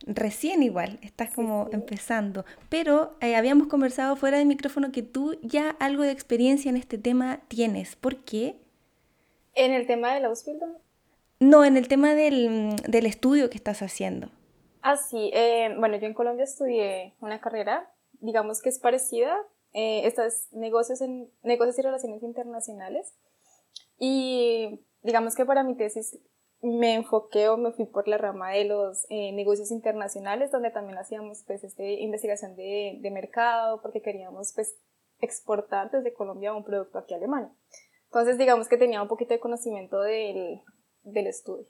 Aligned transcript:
Recién 0.06 0.62
igual, 0.62 0.98
estás 1.02 1.30
como 1.34 1.68
empezando. 1.72 2.44
Pero 2.68 3.16
eh, 3.20 3.36
habíamos 3.36 3.68
conversado 3.68 4.16
fuera 4.16 4.38
de 4.38 4.44
micrófono 4.44 4.92
que 4.92 5.02
tú 5.02 5.38
ya 5.42 5.70
algo 5.78 6.02
de 6.02 6.10
experiencia 6.10 6.68
en 6.68 6.76
este 6.76 6.98
tema 6.98 7.40
tienes. 7.48 7.96
¿Por 7.96 8.16
qué? 8.24 8.56
¿En 9.54 9.72
el 9.72 9.86
tema 9.86 10.14
del 10.14 10.26
Ausbildung? 10.26 10.74
No, 11.40 11.64
en 11.64 11.76
el 11.76 11.88
tema 11.88 12.14
del, 12.14 12.76
del 12.88 13.06
estudio 13.06 13.50
que 13.50 13.56
estás 13.56 13.82
haciendo. 13.82 14.28
Ah, 14.82 14.96
sí. 14.96 15.30
Eh, 15.34 15.74
bueno, 15.78 15.96
yo 15.96 16.06
en 16.06 16.14
Colombia 16.14 16.44
estudié 16.44 17.14
una 17.20 17.40
carrera, 17.40 17.90
digamos 18.20 18.62
que 18.62 18.68
es 18.68 18.78
parecida, 18.78 19.36
eh, 19.72 20.06
estas 20.06 20.48
negocios, 20.52 21.00
en, 21.00 21.30
negocios 21.42 21.78
y 21.78 21.82
relaciones 21.82 22.22
internacionales. 22.22 23.14
Y 23.98 24.80
digamos 25.02 25.34
que 25.34 25.44
para 25.44 25.62
mi 25.62 25.74
tesis 25.74 26.18
me 26.66 26.94
enfoqué 26.94 27.48
o 27.48 27.56
me 27.56 27.70
fui 27.70 27.86
por 27.86 28.08
la 28.08 28.18
rama 28.18 28.50
de 28.50 28.64
los 28.64 29.06
eh, 29.08 29.30
negocios 29.32 29.70
internacionales, 29.70 30.50
donde 30.50 30.70
también 30.70 30.98
hacíamos 30.98 31.44
pues 31.46 31.62
este, 31.62 32.00
investigación 32.00 32.56
de, 32.56 32.98
de, 33.00 33.10
mercado, 33.12 33.80
porque 33.82 34.02
queríamos 34.02 34.52
pues 34.52 34.76
exportar 35.20 35.92
desde 35.92 36.12
Colombia 36.12 36.54
un 36.54 36.64
producto 36.64 36.98
aquí 36.98 37.14
a 37.14 37.18
Alemania. 37.18 37.52
Entonces 38.06 38.36
digamos 38.36 38.68
que 38.68 38.76
tenía 38.76 39.00
un 39.00 39.06
poquito 39.06 39.32
de 39.32 39.40
conocimiento 39.40 40.00
del, 40.00 40.60
del 41.04 41.28
estudio. 41.28 41.66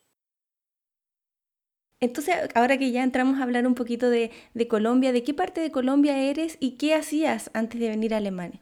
Entonces, 2.01 2.35
ahora 2.55 2.79
que 2.79 2.91
ya 2.91 3.03
entramos 3.03 3.39
a 3.39 3.43
hablar 3.43 3.67
un 3.67 3.75
poquito 3.75 4.11
de, 4.11 4.31
de, 4.55 4.69
Colombia, 4.69 5.13
¿de 5.13 5.25
qué 5.25 5.35
parte 5.35 5.61
de 5.61 5.71
Colombia 5.71 6.19
eres 6.19 6.57
y 6.61 6.77
qué 6.77 6.95
hacías 6.95 7.51
antes 7.55 7.81
de 7.81 7.89
venir 7.89 8.15
a 8.15 8.19
Alemania? 8.19 8.61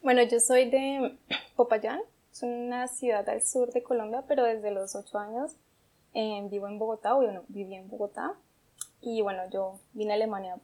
Bueno, 0.00 0.22
yo 0.22 0.38
soy 0.40 0.70
de 0.70 1.18
Popayán, 1.56 2.00
es 2.32 2.42
una 2.42 2.88
ciudad 2.88 3.28
al 3.28 3.42
sur 3.42 3.72
de 3.72 3.82
Colombia, 3.82 4.24
pero 4.26 4.44
desde 4.44 4.70
los 4.70 4.94
ocho 4.94 5.18
años 5.18 5.56
eh, 6.14 6.46
vivo 6.50 6.66
en 6.66 6.78
Bogotá, 6.78 7.14
o 7.14 7.22
bueno, 7.22 7.44
viví 7.48 7.74
en 7.74 7.88
Bogotá. 7.88 8.34
Y 9.00 9.20
bueno, 9.20 9.42
yo 9.52 9.80
vine 9.92 10.12
a 10.12 10.14
Alemania, 10.14 10.56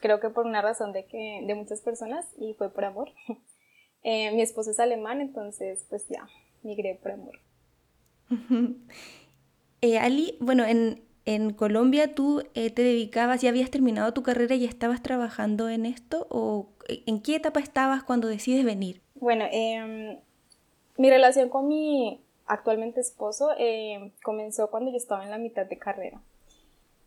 creo 0.00 0.20
que 0.20 0.30
por 0.30 0.46
una 0.46 0.62
razón 0.62 0.92
de, 0.92 1.04
que, 1.04 1.42
de 1.46 1.54
muchas 1.54 1.80
personas, 1.80 2.26
y 2.36 2.54
fue 2.54 2.70
por 2.70 2.84
amor. 2.84 3.10
eh, 4.02 4.32
mi 4.32 4.42
esposo 4.42 4.70
es 4.70 4.80
alemán, 4.80 5.20
entonces 5.20 5.86
pues 5.88 6.08
ya, 6.08 6.28
migré 6.62 6.98
por 7.02 7.12
amor. 7.12 7.38
Eh, 9.84 9.98
Ali, 9.98 10.36
bueno, 10.38 10.64
en, 10.64 11.02
en 11.24 11.52
Colombia 11.52 12.14
tú 12.14 12.44
eh, 12.54 12.70
te 12.70 12.82
dedicabas, 12.82 13.42
ya 13.42 13.48
habías 13.48 13.68
terminado 13.68 14.14
tu 14.14 14.22
carrera 14.22 14.54
y 14.54 14.64
estabas 14.64 15.02
trabajando 15.02 15.68
en 15.68 15.86
esto 15.86 16.28
o 16.30 16.68
en 16.88 17.20
qué 17.20 17.34
etapa 17.34 17.58
estabas 17.58 18.04
cuando 18.04 18.28
decides 18.28 18.64
venir? 18.64 19.02
Bueno, 19.16 19.44
eh, 19.50 20.20
mi 21.02 21.10
relación 21.10 21.48
con 21.48 21.66
mi 21.66 22.20
actualmente 22.46 23.00
esposo 23.00 23.50
eh, 23.58 24.12
comenzó 24.22 24.70
cuando 24.70 24.92
yo 24.92 24.96
estaba 24.96 25.24
en 25.24 25.32
la 25.32 25.38
mitad 25.38 25.66
de 25.66 25.76
carrera. 25.76 26.22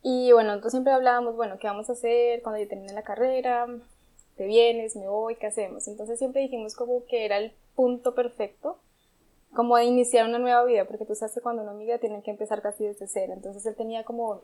Y 0.03 0.33
bueno, 0.33 0.49
nosotros 0.49 0.73
siempre 0.73 0.91
hablábamos, 0.91 1.37
bueno, 1.37 1.57
¿qué 1.59 1.67
vamos 1.67 1.89
a 1.89 1.93
hacer 1.93 2.41
cuando 2.41 2.61
yo 2.61 2.67
termine 2.67 2.91
la 2.91 3.03
carrera? 3.03 3.69
¿Te 4.35 4.47
vienes? 4.47 4.97
¿Me 4.97 5.07
voy? 5.07 5.37
¿Qué 5.37 5.47
hacemos? 5.47 5.87
Entonces 5.87 6.19
siempre 6.19 6.41
dijimos 6.41 6.75
como 6.75 7.05
que 7.05 7.23
era 7.23 7.37
el 7.37 7.53
punto 7.73 8.13
perfecto 8.13 8.79
como 9.53 9.77
de 9.77 9.85
iniciar 9.85 10.27
una 10.27 10.39
nueva 10.39 10.65
vida, 10.65 10.83
porque 10.83 11.05
tú 11.05 11.15
sabes 11.15 11.33
que 11.33 11.39
cuando 11.39 11.61
uno 11.63 11.73
migra 11.73 11.97
tiene 11.97 12.21
que 12.21 12.31
empezar 12.31 12.61
casi 12.61 12.83
desde 12.83 13.07
cero. 13.07 13.31
Entonces 13.31 13.65
él 13.65 13.75
tenía 13.75 14.03
como, 14.03 14.41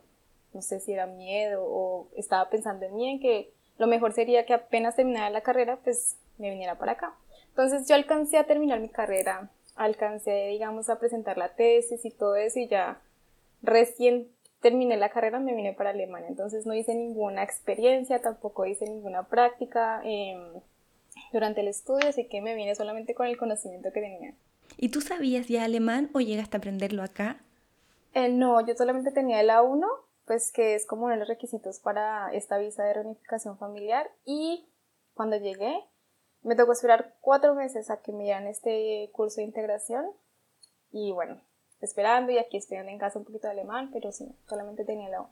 no 0.54 0.62
sé 0.62 0.80
si 0.80 0.94
era 0.94 1.04
miedo 1.04 1.62
o 1.62 2.08
estaba 2.16 2.48
pensando 2.48 2.86
en 2.86 2.96
mí, 2.96 3.10
en 3.10 3.20
que 3.20 3.52
lo 3.76 3.86
mejor 3.86 4.14
sería 4.14 4.46
que 4.46 4.54
apenas 4.54 4.96
terminara 4.96 5.28
la 5.28 5.42
carrera, 5.42 5.78
pues 5.84 6.16
me 6.38 6.48
viniera 6.48 6.78
para 6.78 6.92
acá. 6.92 7.14
Entonces 7.52 7.86
yo 7.86 7.94
alcancé 7.94 8.38
a 8.38 8.44
terminar 8.44 8.80
mi 8.80 8.88
carrera, 8.88 9.50
alcancé, 9.76 10.48
digamos, 10.48 10.88
a 10.88 10.98
presentar 10.98 11.36
la 11.36 11.54
tesis 11.54 12.04
y 12.04 12.10
todo 12.10 12.36
eso, 12.36 12.58
y 12.58 12.68
ya 12.68 13.00
recién 13.62 14.28
terminé 14.60 14.96
la 14.96 15.10
carrera 15.10 15.38
me 15.38 15.54
vine 15.54 15.74
para 15.74 15.90
Alemania. 15.90 16.28
Entonces 16.28 16.64
no 16.64 16.74
hice 16.74 16.94
ninguna 16.94 17.42
experiencia, 17.42 18.22
tampoco 18.22 18.64
hice 18.64 18.86
ninguna 18.86 19.24
práctica 19.24 20.00
eh, 20.04 20.40
durante 21.32 21.60
el 21.60 21.68
estudio, 21.68 22.08
así 22.08 22.26
que 22.26 22.40
me 22.40 22.54
vine 22.54 22.74
solamente 22.74 23.14
con 23.14 23.26
el 23.26 23.36
conocimiento 23.36 23.92
que 23.92 24.00
tenía. 24.00 24.34
¿Y 24.78 24.88
tú 24.88 25.02
sabías 25.02 25.48
ya 25.48 25.64
alemán 25.64 26.08
o 26.14 26.20
llegaste 26.20 26.56
a 26.56 26.58
aprenderlo 26.58 27.02
acá? 27.02 27.40
Eh, 28.14 28.30
no, 28.30 28.64
yo 28.66 28.74
solamente 28.74 29.10
tenía 29.10 29.40
el 29.40 29.50
A1, 29.50 29.86
pues 30.26 30.52
que 30.52 30.74
es 30.74 30.86
como 30.86 31.04
uno 31.04 31.14
de 31.14 31.18
los 31.18 31.28
requisitos 31.28 31.80
para 31.80 32.32
esta 32.32 32.56
visa 32.58 32.84
de 32.84 32.94
reunificación 32.94 33.58
familiar. 33.58 34.10
Y 34.24 34.66
cuando 35.14 35.36
llegué, 35.36 35.74
me 36.42 36.56
tocó 36.56 36.72
esperar 36.72 37.14
cuatro 37.20 37.54
meses 37.54 37.90
a 37.90 38.02
que 38.02 38.12
me 38.12 38.24
dieran 38.24 38.46
este 38.46 39.10
curso 39.12 39.36
de 39.36 39.44
integración. 39.44 40.06
Y 40.90 41.12
bueno, 41.12 41.40
esperando 41.80 42.32
y 42.32 42.38
aquí 42.38 42.56
estudiando 42.56 42.90
en 42.90 42.98
casa 42.98 43.18
un 43.18 43.24
poquito 43.24 43.46
de 43.46 43.52
alemán, 43.52 43.90
pero 43.92 44.12
sí, 44.12 44.34
solamente 44.48 44.84
tenía 44.84 45.08
el 45.08 45.14
A1. 45.14 45.28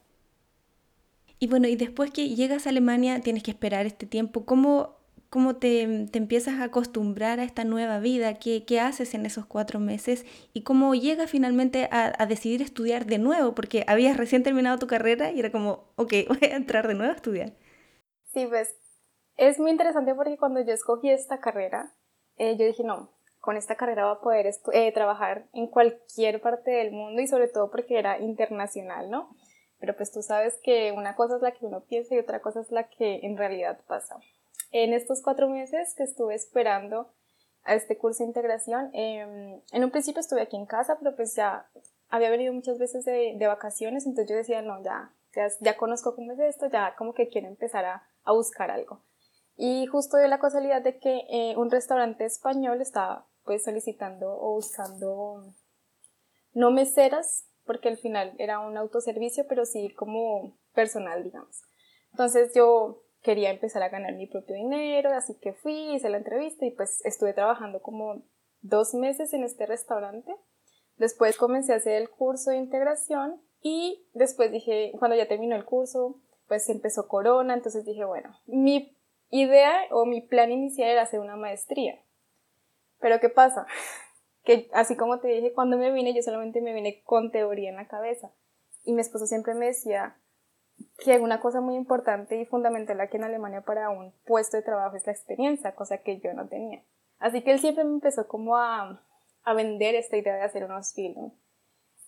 Y 1.38 1.48
bueno, 1.48 1.68
y 1.68 1.76
después 1.76 2.10
que 2.10 2.28
llegas 2.28 2.66
a 2.66 2.70
Alemania 2.70 3.20
tienes 3.20 3.42
que 3.42 3.50
esperar 3.50 3.86
este 3.86 4.06
tiempo. 4.06 4.44
¿Cómo 4.44 5.00
cómo 5.30 5.56
te, 5.56 6.08
te, 6.10 6.18
empiezas 6.18 6.58
a 6.58 6.64
acostumbrar 6.64 7.38
a 7.38 7.44
esta 7.44 7.64
nueva 7.64 8.00
vida, 8.00 8.34
¿Qué, 8.34 8.64
qué 8.64 8.80
haces 8.80 9.14
en 9.14 9.24
esos 9.24 9.46
cuatro 9.46 9.78
meses 9.78 10.26
y 10.52 10.62
cómo 10.62 10.94
llegas 10.94 11.30
finalmente 11.30 11.88
a, 11.92 12.12
a, 12.18 12.26
decidir 12.26 12.60
estudiar 12.62 13.06
de 13.06 13.18
nuevo, 13.18 13.54
porque 13.54 13.84
habías 13.86 14.16
recién 14.16 14.42
terminado 14.42 14.78
tu 14.78 14.88
carrera 14.88 15.30
y 15.30 15.38
era 15.38 15.52
como, 15.52 15.84
ok, 15.94 16.12
voy 16.28 16.50
a 16.50 16.56
entrar 16.56 16.88
de 16.88 16.94
nuevo 16.94 17.12
a 17.12 17.16
estudiar. 17.16 17.52
Sí, 18.34 18.46
pues 18.48 18.74
es 19.48 19.58
muy 19.58 19.70
interesante 19.70 20.14
porque 20.14 20.36
cuando 20.36 20.60
yo 20.60 20.72
escogí 20.72 21.10
esta 21.10 21.40
carrera, 21.40 21.92
eh, 22.36 22.56
yo 22.56 22.66
dije, 22.66 22.84
no, 22.84 23.10
con 23.40 23.56
esta 23.56 23.76
carrera 23.76 24.04
va 24.04 24.12
a 24.12 24.20
poder 24.20 24.50
eh, 24.72 24.92
trabajar 24.92 25.46
en 25.52 25.66
cualquier 25.66 26.40
parte 26.40 26.70
del 26.70 26.92
mundo 26.92 27.20
y 27.20 27.26
sobre 27.26 27.48
todo 27.48 27.70
porque 27.70 27.98
era 27.98 28.18
internacional, 28.18 29.10
¿no? 29.10 29.30
Pero 29.78 29.96
pues 29.96 30.12
tú 30.12 30.22
sabes 30.22 30.58
que 30.62 30.92
una 30.92 31.16
cosa 31.16 31.36
es 31.36 31.42
la 31.42 31.52
que 31.52 31.64
uno 31.64 31.80
piensa 31.80 32.14
y 32.14 32.18
otra 32.18 32.40
cosa 32.40 32.60
es 32.60 32.70
la 32.70 32.88
que 32.88 33.20
en 33.22 33.36
realidad 33.36 33.80
pasa 33.86 34.20
en 34.70 34.92
estos 34.92 35.22
cuatro 35.22 35.48
meses 35.48 35.94
que 35.96 36.04
estuve 36.04 36.34
esperando 36.34 37.12
a 37.64 37.74
este 37.74 37.98
curso 37.98 38.22
de 38.22 38.28
integración, 38.28 38.90
eh, 38.94 39.62
en 39.72 39.84
un 39.84 39.90
principio 39.90 40.20
estuve 40.20 40.42
aquí 40.42 40.56
en 40.56 40.66
casa, 40.66 40.96
pero 40.98 41.14
pues 41.14 41.34
ya 41.34 41.68
había 42.08 42.30
venido 42.30 42.52
muchas 42.52 42.78
veces 42.78 43.04
de, 43.04 43.34
de 43.36 43.46
vacaciones, 43.46 44.06
entonces 44.06 44.30
yo 44.30 44.36
decía, 44.36 44.62
no, 44.62 44.82
ya, 44.82 45.12
ya, 45.34 45.48
ya, 45.60 45.76
conozco 45.76 46.14
cómo 46.14 46.32
es 46.32 46.38
esto, 46.38 46.68
ya 46.68 46.94
como 46.96 47.12
que 47.12 47.28
quiero 47.28 47.48
empezar 47.48 47.84
a, 47.84 48.08
a 48.24 48.32
buscar 48.32 48.70
algo. 48.70 49.02
Y 49.62 49.84
justo 49.88 50.16
dio 50.16 50.26
la 50.26 50.38
casualidad 50.38 50.80
de 50.80 50.98
que 50.98 51.26
eh, 51.28 51.54
un 51.58 51.70
restaurante 51.70 52.24
español 52.24 52.80
estaba 52.80 53.28
pues 53.44 53.62
solicitando 53.62 54.32
o 54.32 54.54
buscando 54.54 55.52
no 56.54 56.70
meseras, 56.70 57.46
porque 57.66 57.90
al 57.90 57.98
final 57.98 58.32
era 58.38 58.58
un 58.60 58.78
autoservicio, 58.78 59.44
pero 59.46 59.66
sí 59.66 59.90
como 59.90 60.56
personal, 60.72 61.22
digamos. 61.22 61.60
Entonces 62.10 62.54
yo 62.54 63.02
quería 63.20 63.50
empezar 63.50 63.82
a 63.82 63.90
ganar 63.90 64.14
mi 64.14 64.26
propio 64.26 64.56
dinero, 64.56 65.10
así 65.12 65.34
que 65.38 65.52
fui, 65.52 65.94
hice 65.94 66.08
la 66.08 66.16
entrevista 66.16 66.64
y 66.64 66.70
pues 66.70 67.04
estuve 67.04 67.34
trabajando 67.34 67.82
como 67.82 68.22
dos 68.62 68.94
meses 68.94 69.34
en 69.34 69.44
este 69.44 69.66
restaurante. 69.66 70.34
Después 70.96 71.36
comencé 71.36 71.74
a 71.74 71.76
hacer 71.76 72.00
el 72.00 72.08
curso 72.08 72.50
de 72.50 72.56
integración 72.56 73.42
y 73.60 74.08
después 74.14 74.50
dije, 74.52 74.92
cuando 74.98 75.18
ya 75.18 75.28
terminó 75.28 75.54
el 75.54 75.66
curso, 75.66 76.18
pues 76.48 76.66
empezó 76.70 77.08
Corona, 77.08 77.52
entonces 77.52 77.84
dije, 77.84 78.06
bueno, 78.06 78.34
mi 78.46 78.96
idea 79.30 79.84
o 79.90 80.04
mi 80.04 80.20
plan 80.20 80.50
inicial 80.50 80.90
era 80.90 81.02
hacer 81.02 81.20
una 81.20 81.36
maestría. 81.36 82.00
Pero 83.00 83.20
¿qué 83.20 83.28
pasa? 83.28 83.66
Que 84.42 84.70
así 84.72 84.96
como 84.96 85.20
te 85.20 85.28
dije, 85.28 85.52
cuando 85.52 85.76
me 85.76 85.92
vine, 85.92 86.14
yo 86.14 86.22
solamente 86.22 86.62
me 86.62 86.72
vine 86.72 87.02
con 87.04 87.30
teoría 87.30 87.68
en 87.68 87.76
la 87.76 87.86
cabeza. 87.86 88.32
Y 88.84 88.94
mi 88.94 89.02
esposo 89.02 89.26
siempre 89.26 89.52
me 89.52 89.66
decía 89.66 90.16
que 91.04 91.18
una 91.18 91.40
cosa 91.40 91.60
muy 91.60 91.74
importante 91.74 92.40
y 92.40 92.46
fundamental 92.46 92.98
aquí 93.02 93.18
en 93.18 93.24
Alemania 93.24 93.60
para 93.60 93.90
un 93.90 94.12
puesto 94.24 94.56
de 94.56 94.62
trabajo 94.62 94.96
es 94.96 95.06
la 95.06 95.12
experiencia, 95.12 95.74
cosa 95.74 95.98
que 95.98 96.20
yo 96.20 96.32
no 96.32 96.48
tenía. 96.48 96.82
Así 97.18 97.42
que 97.42 97.52
él 97.52 97.60
siempre 97.60 97.84
me 97.84 97.92
empezó 97.92 98.26
como 98.26 98.56
a, 98.56 99.04
a 99.42 99.54
vender 99.54 99.94
esta 99.94 100.16
idea 100.16 100.36
de 100.36 100.42
hacer 100.42 100.64
un 100.64 100.72
Ausbildung. 100.72 101.32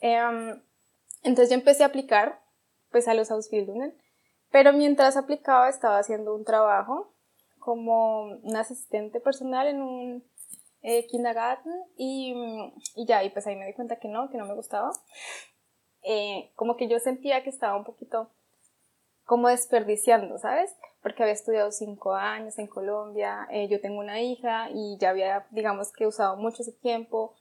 Em, 0.01 0.63
entonces 1.23 1.51
yo 1.51 1.55
empecé 1.55 1.83
a 1.83 1.89
aplicar 1.89 2.41
pues 2.91 3.09
a 3.09 3.15
los 3.15 3.31
Ausbildungen, 3.31 3.95
pero 4.53 4.73
mientras 4.73 5.17
aplicaba 5.17 5.69
estaba 5.69 5.99
haciendo 5.99 6.35
un 6.35 6.45
trabajo 6.45 7.13
como 7.59 8.25
un 8.25 8.57
asistente 8.57 9.19
personal 9.19 9.67
en 9.67 9.81
un 9.83 10.25
eh, 10.83 11.07
kindergarten 11.07 11.73
y, 11.97 12.35
y, 12.95 13.07
ya, 13.07 13.25
y 13.25 13.31
pues 13.31 13.47
ahí 13.47 13.57
me 13.57 13.67
di 13.67 13.73
cuenta 13.73 13.97
que 13.97 14.09
no, 14.09 14.29
que 14.31 14.37
no 14.37 14.47
me 14.47 14.55
gustaba. 14.55 14.91
Eh, 16.03 16.53
como 16.57 16.77
que 16.77 16.89
yo 16.89 16.99
sentía 16.99 17.43
que 17.43 17.51
estaba 17.51 17.77
un 17.77 17.85
poquito 17.85 18.31
como 19.25 19.49
desperdiciando, 19.49 20.39
¿sabes? 20.39 20.77
Porque 21.01 21.23
había 21.23 21.35
estudiado 21.35 21.71
cinco 21.71 22.15
años 22.15 22.59
en 22.59 22.67
Colombia, 22.67 23.47
eh, 23.51 23.69
yo 23.69 23.81
tengo 23.81 24.01
una 24.01 24.21
hija 24.21 24.69
y 24.71 24.99
ya 24.99 25.11
había, 25.11 25.47
digamos 25.51 25.93
que 25.93 26.07
usado 26.07 26.37
mucho 26.37 26.63
ese 26.63 26.73
tiempo, 26.73 27.35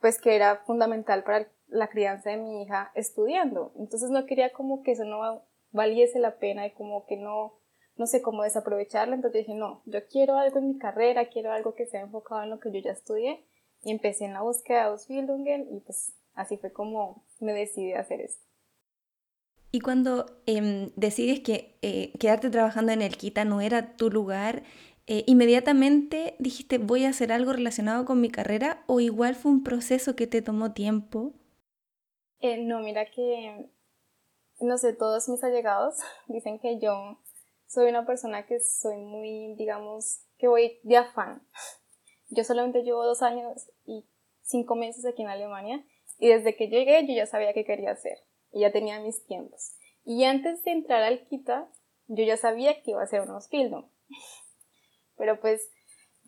pues 0.00 0.20
que 0.20 0.36
era 0.36 0.58
fundamental 0.64 1.24
para 1.24 1.48
la 1.66 1.88
crianza 1.88 2.30
de 2.30 2.36
mi 2.36 2.62
hija 2.62 2.92
estudiando. 2.94 3.72
Entonces 3.76 4.10
no 4.10 4.24
quería 4.26 4.52
como 4.52 4.82
que 4.82 4.92
eso 4.92 5.04
no 5.04 5.42
valiese 5.76 6.18
la 6.18 6.38
pena 6.38 6.66
y 6.66 6.72
como 6.72 7.06
que 7.06 7.16
no, 7.16 7.60
no 7.96 8.06
sé 8.06 8.22
cómo 8.22 8.42
desaprovecharla. 8.42 9.14
Entonces 9.14 9.46
dije, 9.46 9.54
no, 9.54 9.82
yo 9.86 10.06
quiero 10.08 10.36
algo 10.36 10.58
en 10.58 10.68
mi 10.68 10.78
carrera, 10.78 11.28
quiero 11.28 11.52
algo 11.52 11.74
que 11.74 11.86
sea 11.86 12.00
enfocado 12.00 12.42
en 12.42 12.50
lo 12.50 12.58
que 12.58 12.72
yo 12.72 12.80
ya 12.80 12.92
estudié. 12.92 13.46
Y 13.82 13.92
empecé 13.92 14.24
en 14.24 14.32
la 14.32 14.42
búsqueda 14.42 14.78
de 14.78 14.84
Ausbildungen 14.86 15.68
y 15.70 15.80
pues 15.80 16.16
así 16.34 16.56
fue 16.56 16.72
como 16.72 17.24
me 17.38 17.52
decidí 17.52 17.92
a 17.92 18.00
hacer 18.00 18.20
esto. 18.20 18.44
Y 19.70 19.80
cuando 19.80 20.26
em, 20.46 20.90
decides 20.96 21.40
que 21.40 21.78
eh, 21.82 22.12
quedarte 22.18 22.50
trabajando 22.50 22.92
en 22.92 23.02
el 23.02 23.16
Kita 23.16 23.44
no 23.44 23.60
era 23.60 23.96
tu 23.96 24.10
lugar, 24.10 24.62
eh, 25.06 25.22
¿inmediatamente 25.26 26.34
dijiste 26.38 26.78
voy 26.78 27.04
a 27.04 27.10
hacer 27.10 27.30
algo 27.30 27.52
relacionado 27.52 28.04
con 28.06 28.20
mi 28.20 28.30
carrera 28.30 28.82
o 28.86 29.00
igual 29.00 29.34
fue 29.34 29.52
un 29.52 29.62
proceso 29.62 30.16
que 30.16 30.26
te 30.26 30.42
tomó 30.42 30.72
tiempo? 30.72 31.34
Eh, 32.40 32.58
no, 32.64 32.80
mira 32.80 33.06
que, 33.06 33.68
no 34.60 34.78
sé, 34.78 34.92
todos 34.92 35.28
mis 35.28 35.42
allegados 35.44 35.96
dicen 36.26 36.58
que 36.58 36.78
yo 36.78 37.18
soy 37.66 37.88
una 37.88 38.06
persona 38.06 38.46
que 38.46 38.60
soy 38.60 38.96
muy, 38.96 39.54
digamos, 39.56 40.20
que 40.38 40.48
voy 40.48 40.78
de 40.82 40.96
afán. 40.96 41.42
Yo 42.28 42.44
solamente 42.44 42.82
llevo 42.82 43.04
dos 43.04 43.22
años 43.22 43.70
y 43.84 44.04
cinco 44.42 44.74
meses 44.76 45.04
aquí 45.06 45.22
en 45.22 45.28
Alemania 45.28 45.84
y 46.18 46.28
desde 46.28 46.56
que 46.56 46.68
llegué 46.68 47.06
yo 47.06 47.14
ya 47.14 47.26
sabía 47.26 47.52
qué 47.52 47.64
quería 47.64 47.92
hacer 47.92 48.18
y 48.52 48.60
ya 48.60 48.72
tenía 48.72 49.00
mis 49.00 49.24
tiempos. 49.26 49.72
Y 50.04 50.24
antes 50.24 50.62
de 50.64 50.72
entrar 50.72 51.02
al 51.02 51.26
Kita, 51.26 51.68
yo 52.06 52.24
ya 52.24 52.36
sabía 52.36 52.82
que 52.82 52.92
iba 52.92 53.02
a 53.02 53.06
ser 53.06 53.22
un 53.22 53.30
Ausbildung. 53.30 53.86
Pero 55.16 55.40
pues 55.40 55.70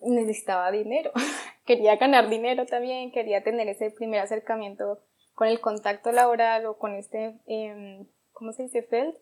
necesitaba 0.01 0.71
dinero. 0.71 1.13
quería 1.65 1.97
ganar 1.97 2.29
dinero 2.29 2.67
también, 2.67 3.13
quería 3.13 3.43
tener 3.43 3.69
ese 3.69 3.91
primer 3.91 4.21
acercamiento 4.21 5.01
con 5.35 5.49
el 5.49 5.61
contacto 5.61 6.11
laboral 6.11 6.67
o 6.67 6.79
con 6.79 6.95
este, 6.95 7.39
eh, 7.47 8.07
¿cómo 8.39 8.53
se 8.53 8.63
dice? 8.63 8.83
Feld, 8.83 9.15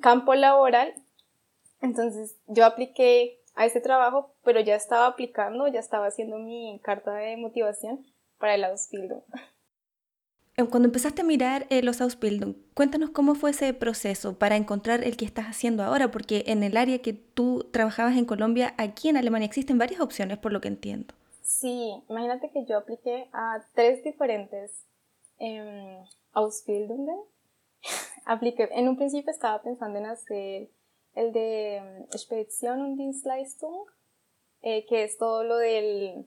campo 0.00 0.34
laboral. 0.34 0.94
Entonces 1.82 2.36
yo 2.46 2.64
apliqué 2.64 3.40
a 3.54 3.66
ese 3.66 3.80
trabajo, 3.80 4.34
pero 4.42 4.60
ya 4.60 4.74
estaba 4.74 5.06
aplicando, 5.06 5.68
ya 5.68 5.80
estaba 5.80 6.06
haciendo 6.06 6.38
mi 6.38 6.80
carta 6.82 7.14
de 7.14 7.36
motivación 7.36 8.06
para 8.38 8.54
el 8.54 8.64
Ausbildung. 8.64 9.22
Cuando 10.68 10.88
empezaste 10.88 11.22
a 11.22 11.24
mirar 11.24 11.66
eh, 11.70 11.82
los 11.82 12.02
Ausbildung, 12.02 12.54
cuéntanos 12.74 13.10
cómo 13.10 13.34
fue 13.34 13.50
ese 13.50 13.72
proceso 13.72 14.38
para 14.38 14.56
encontrar 14.56 15.04
el 15.04 15.16
que 15.16 15.24
estás 15.24 15.46
haciendo 15.46 15.82
ahora, 15.82 16.10
porque 16.10 16.44
en 16.48 16.62
el 16.62 16.76
área 16.76 17.00
que 17.00 17.14
tú 17.14 17.66
trabajabas 17.72 18.16
en 18.16 18.26
Colombia, 18.26 18.74
aquí 18.76 19.08
en 19.08 19.16
Alemania 19.16 19.46
existen 19.46 19.78
varias 19.78 20.02
opciones, 20.02 20.36
por 20.36 20.52
lo 20.52 20.60
que 20.60 20.68
entiendo. 20.68 21.14
Sí, 21.42 22.02
imagínate 22.10 22.50
que 22.50 22.66
yo 22.66 22.76
apliqué 22.76 23.28
a 23.32 23.64
tres 23.74 24.04
diferentes 24.04 24.84
eh, 25.38 26.04
Ausbildungen. 26.32 27.20
en 28.70 28.88
un 28.88 28.96
principio 28.96 29.30
estaba 29.30 29.62
pensando 29.62 29.98
en 29.98 30.06
hacer 30.06 30.70
el 31.14 31.32
de 31.32 31.76
em, 31.76 32.02
Expedition 32.12 32.80
und 32.80 32.98
Dienstleistung, 32.98 33.86
eh, 34.62 34.86
que 34.86 35.04
es 35.04 35.18
todo 35.18 35.42
lo 35.44 35.56
del, 35.56 36.24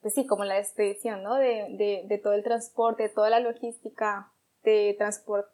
pues 0.00 0.14
sí, 0.14 0.26
como 0.26 0.44
la 0.44 0.58
expedición, 0.58 1.22
¿no? 1.22 1.36
De, 1.36 2.04
de, 2.06 2.18
todo 2.18 2.34
el 2.34 2.44
transporte, 2.44 3.08
toda 3.08 3.30
la 3.30 3.40
logística 3.40 4.32
de 4.62 4.94
transporte, 4.98 5.50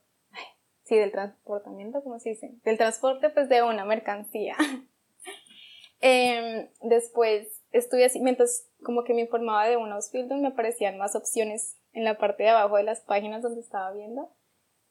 sí, 0.84 0.96
del 0.96 1.12
transportamiento, 1.12 2.02
¿cómo 2.02 2.18
se 2.18 2.30
dice? 2.30 2.52
Del 2.64 2.76
transporte, 2.76 3.30
pues, 3.30 3.48
de 3.48 3.62
una 3.62 3.84
mercancía. 3.84 4.56
eh, 6.00 6.70
después 6.82 7.62
estuve 7.72 8.04
así, 8.04 8.20
mientras 8.20 8.68
como 8.82 9.04
que 9.04 9.14
me 9.14 9.22
informaba 9.22 9.66
de 9.66 9.76
unos 9.76 10.10
filtros, 10.10 10.40
me 10.40 10.48
aparecían 10.48 10.98
más 10.98 11.16
opciones 11.16 11.76
en 11.92 12.04
la 12.04 12.18
parte 12.18 12.42
de 12.42 12.50
abajo 12.50 12.76
de 12.76 12.82
las 12.82 13.00
páginas 13.00 13.42
donde 13.42 13.60
estaba 13.60 13.92
viendo. 13.92 14.30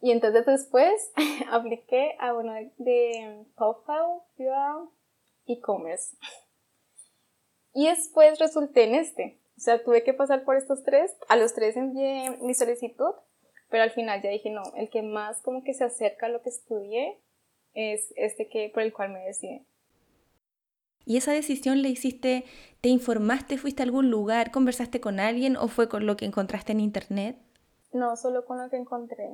Y 0.03 0.11
entonces 0.11 0.45
después 0.45 1.13
apliqué 1.49 2.17
a 2.19 2.33
uno 2.33 2.53
de 2.77 3.45
Kaufbau 3.55 4.23
für 4.35 4.89
e-commerce. 5.47 6.17
Y 7.73 7.87
después 7.87 8.37
resulté 8.37 8.83
en 8.83 8.95
este. 8.95 9.39
O 9.57 9.61
sea, 9.61 9.81
tuve 9.81 10.03
que 10.03 10.13
pasar 10.13 10.43
por 10.43 10.57
estos 10.57 10.83
tres. 10.83 11.15
A 11.29 11.37
los 11.37 11.53
tres 11.53 11.77
envié 11.77 12.31
mi 12.41 12.53
solicitud, 12.53 13.13
pero 13.69 13.83
al 13.83 13.91
final 13.91 14.21
ya 14.21 14.29
dije, 14.29 14.49
no, 14.49 14.63
el 14.75 14.89
que 14.89 15.03
más 15.03 15.41
como 15.41 15.63
que 15.63 15.73
se 15.73 15.85
acerca 15.85 16.25
a 16.25 16.29
lo 16.29 16.41
que 16.41 16.49
estudié 16.49 17.17
es 17.73 18.13
este 18.17 18.49
que 18.49 18.69
por 18.73 18.83
el 18.83 18.91
cual 18.91 19.11
me 19.13 19.23
decidí. 19.23 19.65
¿Y 21.05 21.15
esa 21.15 21.31
decisión 21.31 21.81
la 21.81 21.87
hiciste, 21.87 22.43
te 22.81 22.89
informaste, 22.89 23.57
fuiste 23.57 23.83
a 23.83 23.85
algún 23.85 24.11
lugar, 24.11 24.51
conversaste 24.51 24.99
con 24.99 25.21
alguien 25.21 25.55
o 25.55 25.69
fue 25.69 25.87
con 25.87 26.05
lo 26.05 26.17
que 26.17 26.25
encontraste 26.25 26.73
en 26.73 26.81
internet? 26.81 27.37
No, 27.93 28.17
solo 28.17 28.43
con 28.43 28.61
lo 28.61 28.69
que 28.69 28.75
encontré. 28.75 29.29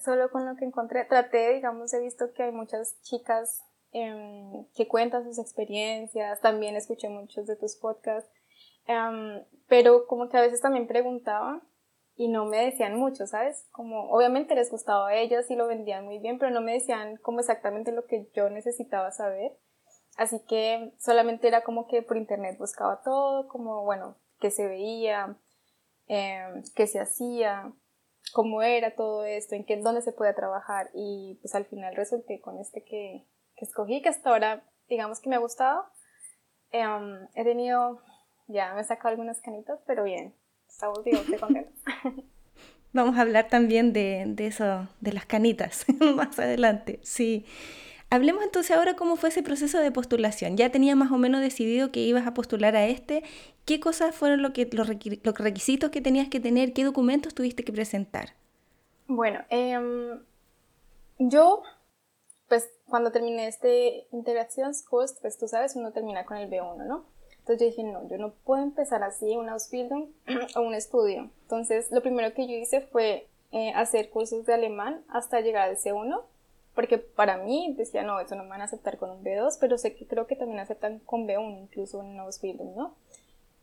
Solo 0.00 0.30
con 0.30 0.46
lo 0.46 0.56
que 0.56 0.64
encontré. 0.64 1.04
Traté, 1.04 1.54
digamos, 1.54 1.92
he 1.92 2.00
visto 2.00 2.32
que 2.32 2.44
hay 2.44 2.52
muchas 2.52 3.00
chicas 3.02 3.62
em, 3.92 4.64
que 4.74 4.88
cuentan 4.88 5.24
sus 5.24 5.38
experiencias, 5.38 6.40
también 6.40 6.76
escuché 6.76 7.08
muchos 7.08 7.46
de 7.46 7.56
tus 7.56 7.76
podcasts, 7.76 8.30
em, 8.86 9.44
pero 9.68 10.06
como 10.06 10.28
que 10.28 10.38
a 10.38 10.42
veces 10.42 10.60
también 10.60 10.86
preguntaba 10.86 11.60
y 12.16 12.28
no 12.28 12.44
me 12.44 12.64
decían 12.64 12.96
mucho, 12.96 13.26
¿sabes? 13.26 13.66
Como 13.72 14.10
obviamente 14.10 14.54
les 14.54 14.70
gustaba 14.70 15.08
a 15.08 15.16
ellas 15.16 15.50
y 15.50 15.56
lo 15.56 15.66
vendían 15.66 16.04
muy 16.04 16.18
bien, 16.18 16.38
pero 16.38 16.50
no 16.50 16.60
me 16.60 16.74
decían 16.74 17.16
como 17.16 17.40
exactamente 17.40 17.92
lo 17.92 18.06
que 18.06 18.30
yo 18.34 18.48
necesitaba 18.48 19.10
saber. 19.10 19.52
Así 20.16 20.40
que 20.46 20.92
solamente 20.98 21.48
era 21.48 21.62
como 21.62 21.86
que 21.86 22.02
por 22.02 22.16
internet 22.16 22.58
buscaba 22.58 23.02
todo, 23.02 23.48
como, 23.48 23.84
bueno, 23.84 24.16
qué 24.38 24.50
se 24.50 24.66
veía, 24.66 25.36
eh, 26.08 26.62
qué 26.74 26.86
se 26.86 27.00
hacía, 27.00 27.72
cómo 28.32 28.62
era 28.62 28.94
todo 28.94 29.24
esto, 29.24 29.54
en 29.54 29.64
qué, 29.64 29.76
dónde 29.76 30.02
se 30.02 30.12
podía 30.12 30.34
trabajar 30.34 30.90
y 30.94 31.38
pues 31.42 31.54
al 31.54 31.66
final 31.66 31.94
resulté 31.96 32.40
con 32.40 32.58
este 32.58 32.84
que, 32.84 33.26
que 33.56 33.64
escogí, 33.64 34.02
que 34.02 34.08
hasta 34.08 34.30
ahora 34.30 34.64
digamos 34.88 35.20
que 35.20 35.30
me 35.30 35.36
ha 35.36 35.40
gustado. 35.40 35.84
Em, 36.72 37.26
he 37.34 37.44
tenido, 37.44 38.02
ya 38.48 38.74
me 38.74 38.82
he 38.82 38.84
sacado 38.84 39.10
algunas 39.10 39.40
canitas, 39.40 39.80
pero 39.86 40.04
bien, 40.04 40.34
estamos, 40.68 41.02
digamos, 41.04 41.26
contentos. 41.40 41.82
Vamos 42.92 43.16
a 43.16 43.22
hablar 43.22 43.48
también 43.48 43.92
de, 43.92 44.24
de 44.26 44.46
eso, 44.48 44.88
de 45.00 45.12
las 45.12 45.24
canitas, 45.24 45.86
más 46.16 46.38
adelante, 46.38 47.00
sí. 47.02 47.46
Hablemos 48.12 48.42
entonces 48.42 48.76
ahora 48.76 48.96
cómo 48.96 49.14
fue 49.14 49.28
ese 49.28 49.44
proceso 49.44 49.78
de 49.78 49.92
postulación. 49.92 50.56
Ya 50.56 50.72
tenía 50.72 50.96
más 50.96 51.12
o 51.12 51.16
menos 51.16 51.40
decidido 51.40 51.92
que 51.92 52.00
ibas 52.00 52.26
a 52.26 52.34
postular 52.34 52.74
a 52.74 52.86
este. 52.86 53.22
¿Qué 53.64 53.78
cosas 53.78 54.16
fueron 54.16 54.42
lo 54.42 54.52
que, 54.52 54.68
los, 54.72 54.88
requisitos 54.88 55.90
que 55.90 56.00
tenías 56.00 56.28
que 56.28 56.40
tener? 56.40 56.72
¿Qué 56.72 56.82
documentos 56.82 57.34
tuviste 57.36 57.62
que 57.62 57.72
presentar? 57.72 58.30
Bueno, 59.06 59.38
em, 59.48 60.24
yo, 61.18 61.62
pues 62.48 62.68
cuando 62.88 63.12
terminé 63.12 63.46
este 63.46 64.08
Integrations 64.10 64.82
Course, 64.82 65.14
pues 65.20 65.38
tú 65.38 65.46
sabes, 65.46 65.76
uno 65.76 65.92
termina 65.92 66.24
con 66.24 66.36
el 66.36 66.50
B1, 66.50 66.84
¿no? 66.86 67.04
Entonces 67.38 67.60
yo 67.60 67.66
dije, 67.66 67.84
no, 67.84 68.08
yo 68.08 68.18
no 68.18 68.34
puedo 68.44 68.60
empezar 68.60 69.04
así 69.04 69.36
una 69.36 69.52
Ausbildung 69.52 70.08
o 70.56 70.60
un 70.62 70.74
estudio. 70.74 71.30
Entonces 71.42 71.92
lo 71.92 72.02
primero 72.02 72.34
que 72.34 72.48
yo 72.48 72.54
hice 72.54 72.80
fue 72.80 73.28
eh, 73.52 73.72
hacer 73.76 74.10
cursos 74.10 74.46
de 74.46 74.54
alemán 74.54 75.04
hasta 75.08 75.40
llegar 75.40 75.68
al 75.68 75.76
C1 75.76 76.24
porque 76.74 76.98
para 76.98 77.36
mí 77.38 77.74
decía, 77.76 78.02
no, 78.02 78.20
eso 78.20 78.34
no 78.36 78.44
me 78.44 78.50
van 78.50 78.60
a 78.62 78.64
aceptar 78.64 78.98
con 78.98 79.10
un 79.10 79.24
B2, 79.24 79.56
pero 79.60 79.76
sé 79.76 79.94
que 79.94 80.06
creo 80.06 80.26
que 80.26 80.36
también 80.36 80.60
aceptan 80.60 81.00
con 81.00 81.26
B1, 81.26 81.62
incluso 81.62 82.02
en 82.02 82.18
Ausbildung, 82.18 82.76
¿no? 82.76 82.96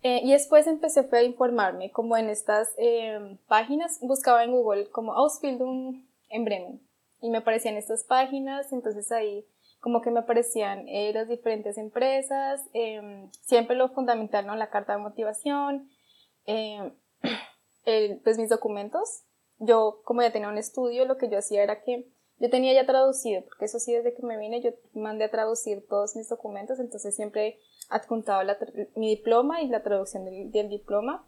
Eh, 0.03 0.21
y 0.23 0.31
después 0.31 0.67
empecé 0.67 1.07
a 1.11 1.23
informarme, 1.23 1.91
como 1.91 2.17
en 2.17 2.29
estas 2.29 2.73
eh, 2.77 3.37
páginas, 3.47 3.99
buscaba 4.01 4.43
en 4.43 4.51
Google 4.51 4.89
como 4.89 5.13
Ausbildung 5.13 6.05
en 6.29 6.45
Bremen, 6.45 6.81
y 7.21 7.29
me 7.29 7.39
aparecían 7.39 7.77
estas 7.77 8.03
páginas, 8.03 8.71
entonces 8.71 9.11
ahí 9.11 9.45
como 9.79 10.01
que 10.01 10.11
me 10.11 10.19
aparecían 10.19 10.87
eh, 10.87 11.11
las 11.13 11.29
diferentes 11.29 11.77
empresas, 11.77 12.61
em, 12.73 13.31
siempre 13.31 13.75
lo 13.75 13.89
fundamental, 13.89 14.45
¿no? 14.45 14.55
La 14.55 14.69
carta 14.69 14.93
de 14.93 14.99
motivación, 14.99 15.89
em, 16.45 16.93
pues 18.23 18.37
mis 18.37 18.49
documentos. 18.49 19.23
Yo, 19.59 20.01
como 20.03 20.21
ya 20.21 20.31
tenía 20.31 20.49
un 20.49 20.57
estudio, 20.57 21.05
lo 21.05 21.17
que 21.17 21.29
yo 21.29 21.39
hacía 21.39 21.63
era 21.63 21.81
que 21.81 22.07
yo 22.39 22.49
tenía 22.49 22.73
ya 22.73 22.85
traducido, 22.85 23.43
porque 23.43 23.65
eso 23.65 23.79
sí, 23.79 23.93
desde 23.93 24.13
que 24.13 24.23
me 24.23 24.37
vine 24.37 24.61
yo 24.61 24.71
mandé 24.93 25.25
a 25.25 25.31
traducir 25.31 25.85
todos 25.87 26.15
mis 26.15 26.29
documentos, 26.29 26.79
entonces 26.79 27.15
siempre 27.15 27.57
adjuntaba 27.89 28.43
mi 28.95 29.09
diploma 29.09 29.61
y 29.61 29.67
la 29.67 29.81
traducción 29.81 30.25
del, 30.25 30.69
diploma, 30.69 31.25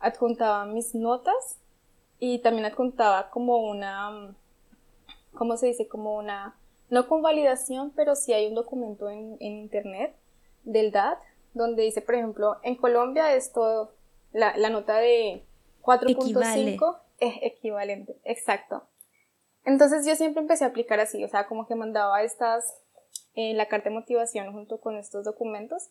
adjuntaba 0.00 0.66
mis 0.66 0.94
notas 0.94 1.58
y 2.18 2.40
también 2.40 2.66
adjuntaba 2.66 3.30
como 3.30 3.58
una, 3.58 4.34
¿cómo 5.32 5.56
se 5.56 5.66
dice? 5.66 5.86
Como 5.86 6.16
una, 6.16 6.56
no 6.90 7.06
con 7.06 7.22
validación, 7.22 7.92
pero 7.94 8.16
sí 8.16 8.32
hay 8.32 8.48
un 8.48 8.54
documento 8.54 9.08
en, 9.08 9.36
internet 9.40 10.16
del 10.64 10.90
DAT, 10.90 11.20
donde 11.54 11.82
dice, 11.82 12.02
por 12.02 12.16
ejemplo, 12.16 12.56
en 12.62 12.74
Colombia 12.74 13.34
esto, 13.34 13.92
la, 14.32 14.56
la 14.56 14.70
nota 14.70 14.98
de 14.98 15.44
4.5 15.82 16.98
es 17.20 17.34
equivalente, 17.42 18.16
exacto. 18.24 18.82
Entonces 19.68 20.06
yo 20.06 20.16
siempre 20.16 20.40
empecé 20.40 20.64
a 20.64 20.68
aplicar 20.68 20.98
así, 20.98 21.22
o 21.22 21.28
sea, 21.28 21.46
como 21.46 21.66
que 21.66 21.74
mandaba 21.74 22.22
estas, 22.22 22.64
eh, 23.34 23.52
la 23.52 23.68
carta 23.68 23.90
de 23.90 23.96
motivación 23.96 24.50
junto 24.50 24.80
con 24.80 24.96
estos 24.96 25.26
documentos, 25.26 25.90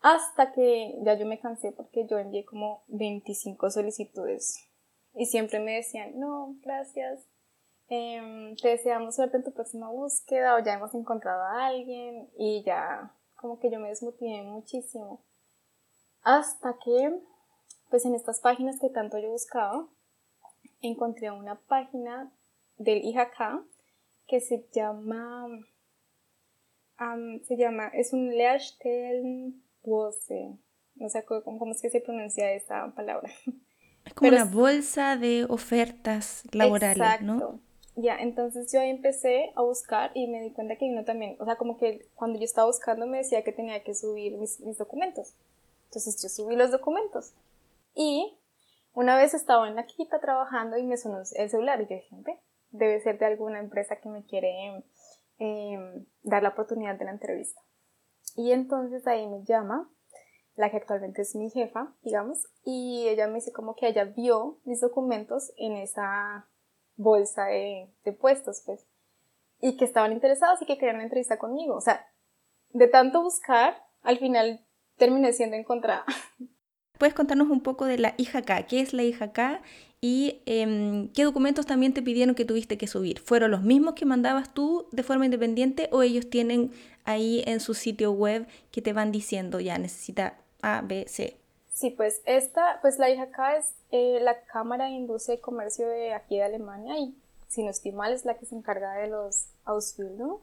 hasta 0.00 0.50
que 0.50 0.98
ya 1.02 1.14
yo 1.14 1.24
me 1.24 1.38
cansé 1.38 1.70
porque 1.70 2.08
yo 2.08 2.18
envié 2.18 2.44
como 2.44 2.82
25 2.88 3.70
solicitudes 3.70 4.68
y 5.14 5.26
siempre 5.26 5.60
me 5.60 5.76
decían, 5.76 6.18
no, 6.18 6.56
gracias, 6.60 7.24
em, 7.86 8.56
te 8.56 8.70
deseamos 8.70 9.14
suerte 9.14 9.36
en 9.36 9.44
tu 9.44 9.52
próxima 9.52 9.88
búsqueda 9.90 10.56
o 10.56 10.58
ya 10.58 10.74
hemos 10.74 10.92
encontrado 10.92 11.44
a 11.44 11.68
alguien 11.68 12.28
y 12.36 12.64
ya 12.64 13.14
como 13.36 13.60
que 13.60 13.70
yo 13.70 13.78
me 13.78 13.90
desmotivé 13.90 14.42
muchísimo. 14.42 15.22
Hasta 16.22 16.76
que, 16.84 17.16
pues 17.90 18.04
en 18.04 18.16
estas 18.16 18.40
páginas 18.40 18.80
que 18.80 18.90
tanto 18.90 19.20
yo 19.20 19.30
buscaba, 19.30 19.86
encontré 20.80 21.30
una 21.30 21.60
página 21.60 22.32
del 22.78 23.04
IHK 23.04 23.64
que 24.26 24.40
se 24.40 24.66
llama, 24.72 25.46
se 27.44 27.56
llama, 27.56 27.86
es 27.88 28.12
un 28.12 28.36
Lehrstellenbörse, 28.36 30.58
no 30.96 31.08
sé 31.08 31.24
cómo, 31.24 31.70
es 31.70 31.80
que 31.80 31.90
se 31.90 32.00
pronuncia 32.00 32.52
esa 32.52 32.92
palabra. 32.94 33.30
Es 34.04 34.14
como 34.14 34.30
una 34.30 34.44
bolsa 34.44 35.16
de 35.16 35.44
ofertas 35.48 36.42
laborales, 36.52 36.98
exacto. 36.98 37.60
Ya, 37.96 38.16
entonces 38.16 38.72
yo 38.72 38.80
ahí 38.80 38.90
empecé 38.90 39.52
a 39.56 39.62
buscar 39.62 40.12
y 40.14 40.28
me 40.28 40.40
di 40.40 40.52
cuenta 40.52 40.76
que 40.76 40.84
uno 40.84 41.04
también, 41.04 41.36
o 41.40 41.44
sea, 41.44 41.56
como 41.56 41.78
que 41.78 42.08
cuando 42.14 42.38
yo 42.38 42.44
estaba 42.44 42.68
buscando 42.68 43.06
me 43.06 43.18
decía 43.18 43.42
que 43.42 43.50
tenía 43.52 43.82
que 43.82 43.94
subir 43.94 44.38
mis, 44.38 44.60
mis 44.60 44.78
documentos. 44.78 45.34
Entonces 45.86 46.22
yo 46.22 46.28
subí 46.28 46.54
los 46.54 46.70
documentos. 46.70 47.34
Y 47.94 48.38
una 48.92 49.16
vez 49.16 49.34
estaba 49.34 49.66
en 49.68 49.74
la 49.74 49.86
quita 49.86 50.20
trabajando 50.20 50.78
y 50.78 50.84
me 50.84 50.96
sonó 50.96 51.18
el 51.18 51.50
celular 51.50 51.80
y 51.80 51.86
yo 51.86 51.96
dije, 51.96 52.14
debe 52.70 53.00
ser 53.00 53.18
de 53.18 53.26
alguna 53.26 53.60
empresa 53.60 53.96
que 53.96 54.08
me 54.08 54.24
quiere 54.24 54.84
em, 55.38 56.06
dar 56.22 56.42
la 56.42 56.50
oportunidad 56.50 56.98
de 56.98 57.04
la 57.04 57.12
entrevista. 57.12 57.60
Y 58.36 58.52
entonces 58.52 59.06
ahí 59.06 59.26
me 59.26 59.44
llama 59.44 59.90
la 60.58 60.70
que 60.70 60.76
actualmente 60.76 61.22
es 61.22 61.36
mi 61.36 61.50
jefa, 61.50 61.94
digamos, 62.02 62.48
y 62.64 63.06
ella 63.08 63.28
me 63.28 63.34
dice 63.34 63.52
como 63.52 63.76
que 63.76 63.86
ella 63.86 64.04
vio 64.04 64.58
mis 64.64 64.80
documentos 64.80 65.52
en 65.56 65.76
esa 65.76 66.48
bolsa 66.96 67.46
de, 67.46 67.94
puestos, 68.20 68.62
pues, 68.66 68.84
y 69.60 69.76
que 69.76 69.84
estaban 69.84 70.12
interesados 70.12 70.60
y 70.60 70.66
que 70.66 70.76
querían 70.76 70.96
una 70.96 71.04
entrevista 71.04 71.38
conmigo. 71.38 71.76
O 71.76 71.80
sea, 71.80 72.04
de 72.70 72.88
tanto 72.88 73.22
buscar, 73.22 73.76
al 74.02 74.18
final 74.18 74.66
terminé 74.96 75.32
siendo 75.32 75.56
encontrada. 75.56 76.04
¿Puedes 76.98 77.14
contarnos 77.14 77.48
un 77.48 77.60
poco 77.60 77.84
de 77.86 77.98
la 77.98 78.14
IJK? 78.18 78.66
¿Qué 78.66 78.80
es 78.80 78.92
la 78.92 79.04
IJK 79.04 79.60
y 80.00 80.42
em, 80.46 81.08
qué 81.12 81.24
documentos 81.24 81.66
también 81.66 81.92
te 81.92 82.02
pidieron 82.02 82.34
que 82.34 82.44
tuviste 82.44 82.78
que 82.78 82.86
subir. 82.86 83.20
¿Fueron 83.20 83.50
los 83.50 83.62
mismos 83.62 83.94
que 83.94 84.04
mandabas 84.04 84.54
tú 84.54 84.86
de 84.92 85.02
forma 85.02 85.24
independiente 85.24 85.88
o 85.90 86.02
ellos 86.02 86.30
tienen 86.30 86.70
ahí 87.04 87.42
en 87.46 87.60
su 87.60 87.74
sitio 87.74 88.12
web 88.12 88.46
que 88.70 88.80
te 88.80 88.92
van 88.92 89.10
diciendo 89.10 89.58
ya 89.60 89.76
necesita 89.78 90.38
A, 90.62 90.82
B, 90.82 91.06
C? 91.08 91.36
Sí, 91.72 91.90
pues 91.90 92.22
esta, 92.26 92.78
pues 92.80 92.98
la 92.98 93.10
IHK 93.10 93.38
es 93.58 93.74
eh, 93.90 94.18
la 94.20 94.40
Cámara 94.42 94.86
de 94.86 94.92
Industria 94.92 95.36
y 95.36 95.40
Comercio 95.40 95.88
de 95.88 96.12
aquí 96.12 96.36
de 96.36 96.44
Alemania 96.44 96.98
y 96.98 97.14
si 97.48 97.62
no 97.62 97.70
estoy 97.70 97.92
mal 97.92 98.12
es 98.12 98.24
la 98.24 98.36
que 98.36 98.46
se 98.46 98.54
encarga 98.54 98.94
de 98.94 99.08
los 99.08 99.46
Ausbildung. 99.64 100.38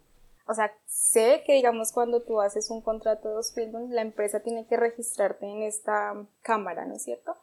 O 0.47 0.53
sea, 0.53 0.71
sé 0.85 1.43
que 1.45 1.53
digamos 1.53 1.91
cuando 1.91 2.21
tú 2.21 2.39
haces 2.39 2.69
un 2.69 2.81
contrato 2.81 3.29
de 3.29 3.35
Ausbildung, 3.35 3.91
la 3.91 4.01
empresa 4.01 4.41
tiene 4.41 4.67
que 4.67 4.77
registrarte 4.77 5.45
en 5.45 5.63
esta 5.63 6.13
cámara, 6.41 6.85
¿no 6.85 6.95
es 6.95 7.03
cierto? 7.03 7.35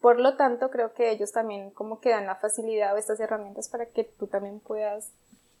Por 0.00 0.18
lo 0.18 0.36
tanto, 0.36 0.70
creo 0.70 0.92
que 0.92 1.10
ellos 1.10 1.32
también 1.32 1.70
como 1.70 2.00
que 2.00 2.10
dan 2.10 2.26
la 2.26 2.36
facilidad 2.36 2.94
o 2.94 2.98
estas 2.98 3.20
herramientas 3.20 3.68
para 3.68 3.86
que 3.86 4.04
tú 4.04 4.26
también 4.26 4.60
puedas 4.60 5.12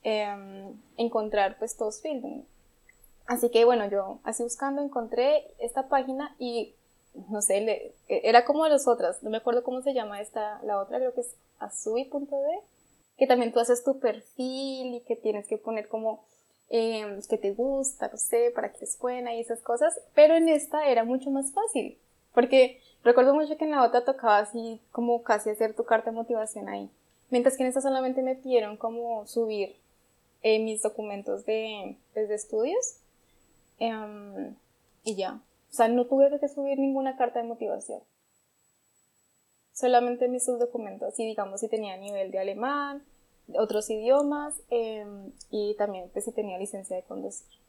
em, 0.02 0.78
encontrar 0.96 1.58
pues 1.58 1.76
todos 1.76 2.02
building. 2.02 2.42
Así 3.26 3.50
que 3.50 3.64
bueno, 3.64 3.86
yo 3.88 4.18
así 4.24 4.42
buscando 4.42 4.82
encontré 4.82 5.54
esta 5.58 5.88
página 5.88 6.34
y 6.38 6.74
no 7.30 7.40
sé, 7.40 7.60
le, 7.60 7.94
e, 8.08 8.22
era 8.24 8.44
como 8.44 8.66
las 8.66 8.88
otras, 8.88 9.22
no 9.22 9.30
me 9.30 9.36
acuerdo 9.36 9.62
cómo 9.62 9.80
se 9.82 9.94
llama 9.94 10.20
esta, 10.20 10.60
la 10.64 10.78
otra 10.78 10.98
creo 10.98 11.14
que 11.14 11.20
es 11.20 11.34
azui.de, 11.60 12.60
que 13.16 13.26
también 13.26 13.52
tú 13.52 13.60
haces 13.60 13.84
tu 13.84 14.00
perfil 14.00 14.94
y 14.96 15.04
que 15.06 15.16
tienes 15.16 15.46
que 15.46 15.58
poner 15.58 15.88
como 15.88 16.24
eh, 16.72 17.20
te 17.28 17.52
gusta, 17.52 18.08
no 18.08 18.18
sé, 18.18 18.50
para 18.52 18.72
que 18.72 18.84
es 18.84 18.98
buena 18.98 19.32
y 19.32 19.40
esas 19.40 19.60
cosas, 19.60 20.00
pero 20.14 20.34
en 20.34 20.48
esta 20.48 20.88
era 20.88 21.04
mucho 21.04 21.30
más 21.30 21.52
fácil, 21.52 21.98
porque 22.34 22.80
Recuerdo 23.04 23.34
mucho 23.34 23.56
que 23.56 23.64
en 23.64 23.72
la 23.72 23.84
otra 23.84 24.04
tocaba 24.04 24.38
así 24.38 24.80
como 24.92 25.22
casi 25.22 25.50
hacer 25.50 25.74
tu 25.74 25.84
carta 25.84 26.10
de 26.10 26.16
motivación 26.16 26.68
ahí. 26.68 26.88
Mientras 27.30 27.56
que 27.56 27.64
en 27.64 27.68
esta 27.68 27.80
solamente 27.80 28.22
me 28.22 28.36
pidieron 28.36 28.76
como 28.76 29.26
subir 29.26 29.74
eh, 30.42 30.60
mis 30.60 30.82
documentos 30.82 31.44
de, 31.44 31.96
pues, 32.14 32.30
estudios. 32.30 32.98
Em, 33.78 34.54
y 35.02 35.16
ya. 35.16 35.40
O 35.70 35.74
sea, 35.74 35.88
no 35.88 36.06
tuve 36.06 36.38
que 36.38 36.48
subir 36.48 36.78
ninguna 36.78 37.16
carta 37.16 37.40
de 37.40 37.48
motivación. 37.48 38.00
Solamente 39.72 40.28
mis 40.28 40.46
documentos. 40.46 41.18
Y 41.18 41.26
digamos 41.26 41.60
si 41.60 41.68
tenía 41.68 41.96
nivel 41.96 42.30
de 42.30 42.38
alemán, 42.38 43.02
otros 43.54 43.90
idiomas 43.90 44.54
em, 44.70 45.32
y 45.50 45.74
también 45.76 46.08
pues, 46.12 46.24
si 46.24 46.32
tenía 46.32 46.58
licencia 46.58 46.96
de 46.96 47.02
conducir. 47.02 47.62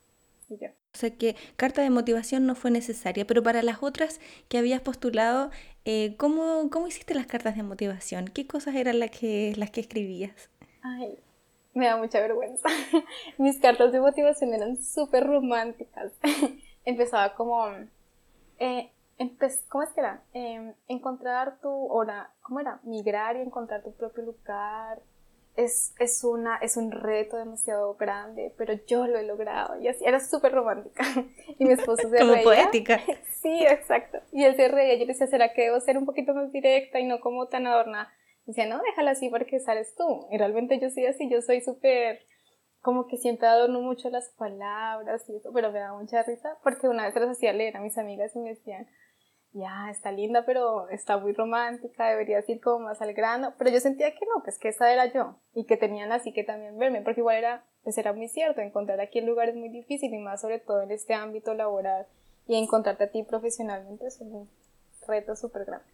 O 0.62 0.98
sea 0.98 1.10
que 1.18 1.36
carta 1.56 1.82
de 1.82 1.90
motivación 1.90 2.46
no 2.46 2.56
fue 2.56 2.72
necesaria, 2.72 3.26
pero 3.26 3.42
para 3.44 3.64
las 3.64 3.82
otras 3.82 4.20
que 4.50 4.58
habías 4.58 4.82
postulado, 4.82 5.50
eh, 5.86 6.16
¿cómo, 6.18 6.70
¿cómo, 6.70 6.88
hiciste 6.88 7.16
las 7.16 7.26
cartas 7.26 7.56
de 7.56 7.64
motivación? 7.64 8.26
¿Qué 8.26 8.46
cosas 8.46 8.76
eran 8.76 9.00
las 9.00 9.12
que, 9.12 9.54
las 9.58 9.72
que 9.72 9.82
escribías? 9.82 10.50
Ay, 10.82 11.18
me 11.74 11.88
da 11.88 11.98
mucha 11.98 12.20
vergüenza. 12.20 12.70
Mis 13.38 13.60
cartas 13.60 13.92
de 13.92 14.00
motivación 14.00 14.54
eran 14.54 14.78
súper 14.78 15.26
románticas. 15.26 16.12
Empezaba 16.86 17.34
como... 17.36 17.68
Eh, 18.60 18.92
¿Cómo 19.70 19.84
es 19.84 19.94
que 19.94 20.02
era? 20.02 20.22
Em, 20.34 20.74
encontrar 20.88 21.60
tu 21.62 21.70
hora, 21.70 22.32
¿cómo 22.42 22.60
era? 22.60 22.80
Migrar 22.84 23.38
y 23.38 23.42
encontrar 23.42 23.82
tu 23.82 23.94
propio 23.94 24.24
lugar, 24.24 25.00
es, 25.56 25.94
es, 26.00 26.24
una, 26.24 26.58
es 26.58 26.78
un 26.78 26.92
reto 26.92 27.38
demasiado 27.38 27.96
grande, 27.96 28.54
pero 28.58 28.74
yo 28.88 29.08
lo 29.08 29.20
he 29.20 29.24
logrado. 29.24 29.80
Y 29.80 29.88
así, 29.88 30.04
era 30.06 30.20
súper 30.20 30.52
romántica. 30.52 31.04
Y 31.60 31.66
mi 31.66 31.74
esposo 31.74 32.10
se 32.10 32.18
Como 32.18 32.42
poética. 32.44 33.00
Sí, 33.42 33.66
exacto. 33.66 34.20
Y 34.32 34.46
él 34.46 34.56
se 34.56 34.70
reía. 34.70 34.94
Yo 34.94 35.02
le 35.02 35.08
decía, 35.08 35.28
¿será 35.28 35.54
que 35.54 35.64
debo 35.64 35.80
ser 35.82 35.98
un 35.98 36.06
poquito 36.06 36.34
más 36.34 36.52
directa 36.54 37.00
y 37.00 37.06
no 37.06 37.20
como 37.20 37.48
tan 37.48 37.68
adornada? 37.68 38.10
Y 38.46 38.52
decía, 38.52 38.68
no, 38.68 38.82
déjala 38.82 39.12
así 39.12 39.30
porque 39.30 39.60
sales 39.60 39.94
tú. 39.96 40.28
Y 40.32 40.38
realmente 40.38 40.80
yo 40.80 40.90
soy 40.90 41.08
así, 41.08 41.30
yo 41.30 41.42
soy 41.42 41.60
súper 41.60 42.22
como 42.84 43.08
que 43.08 43.16
siempre 43.18 43.48
adorno 43.48 43.80
mucho 43.82 44.10
las 44.10 44.30
palabras 44.38 45.24
y 45.30 45.38
eso, 45.38 45.52
pero 45.54 45.72
me 45.72 45.80
da 45.80 45.94
mucha 45.94 46.22
risa 46.24 46.58
porque 46.64 46.90
una 46.90 47.06
vez 47.06 47.16
las 47.16 47.30
hacía 47.30 47.54
leer 47.54 47.78
a 47.78 47.80
mis 47.80 47.98
amigas 47.98 48.36
y 48.36 48.40
me 48.40 48.50
decían, 48.50 48.88
ya, 49.54 49.90
está 49.92 50.12
linda, 50.12 50.46
pero 50.46 50.90
está 50.90 51.18
muy 51.18 51.34
romántica, 51.34 52.10
debería 52.10 52.44
ir 52.48 52.60
como 52.60 52.86
más 52.86 53.02
al 53.02 53.14
grano, 53.14 53.54
pero 53.58 53.70
yo 53.70 53.80
sentía 53.80 54.12
que 54.12 54.26
no, 54.26 54.44
pues 54.44 54.58
que 54.58 54.70
esa 54.70 54.92
era 54.92 55.12
yo 55.14 55.36
y 55.54 55.66
que 55.66 55.78
tenían 55.78 56.12
así 56.12 56.34
que 56.34 56.44
también 56.44 56.78
verme, 56.78 57.02
porque 57.02 57.22
igual 57.22 57.38
era, 57.38 57.64
pues 57.84 57.98
era 57.98 58.14
muy 58.14 58.28
cierto, 58.28 58.62
encontrar 58.62 59.00
aquí 59.00 59.20
el 59.20 59.26
lugar 59.26 59.50
es 59.50 59.56
muy 59.56 59.70
difícil 59.70 60.14
y 60.14 60.18
más 60.18 60.42
sobre 60.42 60.60
todo 60.60 60.82
en 60.82 60.92
este 60.92 61.14
ámbito 61.14 61.54
laboral 61.54 62.08
y 62.48 62.56
encontrarte 62.56 63.06
a 63.06 63.12
ti 63.12 63.24
profesionalmente 63.24 64.08
es 64.08 64.20
un 64.20 64.50
reto 65.08 65.36
súper 65.36 65.66
grande. 65.66 65.86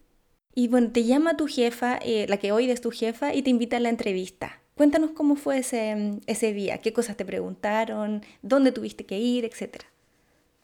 Y 0.55 0.67
bueno, 0.67 0.91
te 0.91 1.03
llama 1.03 1.37
tu 1.37 1.47
jefa, 1.47 1.99
eh, 2.01 2.25
la 2.27 2.37
que 2.37 2.51
hoy 2.51 2.69
es 2.71 2.81
tu 2.81 2.91
jefa, 2.91 3.33
y 3.33 3.43
te 3.43 3.49
invita 3.49 3.77
a 3.77 3.79
la 3.79 3.89
entrevista. 3.89 4.61
Cuéntanos 4.75 5.11
cómo 5.11 5.35
fue 5.35 5.59
ese, 5.59 6.19
ese 6.25 6.53
día, 6.53 6.79
qué 6.79 6.91
cosas 6.91 7.17
te 7.17 7.25
preguntaron, 7.25 8.23
dónde 8.41 8.71
tuviste 8.71 9.05
que 9.05 9.19
ir, 9.19 9.45
etc. 9.45 9.83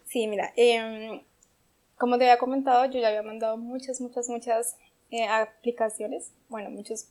Sí, 0.05 0.27
mira, 0.27 0.53
em, 0.55 1.21
como 1.97 2.17
te 2.17 2.25
había 2.25 2.37
comentado, 2.37 2.85
yo 2.85 2.99
ya 2.99 3.07
había 3.07 3.23
mandado 3.23 3.57
muchas, 3.57 4.01
muchas, 4.01 4.29
muchas 4.29 4.77
eh, 5.11 5.25
aplicaciones, 5.25 6.31
bueno, 6.49 6.69
muchos 6.69 7.07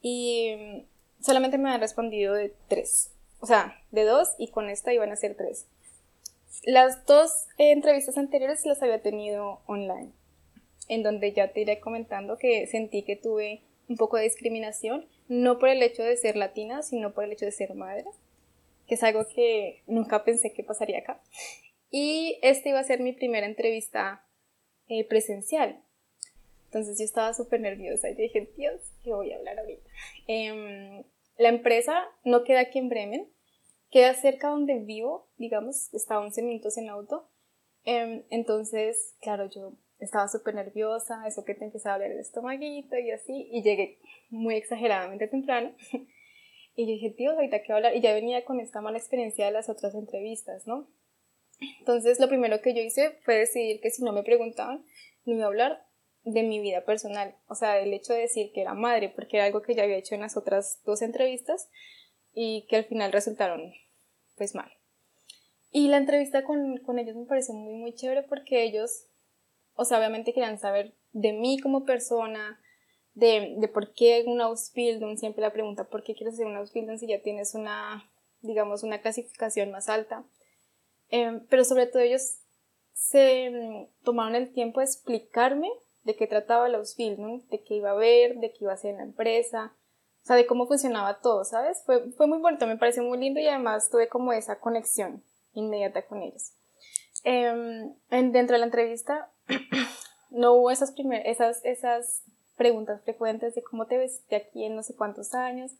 y 0.00 0.48
em, 0.48 0.84
solamente 1.20 1.58
me 1.58 1.70
han 1.70 1.80
respondido 1.80 2.34
de 2.34 2.54
tres, 2.68 3.12
o 3.40 3.46
sea, 3.46 3.80
de 3.90 4.04
dos 4.04 4.34
y 4.38 4.48
con 4.48 4.68
esta 4.68 4.92
iban 4.92 5.10
a 5.10 5.16
ser 5.16 5.36
tres. 5.36 5.66
Las 6.64 7.06
dos 7.06 7.46
entrevistas 7.56 8.18
anteriores 8.18 8.64
las 8.66 8.82
había 8.82 9.00
tenido 9.00 9.60
online, 9.66 10.12
en 10.88 11.02
donde 11.02 11.32
ya 11.32 11.52
te 11.52 11.60
iré 11.60 11.80
comentando 11.80 12.36
que 12.36 12.66
sentí 12.66 13.02
que 13.02 13.16
tuve 13.16 13.62
un 13.88 13.96
poco 13.96 14.16
de 14.16 14.24
discriminación 14.24 15.06
no 15.28 15.58
por 15.58 15.68
el 15.68 15.82
hecho 15.82 16.02
de 16.02 16.16
ser 16.16 16.36
latina, 16.36 16.82
sino 16.82 17.12
por 17.12 17.24
el 17.24 17.32
hecho 17.32 17.44
de 17.44 17.52
ser 17.52 17.74
madre, 17.74 18.04
que 18.86 18.94
es 18.94 19.02
algo 19.02 19.26
que 19.26 19.82
nunca 19.86 20.24
pensé 20.24 20.52
que 20.52 20.64
pasaría 20.64 20.98
acá. 20.98 21.20
Y 21.90 22.38
esta 22.42 22.68
iba 22.68 22.80
a 22.80 22.84
ser 22.84 23.00
mi 23.00 23.12
primera 23.12 23.46
entrevista 23.46 24.24
eh, 24.88 25.04
presencial. 25.04 25.82
Entonces 26.66 26.98
yo 26.98 27.04
estaba 27.04 27.32
súper 27.32 27.60
nerviosa 27.60 28.10
y 28.10 28.14
dije, 28.14 28.52
Dios, 28.56 28.80
¿qué 29.02 29.12
voy 29.12 29.32
a 29.32 29.36
hablar 29.36 29.58
ahorita? 29.58 29.88
Em, 30.26 31.02
la 31.38 31.48
empresa 31.48 32.04
no 32.24 32.44
queda 32.44 32.60
aquí 32.60 32.78
en 32.78 32.90
Bremen, 32.90 33.28
queda 33.90 34.12
cerca 34.14 34.48
donde 34.48 34.78
vivo, 34.80 35.28
digamos, 35.38 35.92
está 35.94 36.20
11 36.20 36.42
minutos 36.42 36.76
en 36.76 36.90
auto. 36.90 37.26
Em, 37.84 38.24
entonces, 38.28 39.14
claro, 39.22 39.48
yo 39.48 39.72
estaba 39.98 40.28
súper 40.28 40.54
nerviosa, 40.54 41.26
eso 41.26 41.44
que 41.44 41.54
te 41.54 41.64
empezaba 41.64 41.94
a 41.94 41.98
doler 41.98 42.12
el 42.12 42.20
estomaguito 42.20 42.98
y 42.98 43.10
así, 43.12 43.48
y 43.50 43.62
llegué 43.62 43.98
muy 44.28 44.56
exageradamente 44.56 45.26
temprano. 45.26 45.72
y 46.76 46.86
yo 46.86 46.92
dije, 46.92 47.14
Dios, 47.16 47.34
ahorita 47.34 47.62
qué 47.62 47.72
hablar, 47.72 47.96
y 47.96 48.00
ya 48.02 48.12
venía 48.12 48.44
con 48.44 48.60
esta 48.60 48.82
mala 48.82 48.98
experiencia 48.98 49.46
de 49.46 49.52
las 49.52 49.70
otras 49.70 49.94
entrevistas, 49.94 50.66
¿no? 50.66 50.86
Entonces, 51.80 52.20
lo 52.20 52.28
primero 52.28 52.60
que 52.60 52.74
yo 52.74 52.80
hice 52.80 53.18
fue 53.24 53.36
decidir 53.36 53.80
que 53.80 53.90
si 53.90 54.02
no 54.02 54.12
me 54.12 54.22
preguntaban, 54.22 54.84
no 55.24 55.34
iba 55.34 55.44
a 55.44 55.48
hablar 55.48 55.86
de 56.24 56.42
mi 56.42 56.60
vida 56.60 56.84
personal, 56.84 57.36
o 57.46 57.54
sea, 57.54 57.78
el 57.78 57.92
hecho 57.94 58.12
de 58.12 58.20
decir 58.20 58.52
que 58.52 58.60
era 58.60 58.74
madre, 58.74 59.08
porque 59.08 59.38
era 59.38 59.46
algo 59.46 59.62
que 59.62 59.74
ya 59.74 59.84
había 59.84 59.96
hecho 59.96 60.14
en 60.14 60.20
las 60.20 60.36
otras 60.36 60.82
dos 60.84 61.00
entrevistas 61.00 61.70
y 62.34 62.66
que 62.68 62.76
al 62.76 62.84
final 62.84 63.12
resultaron, 63.12 63.72
pues, 64.36 64.54
mal. 64.54 64.70
Y 65.70 65.88
la 65.88 65.96
entrevista 65.96 66.44
con, 66.44 66.78
con 66.78 66.98
ellos 66.98 67.16
me 67.16 67.26
pareció 67.26 67.54
muy, 67.54 67.74
muy 67.74 67.94
chévere 67.94 68.22
porque 68.24 68.62
ellos 68.62 69.08
o 69.80 69.84
sea, 69.84 69.98
obviamente 69.98 70.34
querían 70.34 70.58
saber 70.58 70.96
de 71.12 71.32
mí 71.32 71.60
como 71.60 71.84
persona, 71.84 72.60
de, 73.14 73.54
de 73.58 73.68
por 73.68 73.94
qué 73.94 74.24
un 74.26 74.40
Ausbildung, 74.40 75.16
siempre 75.16 75.40
la 75.40 75.52
pregunta, 75.52 75.84
¿por 75.84 76.02
qué 76.02 76.16
quieres 76.16 76.34
hacer 76.34 76.46
un 76.46 76.56
Ausbildung 76.56 76.98
si 76.98 77.06
ya 77.06 77.22
tienes 77.22 77.54
una, 77.54 78.10
digamos, 78.40 78.82
una 78.82 79.00
clasificación 79.00 79.70
más 79.70 79.88
alta? 79.88 80.24
Em, 81.10 81.46
pero 81.48 81.64
sobre 81.64 81.86
todo 81.86 82.02
ellos 82.02 82.38
se 82.92 83.50
mm, 83.50 84.04
tomaron 84.04 84.34
el 84.34 84.52
tiempo 84.52 84.80
de 84.80 84.86
explicarme 84.86 85.70
de 86.04 86.16
qué 86.16 86.26
trataba 86.26 86.66
el 86.66 86.74
Ausbildung, 86.74 87.46
de 87.48 87.62
qué 87.62 87.74
iba 87.74 87.90
a 87.90 87.94
ver, 87.94 88.36
de 88.36 88.50
qué 88.52 88.58
iba 88.60 88.72
a 88.72 88.74
hacer 88.74 88.92
en 88.92 88.98
la 88.98 89.02
empresa, 89.04 89.74
o 90.22 90.26
sea, 90.26 90.36
de 90.36 90.46
cómo 90.46 90.66
funcionaba 90.66 91.20
todo, 91.20 91.44
¿sabes? 91.44 91.82
Fue, 91.84 92.10
fue 92.12 92.26
muy 92.26 92.38
bonito, 92.38 92.66
me 92.66 92.76
pareció 92.76 93.02
muy 93.02 93.18
lindo 93.18 93.40
y 93.40 93.46
además 93.46 93.90
tuve 93.90 94.08
como 94.08 94.32
esa 94.32 94.58
conexión 94.58 95.22
inmediata 95.52 96.06
con 96.06 96.22
ellos. 96.22 96.52
Eh, 97.24 97.90
dentro 98.10 98.54
de 98.54 98.58
la 98.58 98.66
entrevista 98.66 99.30
no 100.30 100.54
hubo 100.54 100.70
esas, 100.70 100.92
primer, 100.92 101.26
esas, 101.26 101.64
esas 101.64 102.22
preguntas 102.56 103.02
frecuentes 103.02 103.54
de 103.54 103.62
cómo 103.62 103.86
te 103.86 103.98
ves 103.98 104.26
de 104.28 104.36
aquí 104.36 104.64
en 104.64 104.76
no 104.76 104.82
sé 104.82 104.94
cuántos 104.94 105.34
años, 105.34 105.72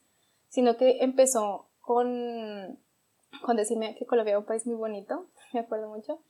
sino 0.47 0.77
que 0.77 1.03
empezó 1.03 1.69
con, 1.81 2.79
con 3.41 3.55
decirme 3.55 3.95
que 3.95 4.05
Colombia 4.05 4.31
era 4.31 4.39
un 4.39 4.45
país 4.45 4.65
muy 4.65 4.75
bonito, 4.75 5.27
me 5.53 5.61
acuerdo 5.61 5.89
mucho, 5.89 6.21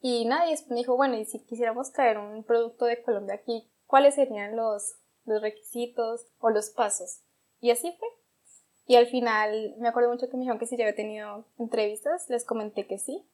y 0.00 0.24
nadie 0.26 0.56
me 0.68 0.76
dijo, 0.76 0.96
bueno, 0.96 1.16
y 1.16 1.24
si 1.24 1.40
quisiéramos 1.44 1.92
traer 1.92 2.18
un 2.18 2.44
producto 2.44 2.84
de 2.84 3.02
Colombia 3.02 3.34
aquí, 3.34 3.68
¿cuáles 3.86 4.14
serían 4.14 4.56
los, 4.56 4.94
los 5.24 5.42
requisitos 5.42 6.26
o 6.38 6.50
los 6.50 6.70
pasos? 6.70 7.22
Y 7.60 7.70
así 7.70 7.92
fue. 7.98 8.08
Y 8.86 8.96
al 8.96 9.06
final 9.06 9.74
me 9.78 9.88
acuerdo 9.88 10.10
mucho 10.10 10.28
que 10.28 10.36
me 10.36 10.40
dijeron 10.40 10.58
que 10.58 10.66
si 10.66 10.76
ya 10.76 10.84
había 10.84 10.94
tenido 10.94 11.44
entrevistas, 11.58 12.30
les 12.30 12.44
comenté 12.44 12.86
que 12.86 12.98
sí, 12.98 13.28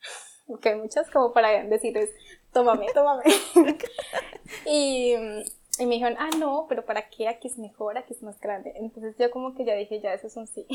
que 0.62 0.70
hay 0.70 0.76
muchas 0.76 1.10
como 1.10 1.32
para 1.32 1.64
decirles, 1.64 2.10
tómame, 2.52 2.86
tómame. 2.94 3.24
y, 4.66 5.14
y, 5.78 5.86
me 5.86 5.94
dijeron, 5.94 6.16
ah, 6.18 6.30
no, 6.38 6.66
pero 6.68 6.84
¿para 6.84 7.10
qué? 7.10 7.26
Aquí 7.28 7.48
es 7.48 7.58
mejor, 7.58 7.98
aquí 7.98 8.14
es 8.14 8.22
más 8.22 8.40
grande. 8.40 8.72
Entonces 8.76 9.16
yo 9.18 9.30
como 9.30 9.54
que 9.54 9.64
ya 9.64 9.74
dije, 9.74 10.00
ya, 10.00 10.14
eso 10.14 10.28
es 10.28 10.36
un 10.36 10.46
sí. 10.46 10.66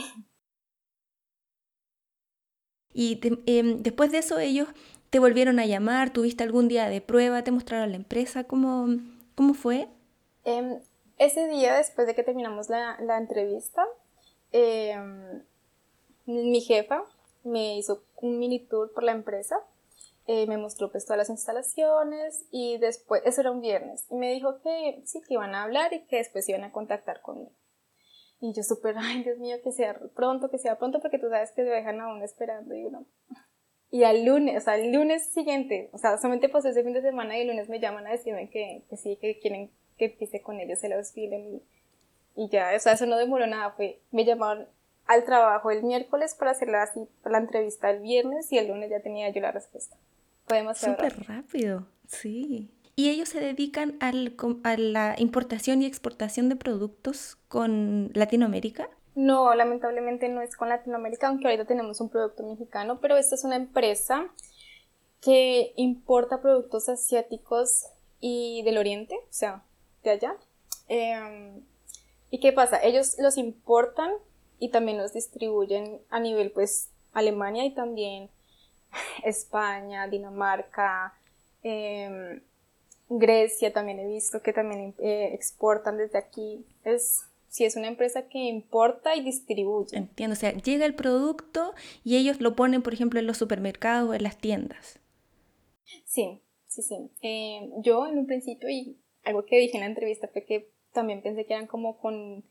Y 3.00 3.18
em, 3.46 3.82
después 3.82 4.12
de 4.12 4.18
eso 4.18 4.40
ellos 4.40 4.68
te 5.10 5.20
volvieron 5.20 5.58
a 5.60 5.66
llamar, 5.66 6.10
tuviste 6.10 6.44
algún 6.44 6.68
día 6.68 6.90
de 6.90 7.00
prueba, 7.00 7.46
te 7.46 7.52
mostraron 7.52 7.92
la 7.92 7.96
empresa, 7.96 8.44
¿cómo, 8.44 8.88
cómo 9.36 9.54
fue? 9.54 9.88
Em, 10.44 10.82
ese 11.18 11.48
día, 11.48 11.78
después 11.78 12.08
de 12.08 12.14
que 12.14 12.24
terminamos 12.24 12.68
la, 12.68 12.98
la 13.00 13.18
entrevista, 13.18 13.88
em, 14.52 15.44
mi 16.26 16.60
jefa 16.60 17.06
me 17.46 17.78
hizo 17.78 18.04
un 18.18 18.38
mini 18.38 18.60
tour 18.60 18.92
por 18.92 19.06
la 19.06 19.14
empresa, 19.14 19.62
eh, 20.28 20.46
me 20.48 20.58
mostró 20.58 20.92
pues 20.92 21.06
todas 21.06 21.20
las 21.20 21.30
instalaciones 21.30 22.44
y 22.52 22.80
después, 22.80 23.22
eso 23.24 23.40
era 23.40 23.52
un 23.52 23.62
viernes, 23.62 24.08
y 24.10 24.16
me 24.16 24.34
dijo 24.34 24.60
que 24.62 25.02
sí, 25.06 25.22
que 25.22 25.36
iban 25.36 25.56
a 25.56 25.64
hablar 25.64 25.94
y 25.94 26.02
que 26.02 26.18
después 26.18 26.50
iban 26.50 26.66
a 26.66 26.74
contactar 26.74 27.22
conmigo. 27.22 27.52
Y 28.40 28.54
yo 28.54 28.64
súper, 28.64 28.96
ay 28.98 29.24
Dios 29.24 29.38
mío, 29.38 29.58
que 29.64 29.72
sea 29.72 30.00
pronto, 30.16 30.50
que 30.50 30.58
sea 30.58 30.78
pronto, 30.78 31.00
porque 31.00 31.20
tú 31.20 31.30
sabes 31.30 31.52
que 31.52 31.64
se 31.64 31.70
dejan 31.70 32.00
aún 32.02 32.22
esperando 32.24 32.76
y 32.76 32.86
uno... 32.86 33.06
Y 33.92 34.04
al 34.04 34.24
lunes, 34.24 34.56
o 34.56 34.62
sea, 34.64 34.76
el 34.76 34.92
lunes 34.92 35.26
siguiente, 35.34 35.90
o 35.94 35.98
sea, 35.98 36.18
solamente 36.18 36.48
pasó 36.48 36.70
ese 36.70 36.84
fin 36.84 36.94
de 36.94 37.02
semana 37.02 37.36
y 37.36 37.42
el 37.42 37.48
lunes 37.48 37.70
me 37.70 37.80
llaman 37.80 38.06
a 38.06 38.12
decirme 38.12 38.48
que, 38.52 38.84
que 38.88 38.98
sí, 38.98 39.18
que 39.20 39.40
quieren 39.40 39.72
que 39.98 40.06
empiece 40.06 40.42
con 40.42 40.60
ellos 40.60 40.84
el 40.84 40.94
auxilio 40.94 41.40
y, 41.40 41.64
y 42.36 42.50
ya, 42.50 42.72
o 42.76 42.80
sea, 42.80 42.94
eso 42.94 43.08
no 43.08 43.18
demoró 43.18 43.48
nada, 43.48 43.72
fue, 43.72 44.00
me 44.12 44.26
llamaron 44.26 44.68
al 45.08 45.26
trabajo 45.26 45.72
el 45.72 45.84
miércoles 45.84 46.36
para 46.36 46.52
hacer 46.52 46.70
la, 46.70 46.88
la 47.26 47.38
entrevista 47.40 47.90
el 47.90 48.02
viernes 48.02 48.52
y 48.52 48.60
el 48.60 48.68
lunes 48.68 48.92
ya 48.92 49.02
tenía 49.02 49.30
yo 49.30 49.42
la 49.42 49.52
respuesta. 49.52 49.98
Podemos 50.46 50.78
Súper 50.78 51.26
rápido, 51.28 51.88
sí. 52.08 52.70
¿Y 53.00 53.08
ellos 53.08 53.30
se 53.30 53.40
dedican 53.40 53.96
al, 54.02 54.36
a 54.66 54.76
la 54.76 55.16
importación 55.18 55.82
y 55.82 55.86
exportación 55.86 56.50
de 56.50 56.58
productos 56.58 57.38
con 57.48 58.12
Latinoamérica? 58.14 58.90
No, 59.16 59.56
lamentablemente 59.56 60.28
no 60.28 60.42
es 60.42 60.58
con 60.58 60.68
Latinoamérica, 60.68 61.30
aunque 61.30 61.48
ahorita 61.48 61.64
tenemos 61.64 62.02
un 62.02 62.10
producto 62.10 62.44
mexicano, 62.46 63.00
pero 63.00 63.16
esta 63.16 63.36
es 63.36 63.46
una 63.46 63.56
empresa 63.56 64.28
que 65.22 65.72
importa 65.78 66.42
productos 66.42 66.90
asiáticos 66.90 67.86
y 68.20 68.64
del 68.64 68.78
oriente, 68.78 69.16
o 69.16 69.32
sea, 69.34 69.64
de 70.04 70.10
allá. 70.10 70.36
Em, 70.90 71.64
¿Y 72.32 72.42
qué 72.42 72.52
pasa? 72.52 72.84
Ellos 72.84 73.16
los 73.18 73.38
importan 73.38 74.12
y 74.60 74.72
también 74.72 74.98
los 74.98 75.14
distribuyen 75.14 76.02
a 76.10 76.20
nivel 76.20 76.52
pues 76.52 76.90
Alemania 77.14 77.64
y 77.64 77.74
también 77.74 78.30
España, 79.24 80.10
Dinamarca, 80.10 81.14
em, 81.64 82.42
Grecia 83.10 83.74
también 83.74 84.00
he 84.00 84.08
visto 84.08 84.42
que 84.42 84.54
también 84.54 84.96
eh, 85.00 85.32
exportan 85.34 85.98
desde 85.98 86.20
aquí. 86.20 86.66
Es 86.84 87.30
si 87.50 87.66
es 87.66 87.76
una 87.76 87.88
empresa 87.88 88.28
que 88.30 88.38
importa 88.38 89.16
y 89.16 89.24
distribuye. 89.24 89.98
Entiendo, 89.98 90.34
o 90.34 90.36
sea, 90.36 90.54
llega 90.54 90.86
el 90.86 90.96
producto 90.96 91.74
y 92.04 92.18
ellos 92.18 92.40
lo 92.40 92.56
ponen, 92.56 92.82
por 92.82 92.94
ejemplo, 92.94 93.20
en 93.20 93.28
los 93.28 93.38
supermercados 93.38 94.10
o 94.10 94.14
en 94.14 94.24
las 94.24 94.38
tiendas. 94.38 95.00
Sí, 96.06 96.42
sí, 96.68 96.84
sí. 96.84 97.12
Em, 97.22 97.82
yo 97.82 98.08
en 98.08 98.20
un 98.20 98.28
principio, 98.28 98.70
y 98.70 99.00
algo 99.24 99.46
que 99.46 99.58
dije 99.58 99.78
en 99.78 99.82
la 99.82 99.88
entrevista 99.88 100.28
fue 100.28 100.46
que 100.46 100.72
también 100.94 101.22
pensé 101.22 101.46
que 101.46 101.54
eran 101.54 101.68
como 101.68 101.98
con 101.98 102.46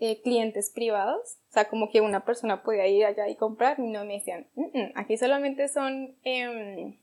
eh, 0.00 0.22
clientes 0.22 0.70
privados, 0.74 1.38
o 1.50 1.52
sea, 1.52 1.68
como 1.68 1.90
que 1.90 2.00
una 2.00 2.24
persona 2.24 2.62
podía 2.62 2.86
ir 2.86 3.04
allá 3.04 3.28
y 3.28 3.36
comprar, 3.36 3.78
y 3.78 3.88
no 3.88 4.04
me 4.04 4.14
decían, 4.14 4.48
aquí 4.94 5.18
solamente 5.18 5.68
son, 5.68 6.16
em, 6.22 6.98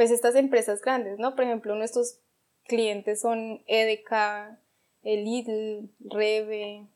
pues, 0.00 0.12
estas 0.12 0.34
empresas 0.34 0.80
grandes, 0.80 1.18
¿no? 1.18 1.34
Por 1.34 1.44
ejemplo, 1.44 1.74
nuestros 1.74 2.20
clientes 2.66 3.20
son 3.20 3.62
Edeka, 3.66 4.58
Lidl, 5.02 5.90
Rebe, 6.00 6.88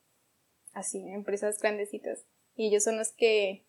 así, 0.73 1.07
empresas 1.09 1.59
grandecitas. 1.59 2.25
Y 2.57 2.69
ellos 2.69 2.83
son 2.83 2.97
los 2.97 3.13
que 3.13 3.67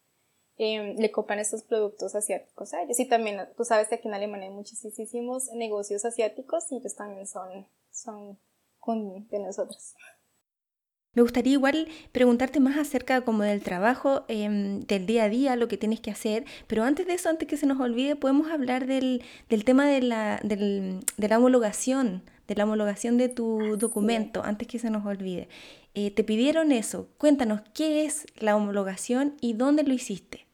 em, 0.55 0.95
le 0.95 1.11
copan 1.11 1.39
estos 1.39 1.63
productos 1.63 2.15
asiáticos 2.15 2.73
a 2.73 2.83
ellos. 2.83 2.97
Y 2.97 3.09
también, 3.09 3.45
tú 3.57 3.65
sabes 3.65 3.89
que 3.89 3.95
aquí 3.95 4.07
en 4.07 4.13
Alemania 4.13 4.47
hay 4.47 4.55
muchísimos 4.55 5.51
negocios 5.51 6.05
asiáticos 6.05 6.71
y 6.71 6.77
ellos 6.77 6.95
también 6.95 7.27
son, 7.27 7.67
son 7.91 8.39
de 9.29 9.39
nosotros. 9.39 9.95
Me 11.15 11.21
gustaría 11.21 11.53
igual 11.53 11.87
preguntarte 12.11 12.59
más 12.59 12.77
acerca 12.77 13.21
como 13.21 13.43
del 13.43 13.63
trabajo, 13.63 14.25
em, 14.27 14.81
del 14.81 15.05
día 15.05 15.23
a 15.23 15.29
día, 15.29 15.55
lo 15.55 15.69
que 15.69 15.77
tienes 15.77 16.01
que 16.01 16.11
hacer, 16.11 16.43
pero 16.67 16.83
antes 16.83 17.07
de 17.07 17.13
eso, 17.13 17.29
antes 17.29 17.47
que 17.47 17.55
se 17.55 17.65
nos 17.65 17.79
olvide, 17.79 18.17
podemos 18.17 18.51
hablar 18.51 18.85
del, 18.85 19.23
tema 19.63 19.87
de 19.87 20.01
la, 20.01 20.39
de 20.43 21.27
la 21.29 21.37
homologación, 21.39 22.21
de 22.49 22.55
la 22.55 22.65
homologación 22.65 23.17
de 23.17 23.29
tu 23.29 23.77
documento, 23.77 24.43
antes 24.43 24.67
que 24.67 24.77
se 24.77 24.89
nos 24.89 25.05
olvide. 25.05 25.47
Eh, 25.93 26.11
te 26.11 26.25
pidieron 26.25 26.73
eso, 26.73 27.07
cuéntanos 27.17 27.61
qué 27.73 28.03
es 28.03 28.25
la 28.37 28.57
homologación 28.57 29.35
y 29.39 29.53
dónde 29.53 29.83
lo 29.83 29.93
hiciste. 29.93 30.45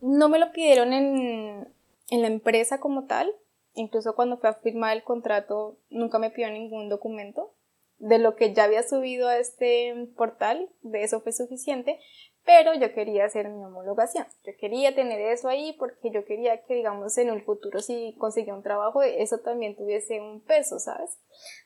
No 0.00 0.28
me 0.28 0.38
lo 0.38 0.52
pidieron 0.52 0.92
en, 0.92 1.68
en 2.08 2.22
la 2.22 2.28
empresa 2.28 2.78
como 2.78 3.06
tal, 3.06 3.32
incluso 3.74 4.14
cuando 4.14 4.38
fue 4.38 4.50
a 4.50 4.54
firmar 4.54 4.96
el 4.96 5.02
contrato 5.02 5.76
nunca 5.90 6.20
me 6.20 6.30
pidió 6.30 6.50
ningún 6.50 6.88
documento 6.88 7.52
de 8.02 8.18
lo 8.18 8.34
que 8.34 8.52
ya 8.52 8.64
había 8.64 8.82
subido 8.82 9.28
a 9.28 9.38
este 9.38 10.08
portal, 10.16 10.68
de 10.82 11.04
eso 11.04 11.20
fue 11.20 11.32
suficiente, 11.32 12.00
pero 12.44 12.74
yo 12.74 12.92
quería 12.92 13.24
hacer 13.24 13.48
mi 13.48 13.64
homologación. 13.64 14.26
Yo 14.44 14.52
quería 14.58 14.92
tener 14.92 15.20
eso 15.20 15.48
ahí 15.48 15.76
porque 15.78 16.10
yo 16.10 16.24
quería 16.24 16.64
que, 16.64 16.74
digamos, 16.74 17.16
en 17.18 17.28
el 17.28 17.44
futuro 17.44 17.78
si 17.78 18.16
conseguía 18.18 18.54
un 18.54 18.64
trabajo, 18.64 19.04
eso 19.04 19.38
también 19.38 19.76
tuviese 19.76 20.20
un 20.20 20.40
peso, 20.40 20.80
¿sabes? 20.80 21.16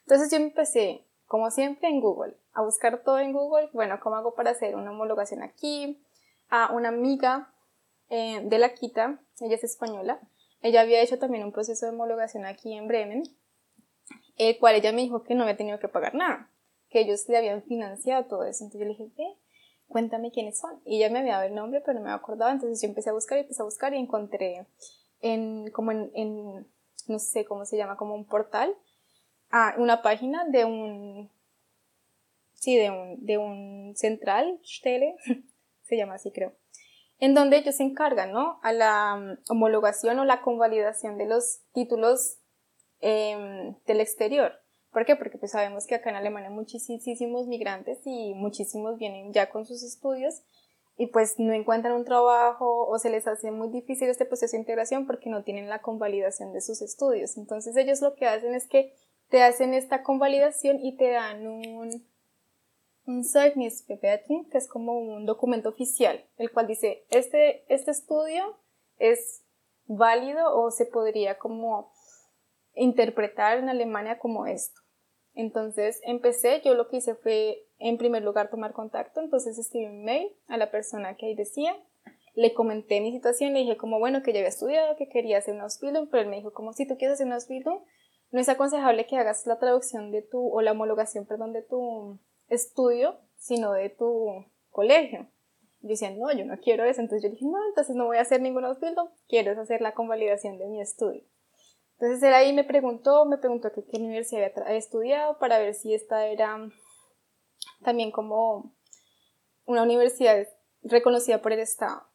Entonces 0.03 0.31
yo 0.31 0.37
empecé, 0.37 1.07
como 1.25 1.51
siempre, 1.51 1.89
en 1.89 2.01
Google, 2.01 2.37
a 2.53 2.63
buscar 2.63 3.03
todo 3.03 3.19
en 3.19 3.33
Google. 3.33 3.71
Bueno, 3.73 3.99
¿cómo 4.03 4.17
hago 4.17 4.35
para 4.35 4.51
hacer 4.51 4.77
una 4.77 4.91
homologación 4.91 5.43
aquí? 5.43 6.05
A 6.51 6.71
una 6.75 6.91
amiga 6.91 7.51
eh, 8.11 8.43
de 8.45 8.59
la 8.59 8.75
Quita, 8.75 9.23
ella 9.41 9.55
es 9.55 9.65
española, 9.65 10.21
ella 10.61 10.83
había 10.83 11.01
hecho 11.01 11.19
también 11.19 11.45
un 11.45 11.53
proceso 11.53 11.87
de 11.87 11.93
homologación 11.93 12.45
aquí 12.45 12.75
en 12.75 12.89
Bremen 12.89 13.23
el 14.37 14.59
cual 14.59 14.77
ella 14.77 14.93
me 14.93 15.03
dijo 15.03 15.23
que 15.23 15.35
no 15.35 15.43
había 15.43 15.57
tenido 15.57 15.79
que 15.79 15.89
pagar 15.89 16.15
nada, 16.15 16.51
que 16.91 17.01
ellos 17.01 17.29
le 17.29 17.39
habían 17.39 17.63
financiado 17.63 18.27
todo 18.27 18.45
eso. 18.45 18.65
Entonces 18.65 18.81
yo 18.81 18.85
le 18.85 18.93
dije, 18.93 19.11
¿qué? 19.17 19.35
Cuéntame 19.89 20.31
quiénes 20.31 20.59
son. 20.59 20.81
Y 20.85 20.97
ella 20.97 21.11
me 21.11 21.21
había 21.21 21.35
dado 21.35 21.47
el 21.47 21.55
nombre, 21.55 21.81
pero 21.81 21.99
no 21.99 22.05
me 22.05 22.13
acordaba. 22.13 22.53
Entonces 22.53 22.81
yo 22.81 22.89
empecé 22.89 23.11
a 23.11 23.15
buscar 23.15 23.39
y 23.39 23.43
empecé 23.43 23.63
a 23.63 23.65
buscar 23.65 23.95
y 23.95 23.99
encontré 23.99 24.67
en, 25.21 25.71
como 25.71 25.93
en, 25.93 26.67
no 27.09 27.19
sé 27.19 27.45
cómo 27.45 27.65
se 27.65 27.77
llama, 27.77 27.97
como 27.97 28.15
un 28.15 28.27
portal, 28.27 28.75
a 29.51 29.75
una 29.79 30.03
página 30.03 30.45
de 30.47 30.65
un, 30.65 31.31
sí, 32.55 32.77
de 32.77 32.91
un, 32.91 33.25
de 33.25 33.39
un 33.39 33.95
central, 33.97 34.61
Stelle, 34.65 35.17
se 35.83 35.97
llama 35.97 36.15
así 36.15 36.33
creo, 36.33 36.53
en 37.19 37.35
donde 37.35 37.59
ellos 37.59 37.77
se 37.77 37.85
encargan, 37.85 38.33
¿no? 38.33 38.59
A 38.63 38.73
la 38.73 39.39
homologación 39.49 40.19
o 40.19 40.25
la 40.25 40.43
convalidación 40.43 41.17
de 41.17 41.27
los 41.27 41.61
títulos 41.73 42.39
Em, 43.01 43.75
del 43.87 44.01
exterior. 44.01 44.53
¿Por 44.91 45.05
qué? 45.05 45.17
Porque 45.17 45.37
pues 45.37 45.53
sabemos 45.53 45.87
que 45.87 45.95
acá 45.95 46.09
en 46.09 46.17
Alemania 46.17 46.49
hay 46.49 46.55
muchísimos 46.55 47.47
migrantes 47.47 47.99
y 48.07 48.33
muchísimos 48.35 48.97
vienen 48.97 49.33
ya 49.35 49.51
con 49.51 49.67
sus 49.67 49.83
estudios 49.83 50.43
y 50.97 51.09
pues 51.09 51.39
no 51.39 51.53
encuentran 51.53 51.95
un 51.95 52.07
trabajo 52.07 52.89
o 52.89 52.99
se 52.99 53.11
les 53.11 53.27
hace 53.27 53.51
muy 53.51 53.69
difícil 53.69 54.09
este 54.09 54.25
proceso 54.25 54.53
de 54.53 54.61
integración 54.61 55.07
porque 55.07 55.29
no 55.29 55.45
tienen 55.45 55.69
la 55.69 55.83
convalidación 55.83 56.55
de 56.55 56.63
sus 56.63 56.81
estudios. 56.81 57.37
Entonces 57.37 57.77
ellos 57.77 58.01
lo 58.01 58.15
que 58.15 58.27
hacen 58.27 58.55
es 58.55 58.67
que 58.67 58.95
te 59.29 59.43
hacen 59.43 59.75
esta 59.75 60.03
convalidación 60.03 60.81
y 60.81 60.97
te 60.97 61.11
dan 61.11 61.47
un, 61.47 62.07
un 63.05 63.23
que 63.85 64.59
es 64.59 64.69
como 64.69 64.99
un 64.99 65.27
documento 65.27 65.69
oficial, 65.69 66.25
el 66.39 66.51
cual 66.51 66.67
dice, 66.67 67.05
este, 67.11 67.71
este 67.73 67.91
estudio 67.91 68.57
es 68.99 69.43
válido 69.87 70.59
o 70.59 70.71
se 70.71 70.87
podría 70.87 71.37
como 71.37 71.93
interpretar 72.77 73.59
en 73.59 73.69
Alemania 73.69 74.19
como 74.19 74.47
esto. 74.47 74.81
Entonces 75.35 76.01
empecé, 76.05 76.63
yo 76.65 76.75
lo 76.75 76.89
que 76.89 76.99
hice 76.99 77.15
fue 77.15 77.67
en 77.79 77.99
primer 77.99 78.23
lugar 78.23 78.49
tomar 78.49 78.73
contacto, 78.73 79.21
entonces 79.21 79.59
escribí 79.59 79.87
un 79.87 80.05
mail 80.05 80.29
a 80.49 80.57
la 80.57 80.71
persona 80.71 81.17
que 81.17 81.27
ahí 81.27 81.35
decía, 81.35 81.77
le 82.35 82.55
comenté 82.55 83.01
mi 83.01 83.13
situación, 83.13 83.53
le 83.53 83.61
dije 83.61 83.77
como 83.77 83.99
bueno 83.99 84.23
que 84.23 84.33
ya 84.33 84.39
había 84.39 84.49
estudiado, 84.49 84.97
que 84.97 85.09
quería 85.09 85.39
hacer 85.39 85.55
un 85.55 85.63
Ausbildung, 85.63 86.09
pero 86.11 86.23
él 86.23 86.29
me 86.29 86.37
dijo 86.37 86.53
como 86.53 86.73
si 86.73 86.87
tú 86.87 86.97
quieres 86.97 87.15
hacer 87.15 87.27
un 87.27 87.33
Ausbildung, 87.33 87.81
no 88.31 88.41
es 88.41 88.49
aconsejable 88.49 89.07
que 89.07 89.17
hagas 89.17 89.47
la 89.47 89.59
traducción 89.59 90.11
de 90.11 90.23
tu, 90.23 90.49
o 90.49 90.61
la 90.61 90.73
homologación, 90.73 91.27
perdón, 91.27 91.53
de 91.53 91.63
tu 91.63 92.19
estudio, 92.49 93.19
sino 93.37 93.73
de 93.73 93.89
tu 93.91 94.47
colegio. 94.71 95.29
Yo 95.81 95.91
decía, 95.91 96.11
no, 96.11 96.33
yo 96.33 96.45
no 96.45 96.59
quiero 96.59 96.85
eso, 96.85 97.01
entonces 97.01 97.23
yo 97.23 97.31
dije, 97.31 97.45
no, 97.45 97.59
entonces 97.69 97.95
no 97.95 98.07
voy 98.07 98.17
a 98.17 98.23
hacer 98.23 98.41
ningún 98.41 98.65
Ausbildung, 98.65 99.09
quiero 99.29 99.59
hacer 99.61 99.81
la 99.81 99.95
convalidación 99.95 100.59
de 100.59 100.67
mi 100.67 100.81
estudio. 100.81 101.23
Entonces 101.99 102.23
él 102.23 102.35
ahí 102.35 102.53
me 102.53 102.65
preguntó, 102.65 103.25
me 103.25 103.39
preguntó 103.39 103.73
qué 103.73 103.97
universidad 103.97 104.53
había 104.59 104.77
estudiado 104.77 105.39
para 105.39 105.59
ver 105.59 105.75
si 105.75 105.95
esta 105.95 106.27
era 106.27 106.69
también 107.83 108.11
como 108.11 108.75
una 109.65 109.83
universidad 109.83 110.47
reconocida 110.83 111.41
por 111.41 111.53
el 111.53 111.61
Estado. 111.61 112.07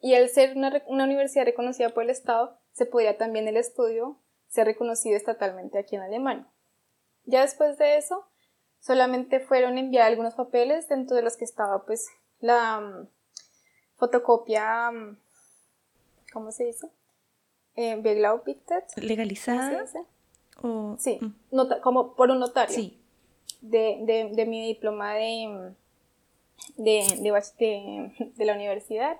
Y 0.00 0.14
al 0.14 0.28
ser 0.28 0.56
una, 0.56 0.82
universidad 1.04 1.44
reconocida 1.44 1.90
por 1.90 2.04
el 2.04 2.10
Estado, 2.10 2.58
se 2.72 2.86
podía 2.86 3.16
también 3.18 3.48
el 3.48 3.56
estudio 3.56 4.18
ser 4.48 4.66
reconocido 4.66 5.16
estatalmente 5.16 5.78
aquí 5.78 5.96
en 5.96 6.02
Alemania. 6.02 6.46
Ya 7.24 7.42
después 7.42 7.78
de 7.78 7.96
eso, 7.96 8.26
solamente 8.78 9.40
fueron 9.40 9.78
enviar 9.78 10.06
algunos 10.06 10.34
papeles 10.34 10.88
dentro 10.88 11.16
de 11.16 11.22
los 11.22 11.36
que 11.36 11.44
estaba 11.44 11.84
pues 11.84 12.08
la 12.40 12.80
mm, 12.80 13.08
fotocopia, 13.96 14.90
mm, 14.90 15.18
¿cómo 16.32 16.50
se 16.50 16.64
dice? 16.64 16.90
Eh, 17.76 17.96
¿Legalizada? 18.96 19.84
O... 20.62 20.96
Sí, 20.98 21.18
mm. 21.20 21.80
como 21.82 22.14
por 22.14 22.30
un 22.30 22.40
notario. 22.40 22.74
Sí. 22.74 22.98
De, 23.60 24.30
de, 24.32 24.46
mi 24.46 24.66
diploma 24.66 25.14
de, 25.14 25.72
de, 26.76 27.04
de, 27.20 28.30
de 28.36 28.44
la 28.44 28.54
universidad. 28.54 29.16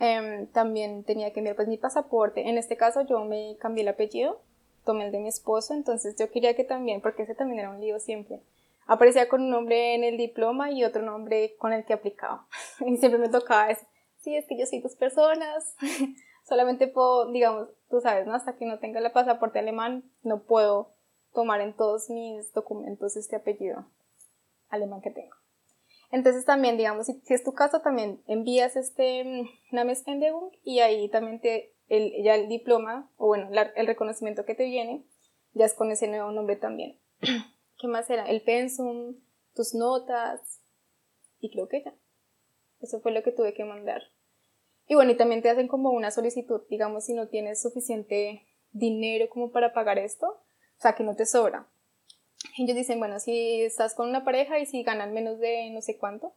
Em, 0.00 0.46
también 0.48 1.04
tenía 1.04 1.32
que 1.32 1.40
enviar 1.40 1.56
pues 1.56 1.68
mi 1.68 1.76
pasaporte. 1.76 2.48
En 2.48 2.58
este 2.58 2.76
caso 2.76 3.02
yo 3.02 3.24
me 3.24 3.56
cambié 3.60 3.82
el 3.82 3.88
apellido, 3.88 4.40
tomé 4.84 5.06
el 5.06 5.12
de 5.12 5.20
mi 5.20 5.28
esposo, 5.28 5.72
entonces 5.72 6.16
yo 6.18 6.30
quería 6.30 6.54
que 6.56 6.64
también, 6.64 7.00
porque 7.00 7.22
ese 7.22 7.34
también 7.34 7.60
era 7.60 7.70
un 7.70 7.80
lío 7.80 8.00
siempre, 8.00 8.40
aparecía 8.86 9.28
con 9.28 9.42
un 9.42 9.50
nombre 9.50 9.94
en 9.94 10.04
el 10.04 10.16
diploma 10.16 10.70
y 10.70 10.84
otro 10.84 11.02
nombre 11.02 11.54
con 11.58 11.72
el 11.72 11.84
que 11.84 11.92
aplicaba. 11.92 12.46
y 12.86 12.96
siempre 12.96 13.18
me 13.18 13.28
tocaba 13.28 13.68
decir, 13.68 13.86
sí, 14.20 14.36
es 14.36 14.46
que 14.46 14.58
yo 14.58 14.66
soy 14.66 14.80
dos 14.80 14.96
personas, 14.96 15.76
solamente 16.44 16.86
puedo, 16.86 17.30
digamos, 17.32 17.68
tú 17.90 18.00
sabes, 18.00 18.26
¿no? 18.26 18.34
Hasta 18.34 18.56
que 18.56 18.66
no 18.66 18.78
tenga 18.78 19.00
el 19.00 19.12
pasaporte 19.12 19.58
alemán, 19.58 20.04
no 20.22 20.44
puedo 20.44 20.94
tomar 21.32 21.60
en 21.60 21.74
todos 21.74 22.10
mis 22.10 22.52
documentos 22.52 23.16
este 23.16 23.36
apellido 23.36 23.86
alemán 24.68 25.00
que 25.00 25.10
tengo. 25.10 25.34
Entonces 26.10 26.44
también, 26.44 26.76
digamos, 26.76 27.06
si, 27.06 27.20
es 27.28 27.42
tu 27.42 27.54
caso, 27.54 27.80
también 27.80 28.22
envías 28.26 28.76
este 28.76 29.24
mm, 29.24 29.48
Namensänderung 29.72 30.52
y 30.62 30.80
ahí 30.80 31.08
también 31.08 31.40
te, 31.40 31.74
el, 31.88 32.12
ya 32.22 32.36
el 32.36 32.48
diploma, 32.48 33.10
o 33.16 33.26
bueno, 33.26 33.50
el 33.74 33.86
reconocimiento 33.86 34.44
que 34.44 34.54
te 34.54 34.64
viene, 34.64 35.04
ya 35.54 35.64
es 35.64 35.74
con 35.74 35.90
ese 35.90 36.06
nuevo 36.08 36.30
nombre 36.30 36.56
también. 36.56 37.00
¿Qué 37.78 37.88
más 37.88 38.08
era? 38.10 38.26
El 38.26 38.42
pensum, 38.42 39.16
tus 39.54 39.74
notas, 39.74 40.60
y 41.40 41.50
creo 41.50 41.68
que 41.68 41.82
ya. 41.82 41.94
Eso 42.80 43.00
fue 43.00 43.12
lo 43.12 43.22
que 43.22 43.32
tuve 43.32 43.54
que 43.54 43.64
mandar. 43.64 44.02
Y 44.86 44.94
bueno, 44.94 45.12
y 45.12 45.16
también 45.16 45.42
te 45.42 45.50
hacen 45.50 45.68
como 45.68 45.90
una 45.90 46.10
solicitud, 46.10 46.62
digamos, 46.68 47.06
si 47.06 47.14
no 47.14 47.28
tienes 47.28 47.62
suficiente 47.62 48.46
dinero 48.72 49.28
como 49.30 49.50
para 49.50 49.72
pagar 49.72 49.98
esto, 49.98 50.26
o 50.26 50.80
sea, 50.80 50.94
que 50.94 51.04
no 51.04 51.16
te 51.16 51.26
sobra. 51.26 51.66
Ellos 52.58 52.76
dicen, 52.76 52.98
bueno, 52.98 53.18
si 53.18 53.62
estás 53.62 53.94
con 53.94 54.08
una 54.08 54.24
pareja 54.24 54.58
y 54.58 54.66
si 54.66 54.82
ganan 54.82 55.14
menos 55.14 55.38
de 55.38 55.70
no 55.70 55.80
sé 55.80 55.96
cuánto, 55.96 56.34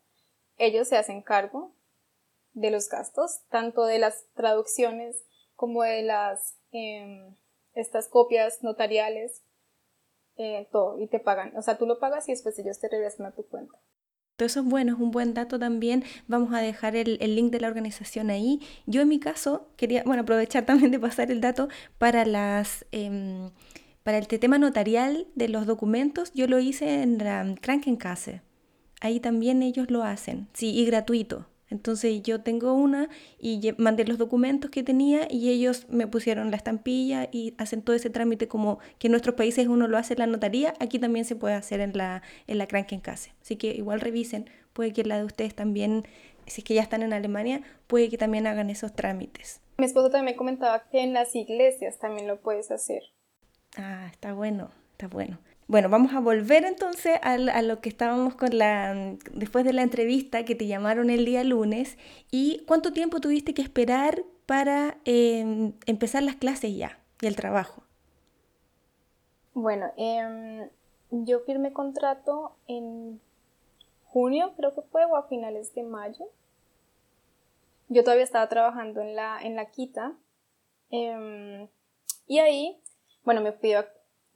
ellos 0.57 0.88
se 0.88 0.97
hacen 0.97 1.21
cargo 1.21 1.73
de 2.53 2.71
los 2.71 2.89
gastos, 2.89 3.41
tanto 3.49 3.86
de 3.86 3.99
las 3.99 4.25
traducciones 4.33 5.25
como 5.55 5.83
de 5.83 6.03
las, 6.03 6.55
em, 6.71 7.36
estas 7.73 8.07
copias 8.07 8.63
notariales, 8.63 9.43
eh, 10.38 10.67
todo, 10.71 10.99
y 10.99 11.07
te 11.07 11.19
pagan. 11.19 11.55
O 11.57 11.62
sea, 11.62 11.77
tú 11.77 11.86
lo 11.86 11.99
pagas 11.99 12.27
y 12.29 12.31
después 12.31 12.57
ellos 12.60 12.79
te 12.79 12.89
regresan 12.89 13.25
a 13.25 13.31
tu 13.31 13.45
cuenta. 13.45 13.77
Todo 14.38 14.45
eso 14.45 14.60
es 14.60 14.65
bueno, 14.67 14.93
es 14.93 15.00
un 15.00 15.10
buen 15.12 15.34
dato 15.34 15.58
también. 15.58 16.04
Vamos 16.28 16.54
a 16.54 16.60
dejar 16.60 16.95
el, 16.95 17.17
link 17.19 17.52
de 17.52 17.60
la 17.60 17.67
organización 17.67 18.30
ahí. 18.30 18.62
Yo 18.86 19.02
en 19.02 19.10
mi 19.10 19.19
caso 19.19 19.67
quería, 19.78 20.04
bueno, 20.06 20.21
aprovechar 20.21 20.65
también 20.67 20.91
de 20.91 21.00
pasar 21.00 21.32
el 21.32 21.41
dato 21.41 21.67
para 21.97 22.26
las... 22.26 22.86
Em, 22.91 23.50
para 24.04 24.19
el 24.19 24.28
tema 24.28 24.58
notarial 24.58 25.28
de 25.36 25.50
los 25.50 25.65
documentos, 25.65 26.32
yo 26.34 26.47
lo 26.47 26.60
hice 26.60 27.02
en 27.02 27.17
la 27.17 27.56
Krankenkasse. 27.60 28.41
Ahí 29.02 29.19
también 29.19 29.62
ellos 29.62 29.91
lo 29.91 30.04
hacen, 30.04 30.47
sí, 30.54 30.69
y 30.69 30.86
gratuito. 30.86 31.45
Entonces 31.69 32.21
yo 32.23 32.41
tengo 32.41 32.73
una 32.73 33.10
y 33.39 33.73
mandé 33.77 34.06
los 34.06 34.17
documentos 34.17 34.71
que 34.71 34.84
tenía 34.84 35.27
y 35.30 35.49
ellos 35.49 35.88
me 35.89 36.08
pusieron 36.08 36.51
la 36.51 36.58
estampilla 36.58 37.27
y 37.32 37.53
hacen 37.58 37.82
todo 37.82 37.95
ese 37.95 38.10
trámite 38.10 38.47
como 38.47 38.80
que 38.99 39.08
en 39.08 39.12
nuestros 39.12 39.36
países 39.36 39.67
uno 39.67 39.88
lo 39.88 39.97
hace 39.97 40.13
en 40.13 40.19
la 40.19 40.27
notaría, 40.27 40.73
aquí 40.80 40.99
también 40.99 41.25
se 41.25 41.36
puede 41.36 41.56
hacer 41.56 41.80
en 41.82 41.97
la, 41.97 42.21
en 42.47 42.58
la 42.58 42.67
Krankenkasse. 42.67 43.34
Así 43.41 43.56
que 43.58 43.73
igual 43.73 43.99
revisen 43.99 44.49
puede 44.73 44.93
que 44.93 45.03
la 45.03 45.17
de 45.17 45.23
ustedes 45.23 45.56
también, 45.56 46.03
si 46.45 46.62
es 46.62 46.65
que 46.65 46.75
ya 46.75 46.84
están 46.84 47.01
en 47.01 47.12
Alemania, 47.12 47.63
puede 47.88 48.10
que 48.10 48.17
también 48.17 48.45
hagan 48.45 48.69
esos 48.69 48.93
trámites. 48.93 49.60
Mi 49.77 49.86
esposo 49.86 50.12
también 50.12 50.36
me 50.36 50.38
comentaba 50.38 50.88
que 50.89 51.01
en 51.01 51.13
las 51.13 51.36
iglesias 51.36 51.97
también 51.97 52.27
lo 52.27 52.39
puedes 52.39 52.69
hacer. 52.69 53.01
Ah, 53.75 54.08
está 54.12 54.34
bueno, 54.34 54.69
está 54.91 55.08
bueno. 55.08 55.39
Bueno, 55.67 55.89
vamos 55.89 56.13
a 56.13 56.21
volver 56.21 56.63
entonces 56.63 57.19
a, 57.21 57.38
lo 57.38 57.82
que 57.82 57.89
estábamos 57.89 58.36
con 58.36 58.58
la, 58.58 59.17
después 59.34 59.65
de 59.65 59.73
la 59.73 59.82
entrevista 59.82 60.45
que 60.45 60.56
te 60.56 60.65
llamaron 60.65 61.10
el 61.10 61.25
día 61.25 61.43
lunes. 61.43 61.97
¿Y 62.32 62.63
cuánto 62.65 62.93
tiempo 62.93 63.19
tuviste 63.19 63.53
que 63.53 63.63
esperar 63.63 64.23
para 64.45 64.97
em, 65.03 65.73
empezar 65.86 66.23
las 66.23 66.38
clases 66.38 66.73
ya 66.77 66.99
y 67.21 67.27
el 67.27 67.36
trabajo? 67.36 67.84
Bueno, 69.53 69.91
em, 69.97 70.69
yo 71.12 71.41
firmé 71.41 71.73
contrato 71.73 72.56
en 72.67 73.19
junio, 74.06 74.53
creo 74.56 74.73
que 74.73 74.84
fue, 74.84 75.03
o 75.03 75.17
a 75.17 75.27
finales 75.27 75.75
de 75.75 75.84
mayo. 75.84 76.30
Yo 77.89 78.06
todavía 78.06 78.23
estaba 78.23 78.47
trabajando 78.47 79.01
en 79.01 79.17
la, 79.17 79.41
en 79.41 79.58
la 79.58 79.65
quita. 79.65 80.13
Em, 80.91 81.67
y 82.25 82.39
ahí, 82.39 82.82
bueno, 83.25 83.41
me 83.41 83.51
fui 83.51 83.73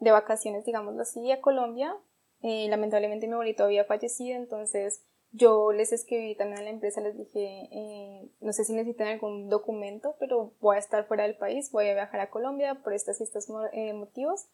de 0.02 0.12
vacaciones, 0.12 0.66
digamos 0.66 1.00
así, 1.00 1.32
a 1.32 1.40
Colombia. 1.40 1.96
Eh, 2.42 2.68
lamentablemente 2.70 3.28
mi 3.28 3.34
abuelito 3.34 3.64
había 3.64 3.86
fallecido, 3.86 4.36
entonces 4.36 5.04
yo 5.32 5.72
les 5.72 5.94
escribí 5.94 6.36
también 6.36 6.60
a 6.60 6.64
la 6.64 6.72
empresa, 6.72 7.00
les 7.00 7.16
dije, 7.16 7.70
eh, 7.72 8.30
no 8.42 8.52
sé 8.52 8.66
si 8.66 8.74
necesitan 8.74 9.08
algún 9.08 9.48
documento, 9.48 10.16
pero 10.20 10.54
voy 10.60 10.76
a 10.76 10.80
estar 10.80 11.08
fuera 11.08 11.24
del 11.24 11.38
país, 11.38 11.72
voy 11.72 11.88
a 11.88 11.94
viajar 11.94 12.20
a 12.20 12.32
Colombia 12.32 12.82
por 12.84 12.94
estos 12.94 13.22
y 13.22 13.24
estos 13.24 13.48
eh, 13.74 13.94
motivos. 13.94 14.48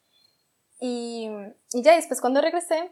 Y, 0.80 1.30
ya 1.74 1.96
después 1.96 2.22
cuando 2.22 2.42
regresé, 2.42 2.92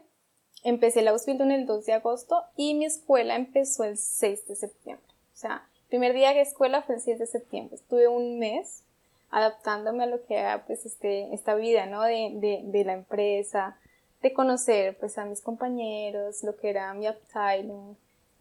empecé 0.64 1.00
el 1.00 1.08
Ausbildung 1.08 1.52
el 1.52 1.66
2 1.66 1.84
de 1.84 1.92
agosto 1.92 2.42
y 2.56 2.74
mi 2.74 2.86
escuela 2.86 3.36
empezó 3.36 3.84
el 3.84 3.98
6 3.98 4.48
de 4.48 4.56
septiembre. 4.56 5.06
O 5.34 5.36
sea, 5.36 5.68
el 5.82 5.88
primer 5.88 6.14
día 6.14 6.32
de 6.32 6.40
escuela 6.40 6.82
fue 6.82 6.96
el 6.96 7.02
6 7.02 7.18
de 7.18 7.26
septiembre. 7.26 7.76
Estuve 7.76 8.08
un 8.08 8.38
mes 8.38 8.85
adaptándome 9.36 10.04
a 10.04 10.06
lo 10.06 10.24
que 10.24 10.34
era 10.34 10.64
pues 10.64 10.86
este, 10.86 11.34
esta 11.34 11.54
vida, 11.54 11.84
¿no? 11.84 12.02
De, 12.02 12.30
de, 12.36 12.62
de 12.64 12.84
la 12.86 12.94
empresa, 12.94 13.76
de 14.22 14.32
conocer 14.32 14.96
pues 14.98 15.18
a 15.18 15.26
mis 15.26 15.42
compañeros, 15.42 16.42
lo 16.42 16.56
que 16.56 16.70
era 16.70 16.94
mi 16.94 17.06
abteilung, 17.06 17.96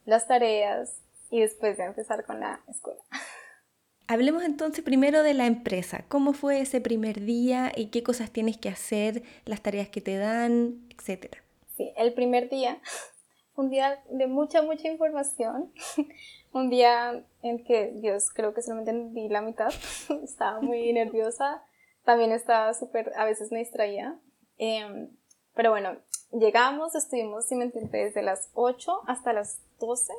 las 0.05 0.25
tareas 0.25 0.95
y 1.29 1.41
después 1.41 1.77
de 1.77 1.83
empezar 1.83 2.23
con 2.23 2.39
la 2.39 2.61
escuela. 2.69 3.01
Hablemos 4.07 4.43
entonces 4.43 4.85
primero 4.85 5.21
de 5.21 5.33
la 5.33 5.47
empresa. 5.47 6.05
¿Cómo 6.07 6.31
fue 6.31 6.61
ese 6.61 6.79
primer 6.79 7.19
día 7.19 7.73
y 7.75 7.87
qué 7.87 8.01
cosas 8.01 8.31
tienes 8.31 8.57
que 8.57 8.69
hacer, 8.69 9.23
las 9.43 9.61
tareas 9.61 9.89
que 9.89 9.99
te 9.99 10.15
dan, 10.15 10.87
etcétera? 10.97 11.43
Sí, 11.75 11.91
el 11.97 12.13
primer 12.13 12.49
día 12.49 12.79
un 13.57 13.69
día 13.69 14.01
de 14.09 14.27
mucha, 14.27 14.61
mucha 14.61 14.87
información. 14.87 15.73
un 16.53 16.69
día 16.69 17.25
en 17.45 17.63
que 17.63 17.91
Dios 17.93 18.31
creo 18.33 18.53
que 18.53 18.63
solamente 18.63 18.91
entendí 18.91 19.29
la 19.29 19.41
mitad. 19.41 19.71
estaba 20.23 20.61
muy 20.61 20.91
nerviosa. 20.93 21.63
También 22.03 22.31
estaba 22.31 22.73
súper, 22.73 23.13
a 23.15 23.25
veces 23.25 23.51
me 23.51 23.59
distraía. 23.59 24.19
Em, 24.57 25.09
pero 25.53 25.69
bueno, 25.69 25.95
llegamos, 26.31 26.95
estuvimos, 26.95 27.45
si 27.45 27.55
me 27.55 27.67
desde 27.67 28.23
las 28.23 28.49
8 28.55 29.01
hasta 29.07 29.31
las 29.31 29.59
12 29.79 30.13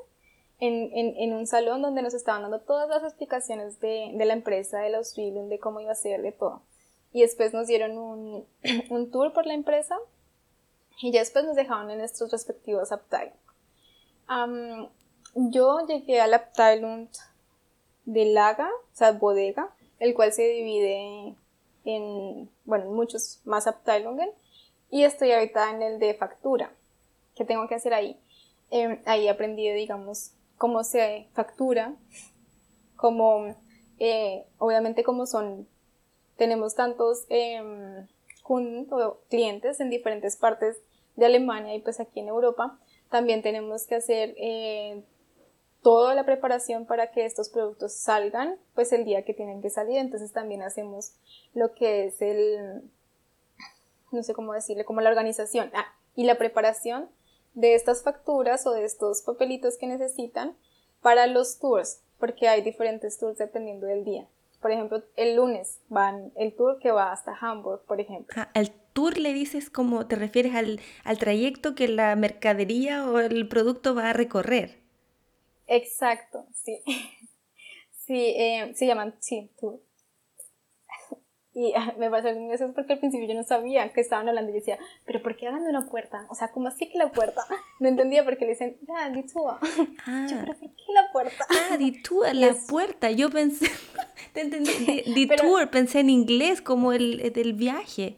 en, 0.60 0.90
en, 0.92 1.16
en, 1.16 1.34
un 1.34 1.46
salón 1.46 1.82
donde 1.82 2.02
nos 2.02 2.14
estaban 2.14 2.42
dando 2.42 2.60
todas 2.60 2.88
las 2.88 3.02
explicaciones 3.02 3.78
de, 3.80 4.12
de 4.14 4.24
la 4.24 4.32
empresa, 4.32 4.78
de 4.78 4.90
los 4.90 5.14
feelings, 5.14 5.50
de 5.50 5.58
cómo 5.58 5.80
iba 5.80 5.92
a 5.92 5.96
ser, 5.96 6.22
de 6.22 6.32
todo. 6.32 6.62
Y 7.12 7.22
después 7.22 7.52
nos 7.52 7.66
dieron 7.66 7.98
un, 7.98 8.46
un 8.90 9.10
tour 9.10 9.32
por 9.32 9.46
la 9.46 9.54
empresa 9.54 9.98
y 11.00 11.12
ya 11.12 11.20
después 11.20 11.44
nos 11.44 11.56
dejaron 11.56 11.90
en 11.90 11.98
nuestros 11.98 12.30
respectivos 12.30 12.92
Abteilung. 12.92 13.34
Yo 15.36 15.86
llegué 15.86 16.20
al 16.20 16.34
Abteilung 16.34 17.08
de 18.06 18.24
Laga, 18.24 18.68
o 18.68 18.96
sea, 18.96 19.12
bodega, 19.12 19.70
el 19.98 20.14
cual 20.14 20.32
se 20.32 20.48
divide 20.48 21.34
en, 21.84 22.50
bueno, 22.64 22.90
muchos 22.90 23.40
más 23.44 23.66
Abteilungen, 23.66 24.30
y 24.90 25.04
estoy 25.04 25.32
ahorita 25.32 25.70
en 25.70 25.82
el 25.82 25.98
de 25.98 26.14
factura. 26.14 26.72
¿Qué 27.34 27.44
tengo 27.44 27.68
que 27.68 27.74
hacer 27.74 27.92
ahí? 27.92 28.18
Em, 28.70 29.00
ahí 29.04 29.28
aprendí, 29.28 29.70
digamos, 29.70 30.32
cómo 30.56 30.84
se 30.84 31.28
factura, 31.34 31.94
cómo, 32.96 33.54
eh, 33.98 34.44
obviamente, 34.58 35.04
como 35.04 35.26
son, 35.26 35.68
tenemos 36.36 36.74
tantos 36.74 37.26
eh, 37.28 38.06
clientes 39.28 39.80
en 39.80 39.90
diferentes 39.90 40.36
partes 40.36 40.78
de 41.16 41.26
Alemania 41.26 41.74
y 41.74 41.80
pues 41.80 42.00
aquí 42.00 42.20
en 42.20 42.28
Europa, 42.28 42.78
también 43.10 43.42
tenemos 43.42 43.86
que 43.86 43.96
hacer 43.96 44.34
eh, 44.38 45.02
toda 45.86 46.16
la 46.16 46.26
preparación 46.26 46.84
para 46.84 47.12
que 47.12 47.24
estos 47.24 47.48
productos 47.48 47.92
salgan 47.94 48.56
pues 48.74 48.92
el 48.92 49.04
día 49.04 49.24
que 49.24 49.34
tienen 49.34 49.62
que 49.62 49.70
salir. 49.70 49.98
Entonces 49.98 50.32
también 50.32 50.62
hacemos 50.62 51.12
lo 51.54 51.74
que 51.74 52.06
es 52.06 52.20
el, 52.20 52.82
no 54.10 54.24
sé 54.24 54.34
cómo 54.34 54.52
decirle, 54.52 54.84
como 54.84 55.00
la 55.00 55.10
organización 55.10 55.70
ah, 55.74 55.86
y 56.16 56.24
la 56.24 56.38
preparación 56.38 57.08
de 57.54 57.76
estas 57.76 58.02
facturas 58.02 58.66
o 58.66 58.72
de 58.72 58.84
estos 58.84 59.22
papelitos 59.22 59.78
que 59.78 59.86
necesitan 59.86 60.56
para 61.02 61.28
los 61.28 61.60
tours, 61.60 62.00
porque 62.18 62.48
hay 62.48 62.62
diferentes 62.62 63.16
tours 63.20 63.38
dependiendo 63.38 63.86
del 63.86 64.04
día. 64.04 64.26
Por 64.60 64.72
ejemplo, 64.72 65.04
el 65.14 65.36
lunes 65.36 65.78
van 65.88 66.32
el 66.34 66.52
tour 66.56 66.80
que 66.80 66.90
va 66.90 67.12
hasta 67.12 67.32
Hamburg, 67.40 67.84
por 67.84 68.00
ejemplo. 68.00 68.34
Ah, 68.36 68.50
el 68.54 68.72
tour 68.92 69.18
le 69.18 69.32
dices 69.32 69.70
como 69.70 70.04
te 70.08 70.16
refieres 70.16 70.56
al, 70.56 70.80
al 71.04 71.18
trayecto 71.18 71.76
que 71.76 71.86
la 71.86 72.16
mercadería 72.16 73.08
o 73.08 73.20
el 73.20 73.46
producto 73.46 73.94
va 73.94 74.10
a 74.10 74.12
recorrer. 74.12 74.84
Exacto, 75.66 76.46
sí. 76.54 76.82
Sí, 78.06 78.34
eh, 78.36 78.72
se 78.76 78.86
llaman, 78.86 79.16
sí, 79.18 79.50
tour. 79.58 79.80
Y 81.56 81.72
me 81.98 82.10
pasó 82.10 82.28
algo 82.28 82.52
eso 82.52 82.70
porque 82.74 82.92
al 82.92 82.98
principio 82.98 83.26
yo 83.26 83.34
no 83.34 83.42
sabía 83.42 83.90
que 83.94 84.02
estaban 84.02 84.28
hablando. 84.28 84.50
Yo 84.50 84.56
decía, 84.56 84.78
¿pero 85.06 85.22
por 85.22 85.36
qué 85.36 85.48
hagan 85.48 85.64
de 85.64 85.70
una 85.70 85.88
puerta? 85.88 86.26
O 86.28 86.34
sea, 86.34 86.52
¿cómo 86.52 86.68
así 86.68 86.86
que 86.90 86.98
la 86.98 87.10
puerta? 87.10 87.42
No 87.80 87.88
entendía 87.88 88.24
porque 88.24 88.44
le 88.44 88.50
dicen, 88.50 88.76
ah, 88.94 89.08
di 89.08 89.24
Ah. 90.04 90.26
Yo, 90.30 90.36
¿pero 90.38 90.54
por 90.58 90.68
qué 90.68 90.92
la 90.92 91.10
puerta? 91.12 91.46
Ah, 91.48 91.78
di 91.78 92.02
la 92.34 92.54
puerta. 92.68 93.10
Yo 93.10 93.30
pensé, 93.30 93.70
te 94.34 94.42
entendí, 94.42 95.28
pensé 95.72 96.00
en 96.00 96.10
inglés 96.10 96.60
como 96.60 96.92
el 96.92 97.32
del 97.32 97.54
viaje. 97.54 98.16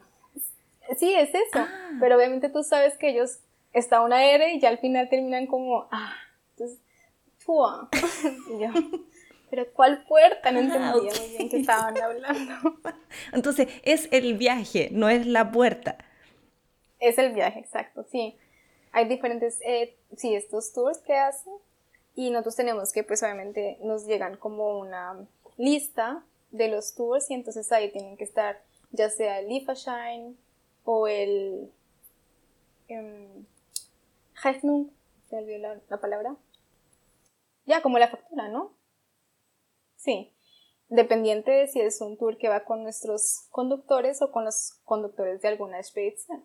Sí, 0.99 1.15
es 1.15 1.29
eso. 1.29 1.61
Ah. 1.61 1.97
Pero 2.01 2.17
obviamente 2.17 2.49
tú 2.49 2.65
sabes 2.65 2.99
que 2.99 3.11
ellos 3.11 3.39
está 3.73 4.01
una 4.01 4.25
R 4.25 4.53
y 4.53 4.59
ya 4.59 4.69
al 4.69 4.79
final 4.79 5.09
terminan 5.09 5.47
como, 5.47 5.87
ah, 5.93 6.17
entonces, 6.57 6.81
y 7.49 8.59
yo, 8.61 8.69
pero 9.51 9.73
¿cuál 9.73 10.05
puerta? 10.05 10.51
No 10.53 10.59
ah, 10.59 10.63
entendía 10.63 10.93
muy 10.93 11.29
bien 11.29 11.49
qué 11.49 11.57
estaban 11.59 11.97
hablando. 12.01 12.79
Entonces, 13.33 13.69
es 13.83 14.09
el 14.13 14.37
viaje, 14.37 14.91
no 14.93 15.09
es 15.09 15.27
la 15.27 15.51
puerta. 15.51 15.97
Es 17.01 17.19
el 17.19 17.33
viaje, 17.33 17.61
exacto, 17.61 18.05
sí. 18.11 18.37
Hay 18.93 19.07
diferentes, 19.09 19.61
eh, 19.65 19.97
sí, 20.17 20.35
estos 20.35 20.73
tours 20.73 20.99
que 20.99 21.15
hacen 21.15 21.53
y 22.15 22.31
nosotros 22.31 22.57
tenemos 22.57 22.93
que, 22.93 23.05
pues 23.05 23.23
obviamente 23.23 23.79
nos 23.83 24.07
llegan 24.07 24.37
como 24.37 24.79
una 24.79 25.17
lista 25.57 26.25
de 26.51 26.69
los 26.69 26.95
tours 26.95 27.31
y 27.31 27.35
entonces 27.35 27.71
ahí 27.73 27.91
tienen 27.91 28.17
que 28.17 28.25
estar 28.25 28.61
ya 28.91 29.11
sea 29.11 29.41
el 29.41 29.49
Lieferschein 29.49 30.37
o 30.85 31.07
el 31.07 31.71
um, 32.89 33.45
se 34.43 35.37
olvidó 35.37 35.59
la, 35.59 35.81
la 35.89 36.01
palabra. 36.01 36.37
Ya, 37.69 37.83
como 37.83 37.99
la 37.99 38.09
factura, 38.09 38.49
¿no? 38.49 38.79
Sí, 39.95 40.35
dependiente 40.89 41.51
de 41.51 41.69
si 41.69 41.81
es 41.81 42.01
un 42.01 42.17
tour 42.17 42.39
que 42.39 42.49
va 42.49 42.65
con 42.65 42.83
nuestros 42.83 43.47
conductores 43.51 44.23
o 44.23 44.33
con 44.33 44.47
los 44.47 44.81
conductores 44.85 45.43
de 45.43 45.49
alguna 45.49 45.79
expedición. 45.79 46.45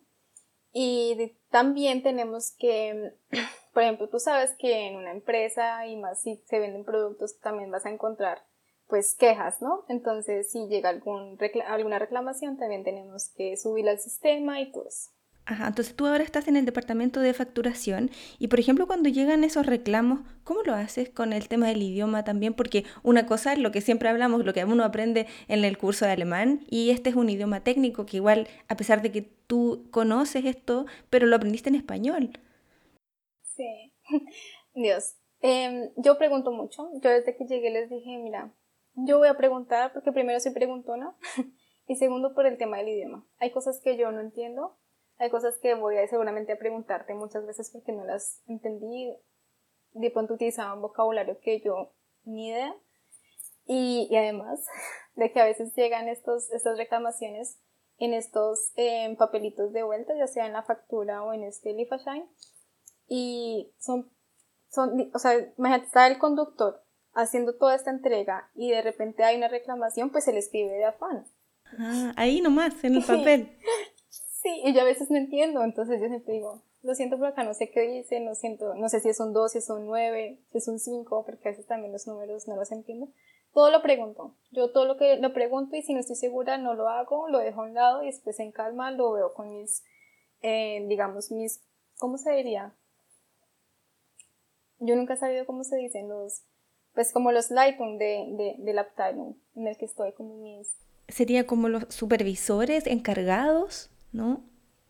Y 0.74 1.38
también 1.50 2.04
tenemos 2.04 2.54
que, 2.58 3.14
por 3.74 3.84
ejemplo, 3.84 4.10
tú 4.10 4.20
sabes 4.20 4.54
que 4.60 4.88
en 4.88 4.98
una 4.98 5.12
empresa 5.12 5.88
y 5.88 5.96
más 5.96 6.22
si 6.22 6.44
se 6.46 6.60
venden 6.60 6.84
productos 6.84 7.40
también 7.40 7.72
vas 7.72 7.86
a 7.86 7.92
encontrar 7.92 8.44
pues 8.88 9.16
quejas, 9.16 9.62
¿no? 9.62 9.86
Entonces 9.88 10.52
si 10.52 10.68
llega 10.68 10.90
algún 10.90 11.38
alguna 11.68 12.00
reclamación 12.00 12.58
también 12.58 12.84
tenemos 12.84 13.30
que 13.30 13.56
subirla 13.56 13.92
al 13.92 14.00
sistema 14.00 14.60
y 14.60 14.74
todo 14.74 14.90
eso. 14.90 15.10
Entonces 15.46 15.96
tú 15.96 16.08
ahora 16.08 16.24
estás 16.24 16.48
en 16.48 16.56
el 16.56 16.66
departamento 16.66 17.20
de 17.20 17.34
facturación 17.34 18.12
y 18.40 18.48
por 18.48 18.60
ejemplo 18.60 18.88
cuando 18.88 19.10
llegan 19.10 19.44
esos 19.44 19.66
reclamos, 19.66 20.22
¿cómo 20.44 20.62
lo 20.64 20.74
haces 20.74 21.10
con 21.10 21.34
el 21.34 21.50
tema 21.50 21.68
del 21.68 21.82
idioma 21.82 22.24
también? 22.24 22.54
Porque 22.54 22.86
una 23.04 23.26
cosa 23.26 23.52
es 23.54 23.60
lo 23.60 23.72
que 23.72 23.82
siempre 23.82 24.08
hablamos, 24.08 24.46
lo 24.46 24.54
que 24.54 24.64
uno 24.64 24.86
aprende 24.86 25.28
en 25.50 25.66
el 25.66 25.78
curso 25.78 26.06
de 26.06 26.12
alemán 26.12 26.62
y 26.70 26.92
este 26.92 27.10
es 27.10 27.16
un 27.16 27.30
idioma 27.30 27.62
técnico 27.62 28.06
que 28.06 28.18
igual 28.18 28.48
a 28.70 28.78
pesar 28.78 29.02
de 29.02 29.12
que 29.12 29.22
tú 29.22 29.88
conoces 29.92 30.46
esto, 30.46 30.86
pero 31.10 31.28
lo 31.28 31.36
aprendiste 31.36 31.70
en 31.70 31.76
español. 31.76 32.40
Sí, 33.42 33.94
Dios. 34.74 35.16
Em, 35.42 35.90
yo 35.98 36.18
pregunto 36.18 36.54
mucho, 36.54 36.90
yo 37.02 37.10
desde 37.10 37.36
que 37.36 37.46
llegué 37.46 37.70
les 37.70 37.90
dije, 37.90 38.18
mira, 38.18 38.54
yo 38.94 39.18
voy 39.18 39.28
a 39.28 39.36
preguntar 39.36 39.92
porque 39.92 40.14
primero 40.14 40.40
soy 40.40 40.54
preguntona 40.54 41.18
y 41.88 41.96
segundo 41.98 42.34
por 42.34 42.46
el 42.46 42.58
tema 42.58 42.78
del 42.78 42.88
idioma. 42.88 43.28
Hay 43.40 43.52
cosas 43.52 43.82
que 43.84 43.98
yo 43.98 44.10
no 44.14 44.22
entiendo 44.22 44.78
hay 45.18 45.30
cosas 45.30 45.58
que 45.62 45.76
voy 45.76 45.98
a 45.98 46.08
seguramente 46.08 46.54
a 46.54 46.58
preguntarte 46.58 47.14
muchas 47.14 47.46
veces 47.46 47.70
porque 47.72 47.92
no 47.92 48.04
las 48.04 48.42
entendí 48.48 49.16
de 49.94 50.12
pronto 50.12 50.34
utilizaban 50.34 50.82
vocabulario 50.82 51.40
que 51.42 51.62
yo 51.62 51.94
ni 52.24 52.50
idea. 52.50 52.76
Y, 53.66 54.08
y 54.10 54.18
además 54.18 54.66
de 55.16 55.32
que 55.32 55.40
a 55.40 55.46
veces 55.46 55.74
llegan 55.76 56.08
estos, 56.10 56.52
estas 56.52 56.78
reclamaciones 56.78 57.60
en 57.98 58.14
estos 58.14 58.72
eh, 58.76 59.16
papelitos 59.18 59.72
de 59.72 59.84
vuelta, 59.84 60.14
ya 60.18 60.28
sea 60.28 60.46
en 60.46 60.54
la 60.54 60.64
factura 60.64 61.24
o 61.24 61.34
en 61.34 61.44
este 61.44 61.74
Shine. 61.74 62.28
Y 63.08 63.72
son, 63.80 64.12
son, 64.70 65.12
o 65.14 65.20
sea, 65.20 65.54
imagínate, 65.58 65.86
está 65.86 66.08
el 66.08 66.18
conductor 66.18 66.84
haciendo 67.14 67.56
toda 67.56 67.76
esta 67.76 67.92
entrega 67.92 68.50
y 68.56 68.72
de 68.72 68.82
repente 68.82 69.24
hay 69.24 69.38
una 69.38 69.48
reclamación, 69.48 70.10
pues 70.10 70.24
se 70.24 70.34
le 70.34 70.40
escribe 70.40 70.72
de 70.72 70.86
afán. 70.86 71.26
Ah, 71.78 72.14
ahí 72.16 72.42
nomás, 72.42 72.84
en 72.84 72.96
el 72.96 73.04
papel. 73.06 73.58
Sí, 74.44 74.62
y 74.64 74.74
yo 74.74 74.82
a 74.82 74.86
veces 74.86 75.10
no 75.10 75.18
entiendo, 75.18 75.64
entonces 75.64 76.00
yo 76.02 76.08
siempre 76.08 76.34
digo, 76.34 76.62
lo 76.84 76.94
siento 76.94 77.18
por 77.18 77.28
acá, 77.28 77.44
no 77.44 77.54
sé 77.54 77.72
qué 77.72 77.82
dice, 77.82 78.20
no 78.20 78.36
siento, 78.36 78.76
no 78.76 78.90
sé 78.90 79.00
si 79.00 79.10
es 79.10 79.20
un 79.20 79.34
2, 79.34 79.52
si 79.54 79.58
es 79.60 79.70
un 79.70 79.86
9, 79.86 80.38
si 80.52 80.58
es 80.58 80.68
un 80.68 80.80
5, 80.80 81.26
porque 81.26 81.48
a 81.48 81.52
veces 81.52 81.66
también 81.66 81.94
los 81.94 82.06
números 82.06 82.48
no 82.48 82.58
los 82.58 82.72
entiendo. 82.72 83.08
Todo 83.54 83.72
lo 83.72 83.82
pregunto. 83.82 84.36
Yo 84.52 84.72
todo 84.72 84.86
lo 84.86 84.98
que 84.98 85.18
lo 85.18 85.32
pregunto 85.32 85.76
y 85.76 85.82
si 85.82 85.94
no 85.94 86.00
estoy 86.00 86.16
segura 86.16 86.58
no 86.58 86.74
lo 86.74 86.90
hago, 86.90 87.30
lo 87.30 87.40
dejo 87.40 87.62
a 87.62 87.66
un 87.66 87.74
lado 87.74 88.04
y 88.04 88.08
después 88.08 88.40
en 88.40 88.52
calma 88.52 88.92
lo 88.92 89.14
veo 89.14 89.34
con 89.34 89.50
mis, 89.52 89.84
eh, 90.42 90.86
digamos, 90.88 91.32
mis, 91.32 91.62
¿cómo 92.00 92.18
se 92.18 92.34
diría? 92.34 92.76
Yo 94.80 94.96
nunca 94.96 95.14
he 95.14 95.18
sabido 95.18 95.46
cómo 95.46 95.64
se 95.64 95.78
dicen 95.78 96.10
los, 96.10 96.44
pues 96.94 97.14
como 97.14 97.32
los 97.32 97.52
Lightroom 97.52 97.98
de, 97.98 98.26
de, 98.32 98.56
del 98.58 98.80
Abteilung 98.80 99.36
en 99.56 99.68
el 99.68 99.78
que 99.78 99.86
estoy, 99.86 100.12
como 100.14 100.36
mis... 100.36 100.76
Sería 101.08 101.46
como 101.46 101.70
los 101.70 101.86
supervisores 101.90 102.88
encargados, 102.88 103.93
¿no? 104.14 104.44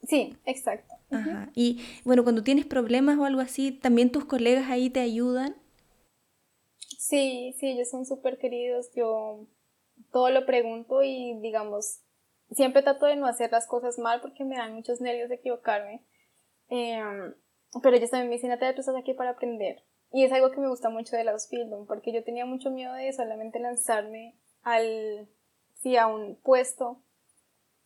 Sí, 0.04 0.38
exacto. 0.46 0.94
Ajá. 1.10 1.50
Y 1.56 1.82
bueno, 2.04 2.24
cuando 2.24 2.44
tienes 2.44 2.66
problemas 2.66 3.18
o 3.18 3.26
algo 3.26 3.42
así, 3.42 3.72
¿también 3.72 4.12
tus 4.12 4.26
colegas 4.26 4.70
ahí 4.70 4.90
te 4.90 5.00
ayudan? 5.00 5.56
Sí, 7.00 7.56
sí, 7.60 7.68
ellos 7.68 7.90
son 7.90 8.06
súper 8.06 8.38
queridos. 8.38 8.92
Yo 8.96 9.48
todo 10.12 10.30
lo 10.30 10.46
pregunto 10.46 11.04
y 11.04 11.40
digamos, 11.42 12.02
siempre 12.52 12.82
trato 12.82 13.06
de 13.06 13.16
no 13.16 13.28
hacer 13.28 13.52
las 13.52 13.68
cosas 13.68 13.98
mal 14.00 14.22
porque 14.22 14.44
me 14.44 14.56
dan 14.56 14.74
muchos 14.74 15.02
nervios 15.02 15.30
de 15.30 15.36
equivocarme. 15.36 16.06
Em, 16.70 17.34
pero 17.82 17.96
ellos 17.96 18.10
también 18.10 18.30
me 18.30 18.36
dicen, 18.36 18.50
Natalia, 18.50 18.76
tú 18.76 18.82
estás 18.82 18.96
aquí 18.96 19.14
para 19.14 19.32
aprender. 19.32 19.84
Y 20.12 20.24
es 20.24 20.32
algo 20.32 20.52
que 20.52 20.60
me 20.60 20.70
gusta 20.70 20.90
mucho 20.90 21.16
de 21.16 21.24
la 21.24 21.32
Ausbildung, 21.32 21.88
porque 21.88 22.14
yo 22.14 22.24
tenía 22.24 22.46
mucho 22.46 22.70
miedo 22.70 22.94
de 22.94 23.12
solamente 23.14 23.60
lanzarme 23.60 24.38
al, 24.62 25.28
sí, 25.76 25.98
a 25.98 26.08
un 26.08 26.36
puesto 26.36 27.03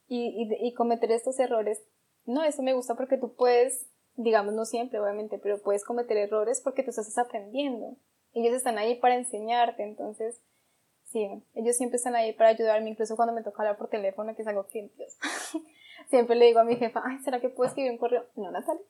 y, 0.07 0.43
y, 0.43 0.67
y 0.67 0.73
cometer 0.73 1.11
estos 1.11 1.39
errores. 1.39 1.83
No, 2.25 2.43
eso 2.43 2.61
me 2.61 2.73
gusta 2.73 2.95
porque 2.95 3.17
tú 3.17 3.35
puedes, 3.35 3.87
digamos, 4.15 4.53
no 4.53 4.65
siempre, 4.65 4.99
obviamente, 4.99 5.39
pero 5.39 5.61
puedes 5.61 5.83
cometer 5.85 6.17
errores 6.17 6.61
porque 6.61 6.83
tú 6.83 6.89
estás 6.89 7.17
aprendiendo 7.17 7.97
ellos 8.33 8.55
están 8.55 8.77
ahí 8.77 8.95
para 8.95 9.15
enseñarte, 9.15 9.83
entonces, 9.83 10.39
sí, 11.05 11.27
ellos 11.55 11.75
siempre 11.75 11.97
están 11.97 12.15
ahí 12.15 12.33
para 12.33 12.49
ayudarme, 12.49 12.89
incluso 12.89 13.15
cuando 13.15 13.33
me 13.33 13.43
toca 13.43 13.63
hablar 13.63 13.77
por 13.77 13.89
teléfono, 13.89 14.35
que 14.35 14.41
es 14.41 14.47
algo 14.47 14.67
que, 14.67 14.91
siempre 16.09 16.35
le 16.35 16.45
digo 16.45 16.59
a 16.59 16.63
mi 16.63 16.75
jefa, 16.75 17.01
ay, 17.03 17.19
¿será 17.23 17.39
que 17.39 17.49
puedo 17.49 17.67
escribir 17.67 17.91
un 17.91 17.97
correo? 17.97 18.25
No, 18.35 18.51
Natalia, 18.51 18.81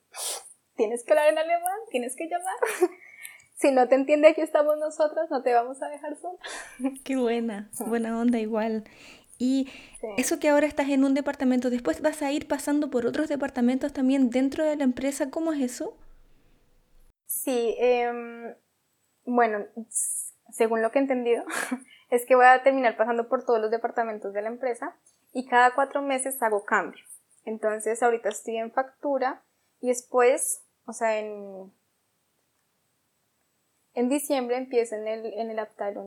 tienes 0.76 1.04
que 1.04 1.14
hablar 1.14 1.30
en 1.30 1.38
alemán, 1.38 1.80
tienes 1.90 2.16
que 2.16 2.26
llamar. 2.26 2.56
si 3.56 3.72
no 3.72 3.88
te 3.88 3.96
entiende, 3.96 4.30
aquí 4.30 4.42
estamos 4.42 4.78
nosotras, 4.78 5.30
no 5.30 5.42
te 5.44 5.54
vamos 5.54 5.82
a 5.82 5.90
dejar 5.90 6.18
sola. 6.18 6.40
Qué 7.04 7.16
buena, 7.16 7.70
buena 7.86 8.20
onda 8.20 8.40
igual. 8.40 8.84
Y 9.40 9.70
eso 10.18 10.40
que 10.40 10.50
ahora 10.50 10.68
estás 10.68 10.90
en 10.90 11.04
un 11.04 11.14
departamento, 11.14 11.70
después 11.70 12.02
vas 12.02 12.22
a 12.22 12.32
ir 12.32 12.48
pasando 12.48 12.90
por 12.90 13.06
otros 13.06 13.30
departamentos 13.30 13.94
también 13.94 14.30
dentro 14.30 14.64
de 14.64 14.76
la 14.76 14.84
empresa, 14.84 15.30
¿cómo 15.30 15.54
es 15.54 15.62
eso? 15.62 15.96
Sí, 17.26 17.76
eh, 17.80 18.56
bueno, 19.26 19.66
según 20.50 20.82
lo 20.82 20.92
que 20.92 21.00
he 21.00 21.02
entendido, 21.02 21.44
es 22.10 22.26
que 22.26 22.36
voy 22.36 22.46
a 22.46 22.64
terminar 22.64 22.98
pasando 22.98 23.28
por 23.28 23.46
todos 23.46 23.60
los 23.60 23.72
departamentos 23.72 24.34
de 24.34 24.42
la 24.42 24.48
empresa 24.48 24.96
y 25.34 25.46
cada 25.46 25.76
cuatro 25.76 26.02
meses 26.02 26.42
hago 26.42 26.66
cambio. 26.66 27.04
Entonces 27.46 28.02
ahorita 28.02 28.30
estoy 28.30 28.58
en 28.58 28.72
factura 28.72 29.44
y 29.80 29.90
después, 29.90 30.64
o 30.86 30.94
sea, 30.94 31.20
en, 31.20 31.72
en 33.94 34.10
diciembre 34.10 34.58
empiezo 34.58 34.96
en 34.96 35.08
el, 35.08 35.26
en 35.34 35.52
el 35.52 35.58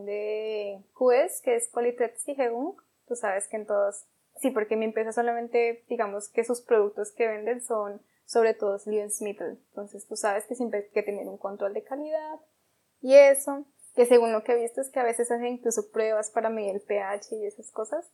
de 0.05 0.83
QS, 0.95 1.41
que 1.43 1.57
es 1.57 1.71
Qualitätssicherung. 1.71 2.77
Tú 3.11 3.17
sabes 3.17 3.49
que 3.49 3.57
en 3.57 3.67
todos, 3.67 4.07
sí, 4.37 4.53
porque 4.53 4.77
mi 4.77 4.85
empresa 4.85 5.11
solamente, 5.11 5.85
digamos 5.89 6.29
que 6.29 6.45
sus 6.45 6.61
productos 6.61 7.11
que 7.11 7.27
venden 7.27 7.61
son 7.61 8.01
sobre 8.25 8.55
todo 8.55 8.79
Lebensmittel. 8.87 9.59
Entonces 9.71 10.07
tú 10.07 10.15
sabes 10.15 10.47
que 10.47 10.55
siempre 10.55 10.79
hay 10.79 10.89
que 10.91 11.03
tener 11.03 11.27
un 11.27 11.39
control 11.39 11.75
de 11.75 11.83
calidad, 11.83 12.39
y 13.01 13.17
eso, 13.17 13.67
que 13.97 14.07
según 14.07 14.31
lo 14.31 14.45
que 14.45 14.53
he 14.53 14.61
visto 14.61 14.81
es 14.81 14.91
que 14.91 15.01
a 15.01 15.05
veces 15.05 15.29
hacen 15.33 15.47
incluso 15.47 15.91
pruebas 15.91 16.31
para 16.31 16.51
medir 16.51 16.77
el 16.77 16.83
pH 16.83 17.35
y 17.35 17.47
esas 17.47 17.73
cosas, 17.73 18.09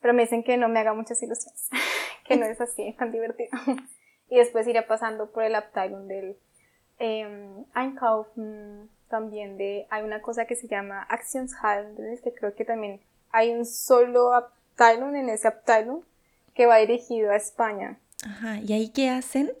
pero 0.00 0.14
me 0.14 0.22
dicen 0.22 0.42
que 0.42 0.56
no 0.56 0.70
me 0.70 0.80
haga 0.80 0.94
muchas 0.94 1.22
ilusiones, 1.22 1.68
que 2.26 2.38
no 2.38 2.46
es 2.46 2.58
así 2.58 2.94
tan 2.98 3.12
divertido. 3.12 3.50
y 4.30 4.38
después 4.38 4.66
iré 4.66 4.80
pasando 4.80 5.30
por 5.30 5.42
el 5.42 5.54
Abteilung 5.54 6.06
del 6.06 6.38
eh, 7.00 7.64
Einkaufen, 7.74 8.88
también 9.10 9.58
de, 9.58 9.86
hay 9.90 10.04
una 10.04 10.22
cosa 10.22 10.46
que 10.46 10.56
se 10.56 10.68
llama 10.68 11.06
Aktionshandel, 11.08 12.18
que 12.22 12.32
creo 12.32 12.54
que 12.54 12.64
también 12.64 13.02
hay 13.30 13.50
un 13.50 13.66
solo 13.66 14.32
Abteilung 14.34 15.16
en 15.16 15.28
ese 15.28 15.48
Abteilung 15.48 16.02
que 16.54 16.66
va 16.66 16.78
dirigido 16.78 17.30
a 17.30 17.36
España. 17.36 17.98
Ajá, 18.24 18.60
¿y 18.60 18.72
ahí 18.72 18.88
qué 18.88 19.10
hacen? 19.10 19.52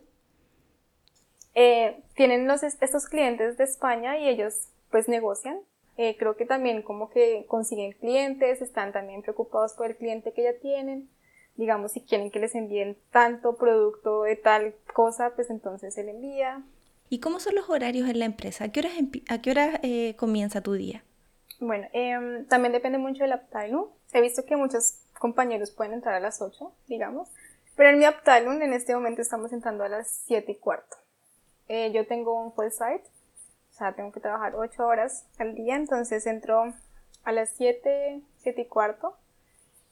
Eh, 1.54 2.02
tienen 2.14 2.46
los, 2.46 2.62
estos 2.62 3.06
clientes 3.06 3.56
de 3.56 3.64
España 3.64 4.18
y 4.18 4.28
ellos 4.28 4.68
pues 4.90 5.08
negocian. 5.08 5.58
Eh, 5.96 6.16
creo 6.16 6.36
que 6.36 6.44
también 6.44 6.82
como 6.82 7.10
que 7.10 7.44
consiguen 7.48 7.92
clientes, 7.92 8.62
están 8.62 8.92
también 8.92 9.22
preocupados 9.22 9.72
por 9.72 9.86
el 9.86 9.96
cliente 9.96 10.32
que 10.32 10.44
ya 10.44 10.52
tienen. 10.60 11.08
Digamos, 11.56 11.92
si 11.92 12.00
quieren 12.00 12.30
que 12.30 12.38
les 12.38 12.54
envíen 12.54 12.96
tanto 13.10 13.56
producto 13.56 14.22
de 14.22 14.36
tal 14.36 14.74
cosa, 14.94 15.32
pues 15.34 15.50
entonces 15.50 15.94
se 15.94 16.04
le 16.04 16.12
envía. 16.12 16.62
¿Y 17.10 17.18
cómo 17.18 17.40
son 17.40 17.56
los 17.56 17.68
horarios 17.68 18.08
en 18.08 18.20
la 18.20 18.26
empresa? 18.26 18.64
¿A 18.64 18.68
qué 18.68 18.80
horas, 18.80 18.92
a 19.28 19.42
qué 19.42 19.78
eh, 19.82 20.14
comienza 20.16 20.62
tu 20.62 20.74
día? 20.74 21.02
Bueno, 21.60 21.88
em, 21.92 22.46
también 22.46 22.72
depende 22.72 22.98
mucho 22.98 23.24
del 23.24 23.32
Abteilung. 23.32 23.88
He 24.12 24.20
visto 24.20 24.44
que 24.44 24.56
muchos 24.56 25.00
compañeros 25.18 25.72
pueden 25.72 25.92
entrar 25.92 26.14
a 26.14 26.20
las 26.20 26.40
8, 26.40 26.72
digamos, 26.86 27.28
pero 27.76 27.90
en 27.90 27.98
mi 27.98 28.04
Abteilung 28.04 28.62
en 28.62 28.72
este 28.72 28.94
momento 28.94 29.22
estamos 29.22 29.52
entrando 29.52 29.84
a 29.84 29.88
las 29.88 30.08
7 30.26 30.52
y 30.52 30.56
cuarto. 30.56 30.96
Eh, 31.68 31.90
yo 31.92 32.06
tengo 32.06 32.40
un 32.40 32.52
full 32.52 32.70
site, 32.70 33.04
o 33.70 33.74
sea, 33.74 33.94
tengo 33.94 34.12
que 34.12 34.20
trabajar 34.20 34.54
8 34.54 34.86
horas 34.86 35.26
al 35.38 35.54
día, 35.54 35.76
entonces 35.76 36.26
entro 36.26 36.72
a 37.24 37.32
las 37.32 37.50
7, 37.50 38.22
7 38.38 38.60
y 38.62 38.66
cuarto 38.66 39.16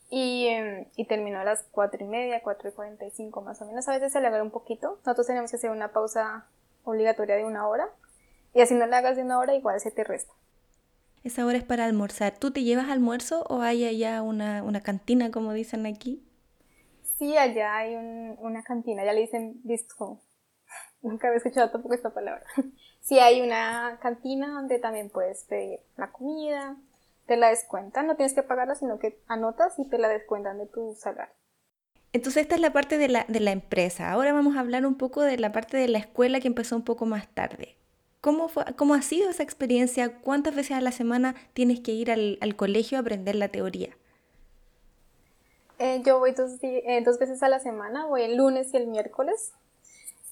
y, 0.08 0.46
em, 0.46 0.86
y 0.96 1.06
termino 1.06 1.40
a 1.40 1.44
las 1.44 1.64
4 1.72 2.04
y 2.04 2.06
media, 2.08 2.42
4 2.42 2.68
y 2.68 2.72
45 2.72 3.40
más 3.42 3.60
o 3.60 3.66
menos. 3.66 3.88
A 3.88 3.92
veces 3.92 4.12
se 4.12 4.18
alarga 4.18 4.42
un 4.42 4.50
poquito, 4.52 4.98
nosotros 5.04 5.26
tenemos 5.26 5.50
que 5.50 5.56
hacer 5.56 5.70
una 5.70 5.92
pausa 5.92 6.46
obligatoria 6.84 7.36
de 7.36 7.44
una 7.44 7.66
hora 7.68 7.88
y 8.54 8.60
así 8.60 8.74
no 8.74 8.86
la 8.86 8.98
hagas 8.98 9.16
de 9.16 9.22
una 9.22 9.38
hora 9.38 9.54
igual 9.54 9.80
se 9.80 9.90
te 9.90 10.04
resta. 10.04 10.32
Esa 11.26 11.44
hora 11.44 11.58
es 11.58 11.64
para 11.64 11.86
almorzar. 11.86 12.38
¿Tú 12.38 12.52
te 12.52 12.62
llevas 12.62 12.88
almuerzo 12.88 13.44
o 13.48 13.60
hay 13.60 13.84
allá 13.84 14.22
una, 14.22 14.62
una 14.62 14.80
cantina, 14.80 15.32
como 15.32 15.52
dicen 15.52 15.84
aquí? 15.84 16.22
Sí, 17.02 17.36
allá 17.36 17.78
hay 17.78 17.96
un, 17.96 18.36
una 18.38 18.62
cantina, 18.62 19.04
ya 19.04 19.12
le 19.12 19.22
dicen 19.22 19.60
bistro. 19.64 20.20
Nunca 21.02 21.26
había 21.26 21.38
escuchado 21.38 21.68
tampoco 21.72 21.94
esta 21.94 22.10
palabra. 22.14 22.44
Si 23.00 23.18
hay 23.18 23.40
una 23.40 23.98
cantina 24.00 24.48
donde 24.48 24.78
también 24.78 25.10
puedes 25.10 25.44
pedir 25.44 25.80
la 25.96 26.12
comida, 26.12 26.76
te 27.26 27.36
la 27.36 27.50
descuentan, 27.50 28.06
no 28.06 28.16
tienes 28.16 28.34
que 28.34 28.42
pagarla, 28.42 28.74
sino 28.76 28.98
que 28.98 29.20
anotas 29.28 29.78
y 29.78 29.88
te 29.88 29.98
la 29.98 30.08
descuentan 30.08 30.58
de 30.58 30.66
tu 30.66 30.94
salario. 30.94 31.34
Entonces 32.12 32.42
esta 32.42 32.56
es 32.56 32.60
la 32.60 32.72
parte 32.72 32.98
de 32.98 33.08
la, 33.08 33.24
de 33.28 33.40
la 33.40 33.52
empresa. 33.52 34.10
Ahora 34.12 34.32
vamos 34.32 34.56
a 34.56 34.60
hablar 34.60 34.86
un 34.86 34.96
poco 34.96 35.22
de 35.22 35.38
la 35.38 35.52
parte 35.52 35.76
de 35.76 35.88
la 35.88 35.98
escuela 35.98 36.40
que 36.40 36.48
empezó 36.48 36.76
un 36.76 36.84
poco 36.84 37.06
más 37.06 37.28
tarde. 37.28 37.76
¿Cómo, 38.26 38.48
fue, 38.48 38.64
cómo 38.74 38.94
ha 38.94 39.02
sido 39.02 39.30
esa 39.30 39.44
experiencia? 39.44 40.18
¿Cuántas 40.20 40.56
veces 40.56 40.76
a 40.76 40.80
la 40.80 40.90
semana 40.90 41.36
tienes 41.52 41.78
que 41.78 41.92
ir 41.92 42.10
al, 42.10 42.38
al 42.40 42.56
colegio 42.56 42.98
a 42.98 43.02
aprender 43.02 43.36
la 43.36 43.50
teoría? 43.50 43.96
Eh, 45.78 46.02
yo 46.04 46.18
voy 46.18 46.32
dos, 46.32 46.58
eh, 46.62 47.02
dos 47.04 47.20
veces 47.20 47.44
a 47.44 47.48
la 47.48 47.60
semana, 47.60 48.06
voy 48.06 48.22
el 48.22 48.36
lunes 48.36 48.74
y 48.74 48.78
el 48.78 48.88
miércoles 48.88 49.52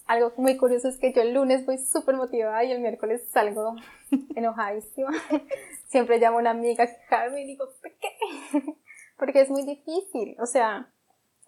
algo 0.07 0.33
muy 0.37 0.57
curioso 0.57 0.89
es 0.89 0.99
que 0.99 1.13
yo 1.13 1.23
el 1.23 1.33
lunes 1.33 1.65
voy 1.65 1.79
súper 1.79 2.17
motivada 2.17 2.63
y 2.65 2.73
el 2.73 2.81
miércoles 2.81 3.23
salgo 3.31 3.77
enojadísima. 4.35 5.13
Siempre 5.89 6.19
llamo 6.19 6.39
a 6.39 6.41
una 6.41 6.51
amiga 6.51 6.85
a 6.85 6.87
quejarme 6.89 7.43
y 7.43 7.47
digo, 7.47 7.69
¿por 7.81 7.93
qué? 7.93 8.09
Porque 9.17 9.41
es 9.41 9.51
muy 9.51 9.63
difícil. 9.63 10.37
O 10.41 10.47
sea, 10.47 10.91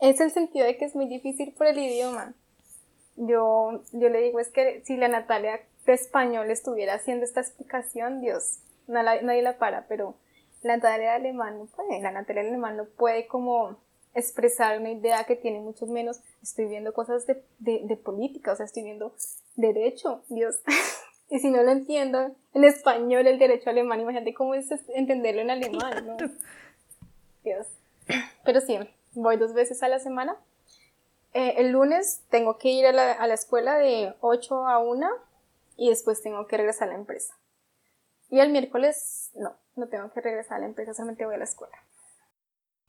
es 0.00 0.20
el 0.20 0.30
sentido 0.30 0.64
de 0.64 0.76
que 0.78 0.84
es 0.84 0.94
muy 0.94 1.08
difícil 1.08 1.52
por 1.52 1.66
el 1.66 1.78
idioma. 1.78 2.34
Yo, 3.16 3.82
yo 3.92 4.08
le 4.08 4.20
digo, 4.20 4.40
es 4.40 4.50
que 4.50 4.82
si 4.84 4.96
la 4.96 5.08
Natalia 5.08 5.60
de 5.86 5.94
español 5.94 6.50
estuviera 6.50 6.94
haciendo 6.94 7.24
esta 7.24 7.40
explicación, 7.40 8.20
Dios, 8.20 8.58
nadie 8.88 9.42
la 9.42 9.58
para, 9.58 9.86
pero 9.86 10.16
la 10.62 10.76
Natalia 10.76 11.10
de 11.10 11.16
alemán 11.16 11.58
no 11.58 11.66
puede. 11.66 12.00
La 12.00 12.10
Natalia 12.10 12.42
de 12.42 12.48
alemán 12.48 12.76
no 12.76 12.84
puede 12.84 13.26
como 13.26 13.76
expresar 14.14 14.80
una 14.80 14.90
idea 14.90 15.24
que 15.24 15.36
tiene 15.36 15.60
mucho 15.60 15.86
menos. 15.86 16.20
Estoy 16.42 16.66
viendo 16.66 16.92
cosas 16.92 17.26
de, 17.26 17.42
de, 17.58 17.96
política, 17.96 18.52
o 18.52 18.56
sea, 18.56 18.66
estoy 18.66 18.82
viendo 18.82 19.14
derecho, 19.54 20.22
Dios. 20.28 20.60
Y 21.28 21.40
si 21.40 21.50
no 21.50 21.60
lo 21.64 21.72
entiendo 21.72 22.36
en 22.54 22.62
español, 22.62 23.26
el 23.26 23.40
derecho 23.40 23.68
alemán, 23.68 24.00
imagínate 24.00 24.32
cómo 24.32 24.54
es 24.54 24.70
entenderlo 24.94 25.40
en 25.40 25.50
alemán, 25.50 26.06
¿no? 26.06 26.16
Dios. 27.42 27.66
Pero 28.44 28.60
sí, 28.60 28.78
voy 29.12 29.36
dos 29.36 29.52
veces 29.52 29.82
a 29.82 29.88
la 29.88 29.98
semana. 29.98 30.36
Eh, 31.34 31.54
el 31.56 31.72
lunes 31.72 32.22
tengo 32.30 32.58
que 32.58 32.68
ir 32.68 32.86
a 32.86 32.92
la, 32.92 33.10
a 33.10 33.26
la 33.26 33.34
escuela 33.34 33.76
de 33.76 34.14
8 34.20 34.68
a 34.68 34.78
1 34.78 35.08
y 35.76 35.90
después 35.90 36.22
tengo 36.22 36.46
que 36.46 36.56
regresar 36.56 36.88
a 36.88 36.92
la 36.92 36.98
empresa. 36.98 37.34
Y 38.28 38.40
el 38.40 38.50
miércoles 38.50 39.30
no, 39.34 39.56
no 39.76 39.88
tengo 39.88 40.10
que 40.12 40.20
regresar 40.20 40.56
a 40.56 40.60
la 40.60 40.66
empresa, 40.66 40.94
solamente 40.94 41.24
voy 41.24 41.34
a 41.34 41.38
la 41.38 41.44
escuela. 41.44 41.76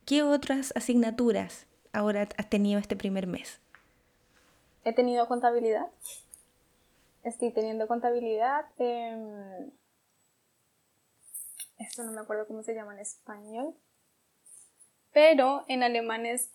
¿Qué 0.04 0.22
otras 0.22 0.72
asignaturas 0.74 1.66
ahora 1.92 2.28
has 2.36 2.50
tenido 2.50 2.80
este 2.80 2.96
primer 2.96 3.26
mes? 3.26 3.60
He 4.84 4.92
tenido 4.92 5.28
contabilidad. 5.28 5.86
Estoy 7.22 7.52
teniendo 7.52 7.86
contabilidad. 7.86 8.66
Eh, 8.78 9.70
esto 11.78 12.04
no 12.04 12.12
me 12.12 12.20
acuerdo 12.20 12.46
cómo 12.46 12.62
se 12.62 12.74
llama 12.74 12.94
en 12.94 13.00
español. 13.00 13.74
Pero 15.12 15.64
en 15.68 15.82
alemán 15.82 16.26
es 16.26 16.50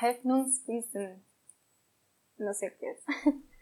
Rechnungswesen. 0.00 1.24
No 2.38 2.54
sé 2.54 2.76
qué 2.78 2.90
es. 2.90 3.02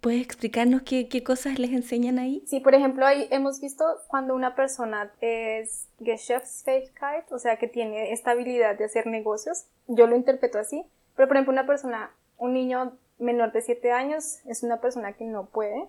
¿Puedes 0.00 0.22
explicarnos 0.22 0.82
qué, 0.82 1.08
qué, 1.08 1.22
cosas 1.22 1.58
les 1.58 1.70
enseñan 1.70 2.18
ahí? 2.18 2.42
Sí, 2.46 2.60
por 2.60 2.74
ejemplo, 2.74 3.04
ahí 3.04 3.28
hemos 3.30 3.60
visto 3.60 3.84
cuando 4.08 4.34
una 4.34 4.54
persona 4.54 5.12
es 5.20 5.88
Geschäftsfähigkeit, 6.02 7.30
o 7.30 7.38
sea, 7.38 7.56
que 7.58 7.68
tiene 7.68 8.12
estabilidad 8.12 8.76
de 8.78 8.84
hacer 8.84 9.06
negocios. 9.06 9.66
Yo 9.86 10.06
lo 10.06 10.16
interpreto 10.16 10.58
así. 10.58 10.84
Pero, 11.16 11.28
por 11.28 11.36
ejemplo, 11.36 11.52
una 11.52 11.66
persona, 11.66 12.10
un 12.38 12.54
niño 12.54 12.96
menor 13.18 13.52
de 13.52 13.60
7 13.60 13.92
años, 13.92 14.40
es 14.46 14.62
una 14.62 14.80
persona 14.80 15.12
que 15.12 15.24
no 15.24 15.46
puede. 15.50 15.86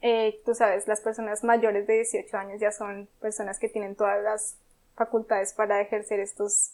Eh, 0.00 0.40
tú 0.44 0.54
sabes, 0.54 0.88
las 0.88 1.00
personas 1.00 1.44
mayores 1.44 1.86
de 1.86 1.94
18 1.94 2.36
años 2.36 2.60
ya 2.60 2.72
son 2.72 3.08
personas 3.20 3.58
que 3.58 3.68
tienen 3.68 3.96
todas 3.96 4.22
las 4.22 4.58
facultades 4.94 5.52
para 5.52 5.80
ejercer 5.80 6.20
estos 6.20 6.72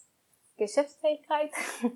Geschäftsfähigkeit. 0.56 1.52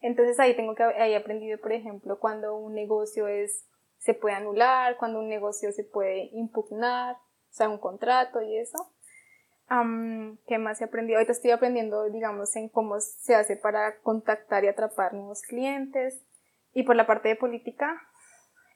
Entonces 0.00 0.38
ahí 0.40 0.54
tengo 0.54 0.74
que, 0.74 0.82
ahí 0.82 1.14
aprendido, 1.14 1.58
por 1.58 1.72
ejemplo, 1.72 2.18
cuando 2.18 2.56
un 2.56 2.74
negocio 2.74 3.28
es, 3.28 3.64
se 3.98 4.14
puede 4.14 4.36
anular, 4.36 4.96
cuando 4.96 5.18
un 5.18 5.28
negocio 5.28 5.72
se 5.72 5.84
puede 5.84 6.30
impugnar, 6.32 7.16
o 7.16 7.52
sea, 7.52 7.68
un 7.68 7.78
contrato 7.78 8.40
y 8.42 8.56
eso. 8.56 8.92
¿Qué 10.46 10.58
más 10.58 10.80
he 10.80 10.84
aprendido? 10.84 11.18
Ahorita 11.18 11.32
estoy 11.32 11.50
aprendiendo, 11.50 12.04
digamos, 12.04 12.56
en 12.56 12.70
cómo 12.70 13.00
se 13.00 13.34
hace 13.34 13.56
para 13.56 14.00
contactar 14.00 14.64
y 14.64 14.68
atrapar 14.68 15.12
nuevos 15.12 15.42
clientes. 15.42 16.24
Y 16.72 16.84
por 16.84 16.96
la 16.96 17.06
parte 17.06 17.28
de 17.28 17.36
política, 17.36 18.00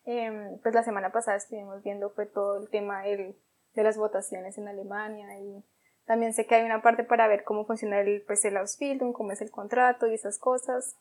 em, 0.04 0.58
pues 0.60 0.74
la 0.74 0.82
semana 0.82 1.10
pasada 1.10 1.36
estuvimos 1.38 1.82
viendo 1.82 2.10
fue 2.10 2.26
todo 2.26 2.60
el 2.60 2.68
tema 2.68 3.02
de 3.02 3.34
las 3.74 3.96
votaciones 3.96 4.58
en 4.58 4.68
Alemania 4.68 5.38
y 5.38 5.64
también 6.04 6.34
sé 6.34 6.46
que 6.46 6.56
hay 6.56 6.64
una 6.64 6.82
parte 6.82 7.04
para 7.04 7.28
ver 7.28 7.44
cómo 7.44 7.64
funciona 7.64 8.00
el, 8.00 8.22
pues, 8.26 8.44
el 8.44 8.56
Ausbildung, 8.56 9.12
cómo 9.12 9.32
es 9.32 9.40
el 9.40 9.50
contrato 9.50 10.06
y 10.06 10.14
esas 10.14 10.38
cosas. 10.38 10.96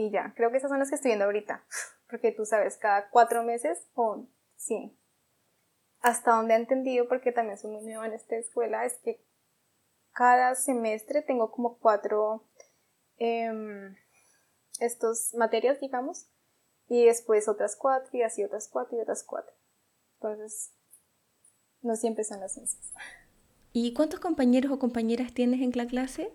Y 0.00 0.10
ya, 0.10 0.32
creo 0.34 0.50
que 0.50 0.56
esas 0.56 0.70
son 0.70 0.78
las 0.78 0.88
que 0.88 0.94
estoy 0.94 1.10
viendo 1.10 1.26
ahorita. 1.26 1.62
Porque 2.08 2.32
tú 2.32 2.46
sabes, 2.46 2.78
cada 2.78 3.10
cuatro 3.10 3.42
meses, 3.42 3.86
o 3.94 4.24
sí. 4.56 4.98
Hasta 6.00 6.30
donde 6.30 6.54
he 6.54 6.56
entendido, 6.56 7.06
porque 7.06 7.30
también 7.30 7.58
soy 7.58 7.72
muy 7.72 7.82
nueva 7.82 8.06
en 8.06 8.14
esta 8.14 8.34
escuela, 8.36 8.86
es 8.86 8.96
que 9.04 9.22
cada 10.12 10.54
semestre 10.54 11.20
tengo 11.20 11.50
como 11.50 11.76
cuatro 11.76 12.48
eh, 13.18 13.94
estos 14.78 15.34
materias, 15.34 15.78
digamos, 15.78 16.26
y 16.88 17.04
después 17.04 17.48
otras 17.48 17.76
cuatro, 17.76 18.08
y 18.16 18.22
así 18.22 18.42
otras 18.42 18.66
cuatro, 18.68 18.96
y 18.96 19.02
otras 19.02 19.22
cuatro. 19.22 19.54
Entonces, 20.14 20.72
no 21.82 21.96
siempre 21.96 22.24
son 22.24 22.40
las 22.40 22.56
mismas. 22.56 22.94
¿Y 23.74 23.92
cuántos 23.92 24.20
compañeros 24.20 24.72
o 24.72 24.78
compañeras 24.78 25.34
tienes 25.34 25.60
en 25.60 25.72
la 25.74 25.86
clase? 25.86 26.32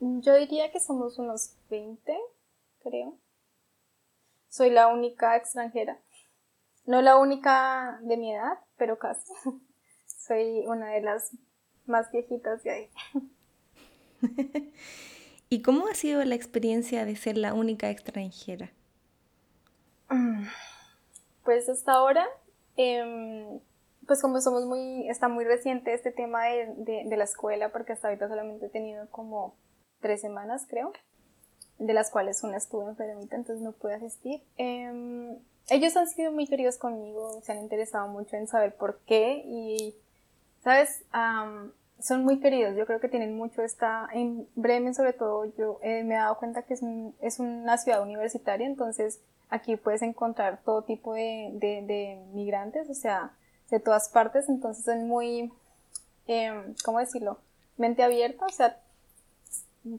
Yo 0.00 0.34
diría 0.36 0.72
que 0.72 0.80
somos 0.80 1.18
unos 1.18 1.52
20, 1.68 2.18
creo. 2.82 3.18
Soy 4.48 4.70
la 4.70 4.88
única 4.88 5.36
extranjera. 5.36 6.00
No 6.86 7.02
la 7.02 7.18
única 7.18 7.98
de 8.02 8.16
mi 8.16 8.34
edad, 8.34 8.58
pero 8.76 8.98
casi. 8.98 9.32
Soy 10.06 10.64
una 10.66 10.90
de 10.90 11.02
las 11.02 11.32
más 11.86 12.10
viejitas 12.10 12.62
de 12.62 12.70
ahí. 12.70 12.90
¿Y 15.48 15.62
cómo 15.62 15.88
ha 15.88 15.94
sido 15.94 16.24
la 16.24 16.34
experiencia 16.34 17.04
de 17.04 17.16
ser 17.16 17.36
la 17.36 17.54
única 17.54 17.90
extranjera? 17.90 18.70
Mm, 20.08 20.46
pues 21.44 21.68
hasta 21.68 21.92
ahora 21.92 22.26
eh, 22.76 23.60
pues 24.10 24.22
como 24.22 24.40
somos 24.40 24.66
muy, 24.66 25.08
está 25.08 25.28
muy 25.28 25.44
reciente 25.44 25.94
este 25.94 26.10
tema 26.10 26.44
de, 26.46 27.04
de, 27.04 27.16
la 27.16 27.22
escuela, 27.22 27.68
porque 27.68 27.92
hasta 27.92 28.08
ahorita 28.08 28.28
solamente 28.28 28.66
he 28.66 28.68
tenido 28.68 29.08
como 29.10 29.54
tres 30.00 30.20
semanas, 30.20 30.66
creo, 30.68 30.92
de 31.80 31.94
las 31.94 32.10
cuales 32.10 32.44
una 32.44 32.58
estuvo 32.58 32.88
enfermita, 32.88 33.34
entonces 33.34 33.64
no 33.64 33.72
pude 33.72 33.94
asistir. 33.94 34.42
Em, 34.58 35.36
ellos 35.70 35.96
han 35.96 36.06
sido 36.08 36.30
muy 36.30 36.46
queridos 36.46 36.76
conmigo, 36.76 37.40
se 37.42 37.52
han 37.52 37.58
interesado 37.58 38.06
mucho 38.06 38.36
en 38.36 38.46
saber 38.46 38.76
por 38.76 39.00
qué 39.06 39.42
y, 39.46 39.94
¿sabes? 40.62 41.02
son 42.00 42.24
muy 42.24 42.40
queridos, 42.40 42.76
yo 42.76 42.86
creo 42.86 43.00
que 43.00 43.08
tienen 43.08 43.36
mucho 43.36 43.62
esta, 43.62 44.08
en 44.12 44.46
Bremen 44.54 44.94
sobre 44.94 45.12
todo, 45.12 45.44
yo 45.56 45.78
eh, 45.82 46.02
me 46.02 46.14
he 46.14 46.18
dado 46.18 46.38
cuenta 46.38 46.62
que 46.62 46.74
es, 46.74 46.80
es 47.20 47.38
una 47.38 47.76
ciudad 47.76 48.02
universitaria, 48.02 48.66
entonces 48.66 49.20
aquí 49.50 49.76
puedes 49.76 50.00
encontrar 50.02 50.60
todo 50.64 50.82
tipo 50.82 51.12
de, 51.14 51.50
de, 51.52 52.22
migrantes, 52.32 52.88
o 52.88 52.94
sea, 52.94 53.32
de 53.70 53.80
todas 53.80 54.08
partes, 54.08 54.48
entonces 54.48 54.84
son 54.84 55.08
muy, 55.08 55.52
eh, 56.26 56.74
¿cómo 56.84 57.00
decirlo? 57.00 57.38
Mente 57.76 58.02
abierta, 58.02 58.46
o 58.46 58.50
sea, 58.50 58.78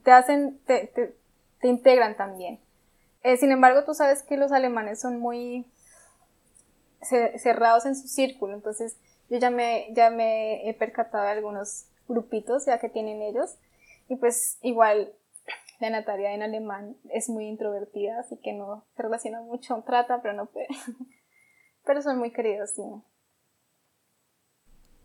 te 0.04 0.12
hacen, 0.12 0.60
integran 1.68 2.16
también. 2.16 2.60
Eh, 3.24 3.38
sin 3.38 3.52
embargo, 3.52 3.84
tú 3.84 3.94
sabes 3.94 4.24
que 4.24 4.38
los 4.38 4.52
alemanes 4.52 5.00
son 5.00 5.20
muy 5.20 5.66
cerrados 7.02 7.86
en 7.86 7.96
su 7.96 8.08
círculo, 8.08 8.54
entonces 8.54 8.98
yo 9.30 9.38
ya 9.40 9.50
me, 9.50 9.88
ya 9.94 10.12
me 10.12 10.70
he 10.70 10.74
percatado 10.76 11.24
de 11.24 11.32
algunos 11.32 11.88
grupitos 12.08 12.66
ya 12.68 12.80
que 12.80 12.90
tienen 12.90 13.22
ellos, 13.24 13.56
y 14.08 14.18
pues 14.18 14.60
igual 14.62 15.14
la 15.80 15.90
Natalia 15.90 16.34
en 16.34 16.44
alemán 16.44 16.96
es 17.10 17.28
muy 17.28 17.48
introvertida, 17.48 18.20
así 18.20 18.38
que 18.38 18.54
no 18.54 18.86
se 18.96 19.02
relaciona 19.02 19.42
mucho, 19.42 19.84
trata, 19.86 20.22
pero 20.22 20.36
no 20.36 20.46
puede. 20.46 20.68
pero 21.86 22.02
son 22.02 22.20
muy 22.20 22.32
queridos, 22.32 22.72
sí. 22.76 22.84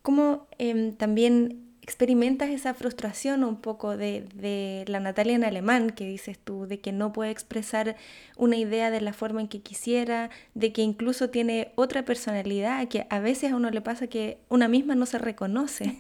¿Cómo 0.02 0.46
em, 0.58 0.94
también 0.94 1.65
experimentas 1.86 2.48
esa 2.48 2.74
frustración 2.74 3.44
un 3.44 3.60
poco 3.60 3.96
de, 3.96 4.84
la 4.88 4.98
Natalia 4.98 5.36
en 5.36 5.44
alemán 5.44 5.90
que 5.90 6.04
dices 6.04 6.36
tú, 6.36 6.66
de 6.66 6.80
que 6.80 6.90
no 6.90 7.12
puede 7.12 7.30
expresar 7.30 7.94
una 8.36 8.56
idea 8.56 8.90
de 8.90 9.00
la 9.00 9.12
forma 9.12 9.40
en 9.40 9.46
que 9.46 9.62
quisiera, 9.62 10.30
de 10.54 10.72
que 10.72 10.82
incluso 10.82 11.30
tiene 11.30 11.72
otra 11.76 12.04
personalidad, 12.04 12.88
que 12.88 13.06
a 13.08 13.20
veces 13.20 13.52
a 13.52 13.56
uno 13.56 13.70
le 13.70 13.82
pasa 13.82 14.08
que 14.08 14.40
una 14.48 14.66
misma 14.66 14.96
no 14.96 15.06
se 15.06 15.18
reconoce? 15.18 15.96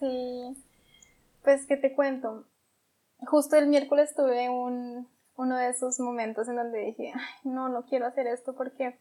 Sí, 0.00 0.56
pues 1.44 1.66
que 1.66 1.76
te 1.76 1.94
cuento. 1.94 2.44
Justo 3.20 3.56
el 3.56 3.68
miércoles 3.68 4.12
tuve 4.14 4.50
un, 4.50 5.08
uno 5.36 5.56
de 5.56 5.70
esos 5.70 6.00
momentos 6.00 6.48
en 6.48 6.56
donde 6.56 6.80
dije, 6.80 7.12
no, 7.44 7.68
no 7.68 7.86
quiero 7.86 8.06
hacer 8.06 8.26
esto 8.26 8.56
porque 8.56 8.98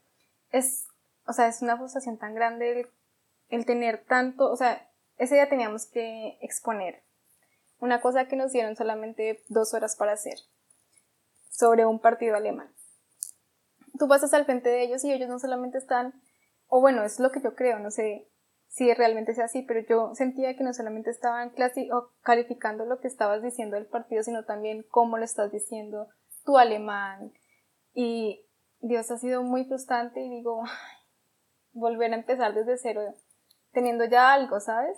es, 0.52 0.88
o 1.26 1.34
sea, 1.34 1.48
es 1.48 1.64
una 1.64 1.78
frustración 1.78 2.20
tan 2.20 2.36
grande 2.36 2.88
el 3.50 3.66
tener 3.66 4.06
tanto, 4.06 4.52
o 4.52 4.56
sea, 4.56 4.88
ese 5.18 5.36
día 5.36 5.50
teníamos 5.50 5.86
que 5.86 6.38
exponer 6.42 7.04
una 7.80 8.02
cosa 8.02 8.28
que 8.28 8.36
nos 8.36 8.52
dieron 8.52 8.76
solamente 8.76 9.44
dos 9.50 9.74
horas 9.74 9.96
para 9.96 10.14
hacer 10.14 10.38
sobre 11.50 11.86
un 11.86 12.00
partido 12.00 12.36
alemán. 12.36 12.74
Tú 13.98 14.08
pasas 14.08 14.34
al 14.34 14.46
frente 14.46 14.70
de 14.70 14.84
ellos 14.84 15.04
y 15.04 15.14
ellos 15.14 15.30
no 15.30 15.40
solamente 15.40 15.78
están, 15.78 16.14
o 16.68 16.82
bueno, 16.82 17.04
es 17.04 17.20
lo 17.20 17.32
que 17.32 17.42
yo 17.42 17.56
creo, 17.56 17.80
no 17.80 17.92
sé 17.92 18.28
si 18.68 18.94
realmente 18.94 19.34
sea 19.34 19.46
así, 19.46 19.62
pero 19.62 19.80
yo 19.88 20.16
sentía 20.16 20.58
que 20.58 20.64
no 20.64 20.74
solamente 20.74 21.10
estaban 21.10 21.54
o 21.94 22.10
calificando 22.22 22.86
lo 22.86 23.00
que 23.00 23.08
estabas 23.08 23.42
diciendo 23.42 23.78
del 23.78 23.86
partido, 23.86 24.22
sino 24.22 24.44
también 24.44 24.86
cómo 24.90 25.18
lo 25.18 25.24
estás 25.24 25.52
diciendo, 25.52 26.10
tu 26.44 26.58
alemán. 26.58 27.32
Y 27.94 28.46
Dios 28.82 29.10
ha 29.12 29.18
sido 29.18 29.44
muy 29.44 29.64
frustrante 29.64 30.20
y 30.20 30.30
digo, 30.30 30.64
volver 31.72 32.12
a 32.12 32.18
empezar 32.18 32.54
desde 32.54 32.78
cero 32.78 33.02
teniendo 33.72 34.06
ya 34.06 34.34
algo, 34.34 34.60
¿sabes? 34.60 34.98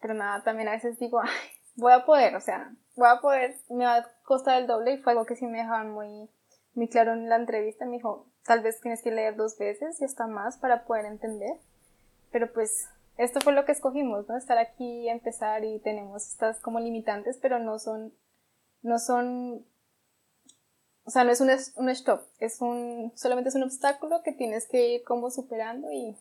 Pero 0.00 0.14
nada, 0.14 0.42
también 0.42 0.68
a 0.68 0.72
veces 0.72 0.98
digo, 0.98 1.20
Ay, 1.20 1.30
voy 1.76 1.92
a 1.92 2.04
poder, 2.04 2.34
o 2.36 2.40
sea, 2.40 2.72
voy 2.96 3.08
a 3.08 3.20
poder, 3.20 3.56
me 3.70 3.84
va 3.84 3.96
a 3.96 4.08
costar 4.24 4.60
el 4.60 4.66
doble 4.66 4.92
y 4.92 4.98
fue 4.98 5.12
algo 5.12 5.26
que 5.26 5.36
sí 5.36 5.46
me 5.46 5.58
dejaron 5.58 5.92
muy, 5.92 6.30
muy 6.74 6.88
claro 6.88 7.12
en 7.12 7.28
la 7.28 7.36
entrevista, 7.36 7.84
me 7.84 7.96
dijo, 7.96 8.26
tal 8.44 8.62
vez 8.62 8.80
tienes 8.80 9.02
que 9.02 9.10
leer 9.10 9.36
dos 9.36 9.58
veces 9.58 10.00
y 10.00 10.04
hasta 10.04 10.26
más 10.26 10.58
para 10.58 10.84
poder 10.84 11.06
entender, 11.06 11.58
pero 12.30 12.52
pues 12.52 12.88
esto 13.16 13.40
fue 13.40 13.52
lo 13.52 13.64
que 13.64 13.72
escogimos, 13.72 14.28
¿no? 14.28 14.36
Estar 14.36 14.58
aquí, 14.58 15.08
empezar 15.08 15.64
y 15.64 15.80
tenemos 15.80 16.26
estas 16.26 16.60
como 16.60 16.80
limitantes, 16.80 17.38
pero 17.40 17.58
no 17.58 17.78
son, 17.78 18.12
no 18.82 18.98
son 18.98 19.64
o 21.06 21.10
sea, 21.10 21.22
no 21.22 21.30
es 21.30 21.40
un, 21.40 21.50
un 21.76 21.88
stop, 21.90 22.22
es 22.40 22.60
un, 22.60 23.12
solamente 23.14 23.48
es 23.48 23.54
un 23.54 23.62
obstáculo 23.62 24.22
que 24.24 24.32
tienes 24.32 24.66
que 24.66 24.94
ir 24.94 25.04
como 25.04 25.30
superando 25.30 25.90
y 25.92 26.16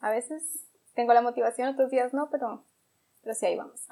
a 0.00 0.10
veces 0.10 0.64
tengo 0.94 1.12
la 1.12 1.20
motivación, 1.20 1.68
otros 1.68 1.90
días 1.90 2.14
no, 2.14 2.30
pero, 2.30 2.64
pero 3.28 3.38
sí, 3.38 3.44
ahí 3.44 3.56
vamos. 3.56 3.86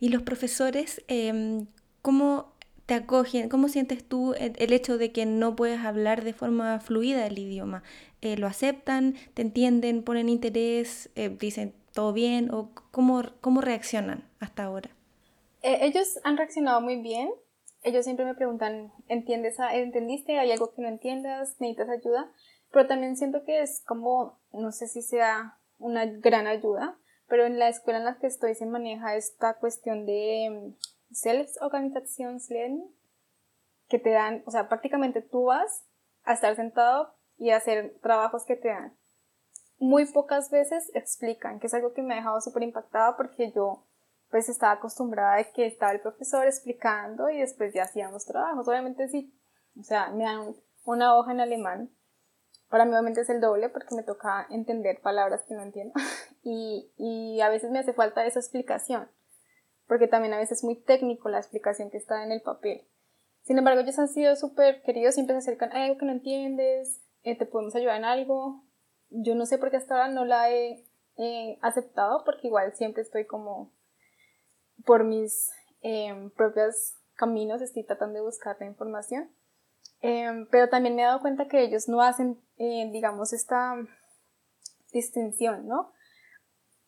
¿Y 0.00 0.08
los 0.08 0.22
profesores, 0.22 1.00
eh, 1.06 1.64
cómo 2.02 2.52
te 2.86 2.94
acogen? 2.94 3.48
¿Cómo 3.48 3.68
sientes 3.68 4.02
tú 4.02 4.34
el, 4.34 4.72
hecho 4.72 4.98
de 4.98 5.12
que 5.12 5.26
no 5.26 5.54
puedes 5.54 5.78
hablar 5.78 6.24
de 6.24 6.32
forma 6.32 6.80
fluida 6.80 7.24
el 7.24 7.38
idioma? 7.38 7.84
Eh, 8.20 8.36
¿Lo 8.36 8.48
aceptan? 8.48 9.14
¿Te 9.34 9.42
entienden? 9.42 10.02
¿Ponen 10.02 10.28
interés? 10.28 11.08
Eh, 11.14 11.28
¿Dicen 11.28 11.72
todo 11.92 12.12
bien? 12.12 12.52
¿O 12.52 12.70
cómo, 12.90 13.22
cómo 13.40 13.60
reaccionan 13.60 14.24
hasta 14.40 14.64
ahora? 14.64 14.90
Eh, 15.62 15.78
ellos 15.82 16.18
han 16.24 16.36
reaccionado 16.36 16.80
muy 16.80 17.00
bien 17.00 17.30
ellos 17.82 18.04
siempre 18.04 18.26
me 18.26 18.34
preguntan, 18.34 18.92
¿entiendes, 19.08 19.56
¿entendiste? 19.72 20.38
¿Hay 20.38 20.52
algo 20.52 20.74
que 20.74 20.82
no 20.82 20.88
entiendas? 20.88 21.56
¿Necesitas 21.60 21.88
ayuda? 21.88 22.30
Pero 22.70 22.86
también 22.86 23.16
siento 23.16 23.42
que 23.44 23.62
es 23.62 23.82
como, 23.86 24.38
no 24.52 24.70
sé 24.70 24.86
si 24.86 25.00
sea 25.00 25.58
una 25.78 26.04
gran 26.04 26.46
ayuda, 26.46 26.98
pero 27.30 27.46
en 27.46 27.58
la 27.58 27.68
escuela 27.68 28.00
en 28.00 28.04
la 28.04 28.18
que 28.18 28.26
estoy 28.26 28.54
se 28.54 28.66
maneja 28.66 29.14
esta 29.14 29.54
cuestión 29.54 30.04
de 30.04 30.50
mm, 30.50 31.14
Selbstorganisationslernen, 31.14 32.92
que 33.88 33.98
te 33.98 34.10
dan, 34.10 34.42
o 34.46 34.50
sea, 34.50 34.68
prácticamente 34.68 35.22
tú 35.22 35.44
vas 35.44 35.86
a 36.24 36.34
estar 36.34 36.54
sentado 36.56 37.14
y 37.38 37.50
a 37.50 37.56
hacer 37.56 37.98
trabajos 38.02 38.44
que 38.44 38.56
te 38.56 38.68
dan. 38.68 38.96
Muy 39.78 40.04
pocas 40.06 40.50
veces 40.50 40.90
explican, 40.94 41.58
que 41.58 41.68
es 41.68 41.74
algo 41.74 41.94
que 41.94 42.02
me 42.02 42.14
ha 42.14 42.18
dejado 42.18 42.40
súper 42.40 42.64
impactada 42.64 43.16
porque 43.16 43.50
yo 43.52 43.86
pues 44.28 44.48
estaba 44.48 44.72
acostumbrada 44.72 45.36
de 45.36 45.50
que 45.50 45.66
estaba 45.66 45.92
el 45.92 46.00
profesor 46.00 46.46
explicando 46.46 47.30
y 47.30 47.40
después 47.40 47.72
ya 47.72 47.84
hacíamos 47.84 48.26
trabajos. 48.26 48.68
Obviamente 48.68 49.08
sí, 49.08 49.34
o 49.78 49.82
sea, 49.82 50.10
me 50.10 50.24
dan 50.24 50.54
una 50.84 51.16
hoja 51.16 51.32
en 51.32 51.40
alemán. 51.40 51.90
Para 52.70 52.84
mí 52.84 52.92
obviamente 52.92 53.20
es 53.20 53.28
el 53.28 53.40
doble 53.40 53.68
porque 53.68 53.94
me 53.94 54.02
toca 54.02 54.46
entender 54.48 55.00
palabras 55.02 55.42
que 55.46 55.54
no 55.54 55.62
entiendo. 55.62 55.92
y, 56.42 56.90
y 56.96 57.40
a 57.42 57.50
veces 57.50 57.70
me 57.70 57.80
hace 57.80 57.92
falta 57.92 58.24
esa 58.24 58.38
explicación. 58.38 59.10
Porque 59.86 60.06
también 60.06 60.32
a 60.32 60.38
veces 60.38 60.58
es 60.58 60.64
muy 60.64 60.76
técnico 60.76 61.28
la 61.28 61.38
explicación 61.38 61.90
que 61.90 61.98
está 61.98 62.24
en 62.24 62.32
el 62.32 62.40
papel. 62.40 62.86
Sin 63.42 63.58
embargo, 63.58 63.80
ellos 63.80 63.98
han 63.98 64.08
sido 64.08 64.36
súper 64.36 64.82
queridos, 64.82 65.14
siempre 65.14 65.34
se 65.34 65.40
acercan, 65.40 65.72
hay 65.72 65.84
algo 65.84 65.98
que 65.98 66.06
no 66.06 66.12
entiendes, 66.12 67.02
eh, 67.24 67.36
te 67.36 67.46
podemos 67.46 67.74
ayudar 67.74 67.96
en 67.96 68.04
algo. 68.04 68.64
Yo 69.08 69.34
no 69.34 69.44
sé 69.46 69.58
por 69.58 69.70
qué 69.70 69.76
hasta 69.76 69.94
ahora 69.94 70.08
no 70.08 70.24
la 70.24 70.50
he 70.50 70.84
aceptado 71.60 72.24
porque 72.24 72.46
igual 72.46 72.72
siempre 72.74 73.02
estoy 73.02 73.26
como 73.26 73.72
por 74.86 75.04
mis 75.04 75.50
em, 75.82 76.30
propios 76.30 76.94
caminos 77.14 77.60
estoy 77.60 77.84
tratando 77.84 78.14
de 78.14 78.24
buscar 78.24 78.56
la 78.60 78.66
información. 78.66 79.30
Em, 80.00 80.46
pero 80.50 80.68
también 80.68 80.96
me 80.96 81.02
he 81.02 81.04
dado 81.04 81.20
cuenta 81.20 81.48
que 81.48 81.62
ellos 81.62 81.88
no 81.88 82.00
hacen, 82.00 82.40
eh, 82.56 82.88
digamos, 82.92 83.32
esta 83.32 83.76
distinción, 84.92 85.66
¿no? 85.66 85.92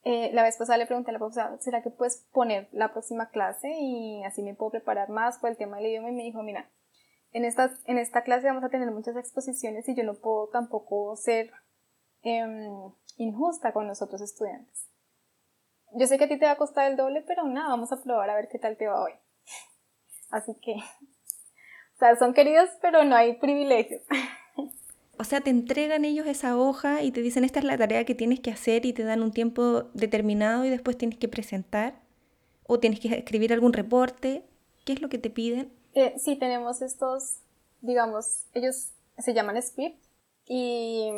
Eh, 0.04 0.30
la 0.32 0.42
vez 0.42 0.56
pasada 0.56 0.78
le 0.78 0.86
pregunté 0.86 1.10
a 1.10 1.12
la 1.12 1.18
profesora, 1.18 1.56
¿será 1.60 1.82
que 1.82 1.90
puedes 1.90 2.26
poner 2.32 2.68
la 2.72 2.92
próxima 2.92 3.28
clase 3.30 3.70
y 3.70 4.24
así 4.24 4.42
me 4.42 4.54
puedo 4.54 4.72
preparar 4.72 5.10
más 5.10 5.38
por 5.38 5.50
el 5.50 5.56
tema 5.56 5.76
del 5.76 5.86
idioma? 5.86 6.10
Y 6.10 6.14
me 6.14 6.24
dijo, 6.24 6.42
mira, 6.42 6.70
en 7.32 7.44
esta, 7.44 7.72
en 7.86 7.98
esta 7.98 8.22
clase 8.22 8.48
vamos 8.48 8.64
a 8.64 8.70
tener 8.70 8.90
muchas 8.90 9.16
exposiciones 9.16 9.88
y 9.88 9.94
yo 9.94 10.02
no 10.04 10.14
puedo 10.14 10.48
tampoco 10.48 11.14
ser 11.16 11.52
em, 12.22 12.92
injusta 13.16 13.72
con 13.72 13.86
los 13.86 14.02
otros 14.02 14.22
estudiantes 14.22 14.92
yo 15.94 16.06
sé 16.06 16.18
que 16.18 16.24
a 16.24 16.28
ti 16.28 16.38
te 16.38 16.46
va 16.46 16.52
a 16.52 16.56
costar 16.56 16.90
el 16.90 16.96
doble, 16.96 17.22
pero 17.22 17.44
nada, 17.44 17.68
vamos 17.68 17.92
a 17.92 18.02
probar 18.02 18.30
a 18.30 18.34
ver 18.34 18.48
qué 18.48 18.58
tal 18.58 18.76
te 18.76 18.86
va 18.86 19.02
hoy. 19.02 19.12
Así 20.30 20.54
que, 20.60 20.76
sea, 22.02 22.16
son 22.16 22.34
queridos, 22.34 22.68
pero 22.80 23.04
no 23.04 23.14
hay 23.14 23.34
privilegios. 23.34 24.02
O 25.18 25.24
sea, 25.24 25.40
te 25.40 25.50
entregan 25.50 26.04
ellos 26.04 26.26
esa 26.26 26.56
hoja 26.56 27.02
y 27.02 27.12
te 27.12 27.22
dicen 27.22 27.44
esta 27.44 27.60
es 27.60 27.64
la 27.64 27.78
tarea 27.78 28.04
que 28.04 28.16
tienes 28.16 28.40
que 28.40 28.50
hacer 28.50 28.86
y 28.86 28.92
te 28.92 29.04
dan 29.04 29.22
un 29.22 29.30
tiempo 29.30 29.84
determinado 29.94 30.64
y 30.64 30.70
después 30.70 30.98
tienes 30.98 31.16
que 31.16 31.28
presentar 31.28 31.94
o 32.66 32.80
tienes 32.80 32.98
que 32.98 33.14
escribir 33.14 33.52
algún 33.52 33.72
reporte. 33.72 34.42
¿Qué 34.84 34.94
es 34.94 35.00
lo 35.00 35.08
que 35.08 35.18
te 35.18 35.30
piden? 35.30 35.72
Eh, 35.94 36.14
sí, 36.18 36.34
tenemos 36.36 36.82
estos, 36.82 37.36
digamos, 37.82 38.46
ellos 38.52 38.90
se 39.16 39.32
llaman 39.32 39.62
script 39.62 40.02
y 40.46 41.10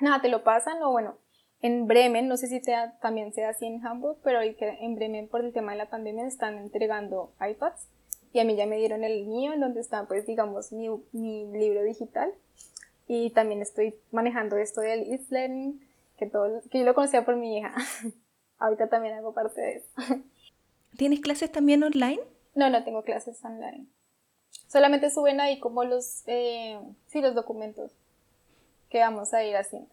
nada, 0.00 0.20
te 0.20 0.28
lo 0.28 0.42
pasan 0.42 0.82
o 0.82 0.90
bueno, 0.90 1.16
en 1.60 1.86
Bremen, 1.86 2.26
no 2.26 2.36
sé 2.36 2.48
si 2.48 2.60
también 3.00 3.32
sea 3.32 3.50
así 3.50 3.66
en 3.66 3.86
Hamburg, 3.86 4.18
pero 4.24 4.40
en 4.42 4.94
Bremen 4.96 5.28
por 5.28 5.44
el 5.44 5.52
tema 5.52 5.72
de 5.72 5.78
la 5.78 5.90
pandemia 5.90 6.26
están 6.26 6.58
entregando 6.58 7.34
iPads 7.40 7.86
y 8.32 8.40
a 8.40 8.44
mí 8.44 8.56
ya 8.56 8.66
me 8.66 8.76
dieron 8.76 9.04
el 9.04 9.26
mío 9.26 9.52
en 9.52 9.60
donde 9.60 9.80
está 9.80 10.06
pues 10.06 10.26
digamos 10.26 10.72
mi, 10.72 10.88
libro 11.12 11.82
digital 11.82 12.32
y 13.06 13.30
también 13.30 13.62
estoy 13.62 13.94
manejando 14.10 14.56
esto 14.56 14.80
del 14.80 15.12
e-learning 15.12 15.80
que, 16.18 16.26
todo, 16.26 16.60
que 16.70 16.80
yo 16.80 16.84
lo 16.84 16.94
conocía 16.94 17.24
por 17.24 17.36
mi 17.36 17.58
hija. 17.58 17.74
Ahorita 18.58 18.88
también 18.88 19.14
hago 19.14 19.32
parte 19.32 19.60
de 19.60 19.76
eso. 19.76 19.88
¿Tienes 20.96 21.20
clases 21.20 21.50
también 21.50 21.82
online? 21.82 22.20
No, 22.54 22.68
no 22.68 22.84
tengo 22.84 23.02
clases 23.04 23.42
online. 23.44 23.86
Solamente 24.66 25.10
suben 25.10 25.40
ahí 25.40 25.58
como 25.60 25.84
los, 25.84 26.24
eh, 26.26 26.78
sí, 27.06 27.20
los 27.22 27.34
documentos 27.34 27.92
que 28.90 28.98
vamos 28.98 29.32
a 29.32 29.44
ir 29.44 29.56
haciendo. 29.56 29.88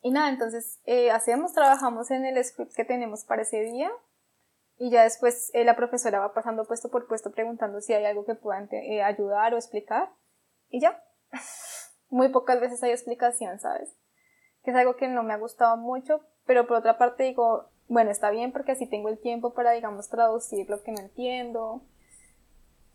Y 0.00 0.10
nada, 0.10 0.30
entonces 0.30 0.78
eh, 0.86 1.10
hacemos, 1.10 1.52
trabajamos 1.52 2.10
en 2.10 2.24
el 2.24 2.42
script 2.44 2.72
que 2.74 2.84
tenemos 2.84 3.24
para 3.24 3.42
ese 3.42 3.60
día 3.62 3.90
y 4.78 4.90
ya 4.90 5.02
después 5.02 5.50
eh, 5.54 5.64
la 5.64 5.76
profesora 5.76 6.20
va 6.20 6.32
pasando 6.32 6.64
puesto 6.64 6.90
por 6.90 7.06
puesto 7.06 7.32
preguntando 7.32 7.80
si 7.80 7.92
hay 7.92 8.04
algo 8.04 8.24
que 8.24 8.34
puedan 8.34 8.68
eh, 8.72 9.02
ayudar 9.02 9.54
o 9.54 9.56
explicar 9.56 10.10
y 10.70 10.80
ya. 10.80 11.02
Muy 12.10 12.30
pocas 12.30 12.58
veces 12.60 12.82
hay 12.82 12.92
explicación, 12.92 13.58
¿sabes? 13.60 13.94
Que 14.62 14.70
es 14.70 14.76
algo 14.76 14.96
que 14.96 15.08
no 15.08 15.22
me 15.22 15.34
ha 15.34 15.38
gustado 15.38 15.76
mucho, 15.76 16.22
pero 16.46 16.66
por 16.66 16.78
otra 16.78 16.96
parte 16.96 17.24
digo, 17.24 17.70
bueno, 17.86 18.10
está 18.10 18.30
bien 18.30 18.52
porque 18.52 18.72
así 18.72 18.86
tengo 18.86 19.10
el 19.10 19.18
tiempo 19.18 19.52
para, 19.52 19.72
digamos, 19.72 20.08
traducir 20.08 20.70
lo 20.70 20.82
que 20.82 20.92
no 20.92 21.00
entiendo. 21.00 21.82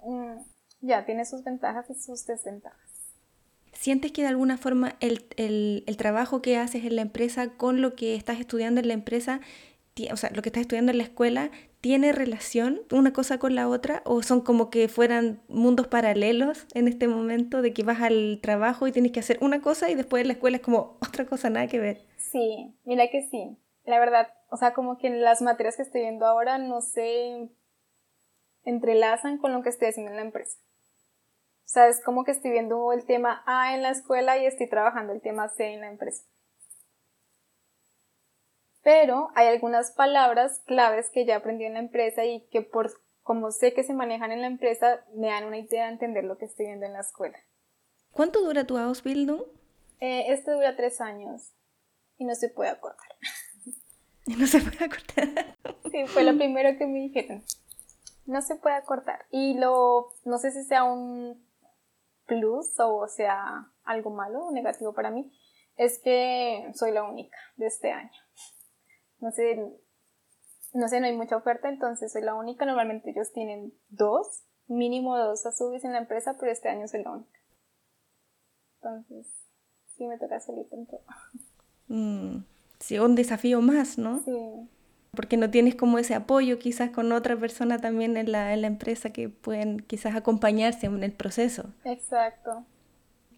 Mm, 0.01 0.37
ya, 0.81 1.05
tiene 1.05 1.25
sus 1.25 1.43
ventajas 1.43 1.89
y 1.89 1.95
sus 1.95 2.25
desventajas. 2.25 2.79
¿Sientes 3.73 4.11
que 4.11 4.21
de 4.21 4.29
alguna 4.29 4.57
forma 4.57 4.95
el, 4.99 5.85
trabajo 5.97 6.41
que 6.41 6.57
haces 6.57 6.85
en 6.85 6.95
la 6.95 7.01
empresa 7.01 7.49
con 7.49 7.81
lo 7.81 7.95
que 7.95 8.15
estás 8.15 8.39
estudiando 8.39 8.79
en 8.79 8.87
la 8.87 8.93
empresa, 8.93 9.41
o 10.11 10.17
sea, 10.17 10.29
lo 10.31 10.41
que 10.41 10.49
estás 10.49 10.61
estudiando 10.61 10.91
en 10.91 10.97
la 10.97 11.03
escuela, 11.03 11.51
tiene 11.83 12.13
relación 12.13 12.79
una 12.93 13.11
cosa 13.11 13.39
con 13.39 13.55
la 13.55 13.67
otra? 13.67 14.03
¿O 14.05 14.23
son 14.23 14.39
como 14.39 14.69
que 14.69 14.87
fueran 14.87 15.41
mundos 15.49 15.87
paralelos 15.87 16.65
en 16.73 16.87
este 16.87 17.09
momento 17.09 17.61
de 17.61 17.73
que 17.73 17.83
vas 17.83 18.01
al 18.01 18.39
trabajo 18.41 18.87
y 18.87 18.93
tienes 18.93 19.11
que 19.11 19.19
hacer 19.19 19.37
una 19.41 19.61
cosa 19.61 19.89
y 19.89 19.95
después 19.95 20.21
en 20.21 20.27
la 20.27 20.33
escuela 20.35 20.55
es 20.55 20.63
como 20.63 20.97
otra 21.05 21.25
cosa, 21.25 21.49
nada 21.49 21.67
que 21.67 21.81
ver? 21.81 22.07
Sí, 22.15 22.73
mira 22.85 23.09
que 23.09 23.27
sí. 23.29 23.57
La 23.83 23.99
verdad, 23.99 24.33
o 24.49 24.55
sea, 24.55 24.73
como 24.73 24.97
que 24.97 25.09
las 25.09 25.41
materias 25.41 25.75
que 25.75 25.81
estoy 25.81 26.03
viendo 26.03 26.25
ahora 26.25 26.57
no 26.57 26.79
se 26.79 27.49
entrelazan 28.63 29.37
con 29.37 29.51
lo 29.51 29.61
que 29.61 29.67
estoy 29.67 29.89
haciendo 29.89 30.11
en 30.11 30.17
la 30.17 30.23
empresa. 30.23 30.57
O 31.65 31.67
sea, 31.73 31.89
es 31.89 32.01
como 32.01 32.23
que 32.23 32.31
estoy 32.31 32.51
viendo 32.51 32.93
el 32.93 33.05
tema 33.05 33.43
A 33.45 33.75
en 33.75 33.81
la 33.81 33.89
escuela 33.89 34.37
y 34.37 34.45
estoy 34.45 34.69
trabajando 34.69 35.11
el 35.11 35.21
tema 35.21 35.49
C 35.49 35.73
en 35.73 35.81
la 35.81 35.89
empresa. 35.89 36.23
Pero 38.83 39.29
hay 39.35 39.47
algunas 39.47 39.91
palabras 39.91 40.61
claves 40.65 41.09
que 41.09 41.25
ya 41.25 41.37
aprendí 41.37 41.65
en 41.65 41.73
la 41.73 41.79
empresa 41.79 42.25
y 42.25 42.45
que 42.47 42.61
por 42.61 42.91
como 43.23 43.51
sé 43.51 43.73
que 43.73 43.83
se 43.83 43.93
manejan 43.93 44.31
en 44.31 44.41
la 44.41 44.47
empresa, 44.47 45.05
me 45.15 45.27
dan 45.27 45.45
una 45.45 45.57
idea 45.57 45.85
de 45.85 45.93
entender 45.93 46.25
lo 46.25 46.37
que 46.37 46.45
estoy 46.45 46.65
viendo 46.65 46.85
en 46.85 46.93
la 46.93 46.99
escuela. 46.99 47.37
¿Cuánto 48.11 48.41
dura 48.43 48.65
tu 48.65 48.77
Ausbildung? 48.77 49.41
Eh, 50.01 50.25
este 50.27 50.51
dura 50.51 50.75
tres 50.75 50.99
años 50.99 51.53
y 52.17 52.25
no 52.25 52.35
se 52.35 52.49
puede 52.49 52.69
acortar. 52.69 53.09
No 54.25 54.47
se 54.47 54.61
puede 54.61 54.85
acortar. 54.85 55.57
Sí, 55.91 56.07
fue 56.07 56.23
lo 56.23 56.35
primero 56.37 56.77
que 56.77 56.87
me 56.87 56.99
dijeron. 56.99 57.43
No 58.25 58.41
se 58.41 58.55
puede 58.55 58.75
acortar. 58.75 59.25
Y 59.31 59.55
lo, 59.55 60.13
no 60.23 60.37
sé 60.37 60.51
si 60.51 60.63
sea 60.63 60.85
un 60.85 61.45
plus 62.25 62.79
o 62.79 63.07
sea 63.07 63.69
algo 63.83 64.09
malo 64.09 64.45
o 64.45 64.51
negativo 64.51 64.93
para 64.93 65.11
mí 65.11 65.29
es 65.75 65.99
que 65.99 66.71
soy 66.73 66.91
la 66.91 67.03
única 67.03 67.37
de 67.57 67.67
este 67.67 67.91
año. 67.91 68.11
No 69.23 69.31
sé, 69.31 69.55
no 70.73 70.87
sé, 70.89 70.99
no 70.99 71.05
hay 71.05 71.15
mucha 71.15 71.37
oferta, 71.37 71.69
entonces 71.69 72.11
soy 72.11 72.23
la 72.23 72.35
única. 72.35 72.65
Normalmente 72.65 73.11
ellos 73.11 73.31
tienen 73.31 73.73
dos, 73.87 74.43
mínimo 74.67 75.17
dos 75.17 75.45
azubis 75.45 75.85
en 75.85 75.93
la 75.93 75.99
empresa, 75.99 76.35
pero 76.37 76.51
este 76.51 76.67
año 76.67 76.87
soy 76.89 77.03
la 77.03 77.11
única. 77.11 77.39
Entonces, 78.81 79.27
sí 79.95 80.05
me 80.07 80.17
toca 80.17 80.41
solita 80.41 80.75
en 80.75 80.87
todo. 80.87 81.03
Mm, 81.87 82.43
sí, 82.79 82.99
un 82.99 83.15
desafío 83.15 83.61
más, 83.61 83.97
¿no? 83.97 84.19
Sí 84.19 84.69
porque 85.15 85.37
no 85.37 85.51
tienes 85.51 85.75
como 85.75 85.99
ese 85.99 86.15
apoyo 86.15 86.57
quizás 86.57 86.89
con 86.89 87.11
otra 87.11 87.37
persona 87.37 87.77
también 87.77 88.17
en 88.17 88.31
la, 88.31 88.53
en 88.53 88.61
la 88.61 88.67
empresa 88.67 89.11
que 89.11 89.29
pueden 89.29 89.79
quizás 89.79 90.15
acompañarse 90.15 90.87
en 90.87 91.03
el 91.03 91.11
proceso. 91.11 91.65
Exacto. 91.83 92.65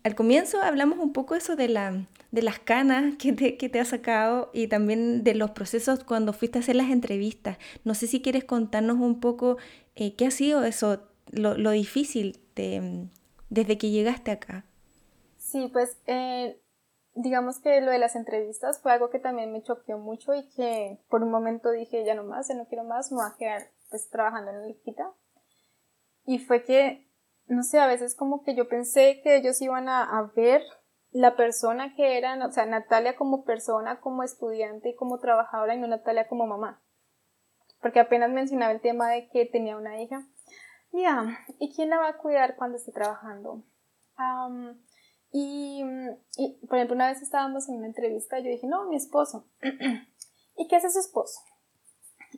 Al 0.05 0.13
comienzo 0.13 0.61
hablamos 0.61 0.99
un 0.99 1.13
poco 1.13 1.33
eso 1.33 1.55
de, 1.55 1.67
la, 1.67 2.05
de 2.29 2.43
las 2.43 2.59
canas 2.59 3.15
que 3.17 3.33
te, 3.33 3.57
que 3.57 3.69
te 3.69 3.79
ha 3.79 3.85
sacado 3.85 4.51
y 4.53 4.67
también 4.67 5.23
de 5.23 5.33
los 5.33 5.49
procesos 5.49 6.03
cuando 6.03 6.31
fuiste 6.31 6.59
a 6.59 6.61
hacer 6.61 6.75
las 6.75 6.91
entrevistas. 6.91 7.57
No 7.83 7.95
sé 7.95 8.05
si 8.05 8.21
quieres 8.21 8.43
contarnos 8.43 8.97
un 8.97 9.19
poco 9.19 9.57
eh, 9.95 10.15
qué 10.15 10.27
ha 10.27 10.29
sido 10.29 10.63
eso, 10.63 11.01
lo, 11.31 11.71
difícil 11.71 12.39
de, 12.55 13.07
desde 13.49 13.79
que 13.79 13.89
llegaste 13.89 14.29
acá. 14.29 14.63
Sí, 15.39 15.71
pues 15.73 15.97
eh, 16.05 16.61
digamos 17.15 17.57
que 17.57 17.81
lo 17.81 17.89
de 17.89 17.97
las 17.97 18.15
entrevistas 18.15 18.79
fue 18.79 18.91
algo 18.91 19.09
que 19.09 19.17
también 19.17 19.51
me 19.51 19.63
choqueó 19.63 19.97
mucho 19.97 20.35
y 20.35 20.47
que 20.49 20.99
por 21.09 21.23
un 21.23 21.31
momento 21.31 21.71
dije 21.71 22.05
ya 22.05 22.13
no 22.13 22.25
más, 22.25 22.47
ya 22.47 22.53
no 22.53 22.67
quiero 22.67 22.83
más, 22.83 23.11
me 23.11 23.23
voy 23.23 23.25
a 23.25 23.37
quedar 23.39 23.71
pues 23.89 24.07
trabajando 24.11 24.51
en 24.51 24.61
la 24.61 24.67
liquita. 24.67 25.11
Y 26.27 26.37
fue 26.37 26.63
que, 26.63 27.04
no 27.47 27.63
sé, 27.63 27.79
a 27.79 27.87
veces 27.87 28.15
como 28.15 28.43
que 28.43 28.55
yo 28.55 28.67
pensé 28.67 29.21
que 29.23 29.37
ellos 29.37 29.61
iban 29.61 29.89
a, 29.89 30.03
a 30.03 30.31
ver 30.35 30.61
la 31.11 31.37
persona 31.37 31.95
que 31.95 32.17
era, 32.17 32.45
o 32.45 32.51
sea, 32.51 32.65
Natalia 32.65 33.15
como 33.15 33.45
persona, 33.45 34.01
como 34.01 34.23
estudiante 34.23 34.89
y 34.89 34.95
como 34.95 35.19
trabajadora 35.19 35.73
y 35.73 35.79
no 35.79 35.87
Natalia 35.87 36.27
como 36.27 36.45
mamá. 36.45 36.83
Porque 37.81 38.01
apenas 38.01 38.31
mencionaba 38.31 38.73
el 38.73 38.81
tema 38.81 39.09
de 39.09 39.29
que 39.29 39.45
tenía 39.45 39.77
una 39.77 40.01
hija. 40.01 40.27
Ya, 40.91 41.39
¿y 41.59 41.73
quién 41.73 41.89
la 41.89 41.99
va 41.99 42.09
a 42.09 42.17
cuidar 42.17 42.55
cuando 42.57 42.77
esté 42.77 42.91
trabajando? 42.91 43.63
y, 45.31 45.83
por 46.67 46.77
ejemplo, 46.77 46.95
una 46.95 47.09
vez 47.09 47.21
estábamos 47.21 47.67
en 47.67 47.75
una 47.75 47.87
entrevista, 47.87 48.39
yo 48.39 48.49
dije, 48.49 48.67
no, 48.67 48.85
mi 48.85 48.95
esposo. 48.95 49.47
¿Y 50.57 50.67
qué 50.67 50.77
hace 50.77 50.89
su 50.89 50.99
esposo? 50.99 51.41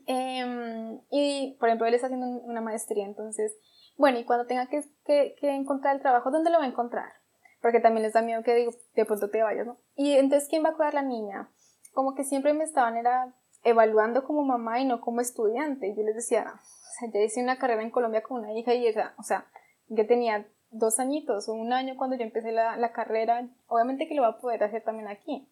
Em, 0.06 1.00
y, 1.12 1.56
por 1.60 1.70
ejemplo, 1.70 1.88
él 1.88 1.94
está 1.94 2.08
haciendo 2.08 2.28
una 2.28 2.62
maestría, 2.62 3.06
entonces, 3.06 3.56
bueno, 3.96 4.20
y 4.20 4.26
cuando 4.26 4.46
tenga 4.48 4.68
que, 4.68 4.84
que, 5.08 5.36
que, 5.40 5.50
encontrar 5.50 5.96
el 5.96 6.02
trabajo, 6.02 6.30
¿dónde 6.30 6.52
lo 6.52 6.60
va 6.60 6.66
a 6.66 6.68
encontrar? 6.68 7.14
Porque 7.62 7.80
también 7.80 8.04
les 8.04 8.14
da 8.14 8.22
miedo 8.22 8.44
que 8.44 8.54
digo, 8.54 8.72
de 8.94 9.06
pronto 9.06 9.30
te 9.30 9.42
vayas, 9.42 9.66
¿no? 9.66 9.80
Y 9.96 10.12
entonces, 10.14 10.48
¿quién 10.50 10.64
va 10.64 10.70
a 10.70 10.74
cuidar 10.76 10.96
a 10.96 11.02
la 11.02 11.08
niña? 11.08 11.50
Como 11.94 12.14
que 12.14 12.24
siempre 12.24 12.54
me 12.54 12.64
estaban 12.64 12.98
era 12.98 13.34
evaluando 13.64 14.24
como 14.24 14.44
mamá 14.44 14.80
y 14.80 14.86
no 14.86 15.02
como 15.02 15.22
estudiante. 15.22 15.96
Yo 15.96 16.04
les 16.04 16.16
decía, 16.16 16.46
o 16.54 17.00
sea, 17.00 17.10
ya 17.12 17.22
hice 17.22 17.42
una 17.42 17.58
carrera 17.58 17.82
en 17.82 17.92
Colombia 17.92 18.22
con 18.22 18.40
una 18.40 18.54
hija 18.54 18.74
y 18.74 18.86
esa, 18.86 19.16
o 19.18 19.24
sea, 19.24 19.48
yo 19.88 20.06
tenía 20.06 20.48
dos 20.70 21.00
añitos 21.00 21.48
o 21.50 21.54
un 21.54 21.74
año 21.74 21.96
cuando 21.98 22.16
yo 22.16 22.24
empecé 22.24 22.52
la, 22.52 22.92
carrera, 22.92 23.50
obviamente 23.68 24.08
que 24.08 24.16
lo 24.16 24.22
va 24.22 24.30
a 24.30 24.40
poder 24.40 24.64
hacer 24.64 24.84
también 24.84 25.08
aquí. 25.08 25.50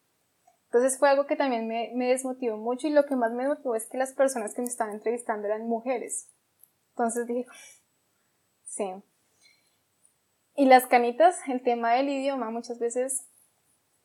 Entonces 0.66 1.00
fue 1.00 1.10
algo 1.10 1.26
que 1.26 1.36
también 1.36 1.68
me, 1.68 1.92
me 1.96 2.08
desmotivó 2.08 2.58
mucho 2.58 2.88
y 2.88 2.92
lo 2.92 3.06
que 3.06 3.16
más 3.16 3.32
me 3.32 3.48
motivó 3.48 3.76
es 3.76 3.88
que 3.88 3.98
las 3.98 4.14
personas 4.14 4.54
que 4.54 4.62
me 4.62 4.68
estaban 4.68 4.96
entrevistando 4.96 5.48
eran 5.48 5.68
mujeres. 5.68 6.30
Entonces 6.90 7.28
dije, 7.28 7.46
sí. 8.64 8.92
Y 10.56 10.66
las 10.66 10.86
canitas, 10.88 11.38
el 11.48 11.62
tema 11.62 11.94
del 11.94 12.10
idioma, 12.10 12.50
muchas 12.50 12.80
veces 12.80 13.28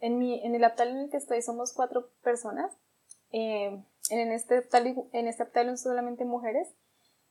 en, 0.01 0.19
mi, 0.19 0.45
en 0.45 0.55
el 0.55 0.65
aptal 0.65 0.89
en 0.89 0.99
el 0.99 1.11
que 1.11 1.17
estoy 1.17 1.43
somos 1.43 1.73
cuatro 1.73 2.11
personas. 2.23 2.73
Eh, 3.33 3.83
en 4.11 4.33
este 4.33 4.59
aptal, 4.59 5.09
en 5.13 5.29
este 5.29 5.77
solamente 5.77 6.25
mujeres. 6.25 6.69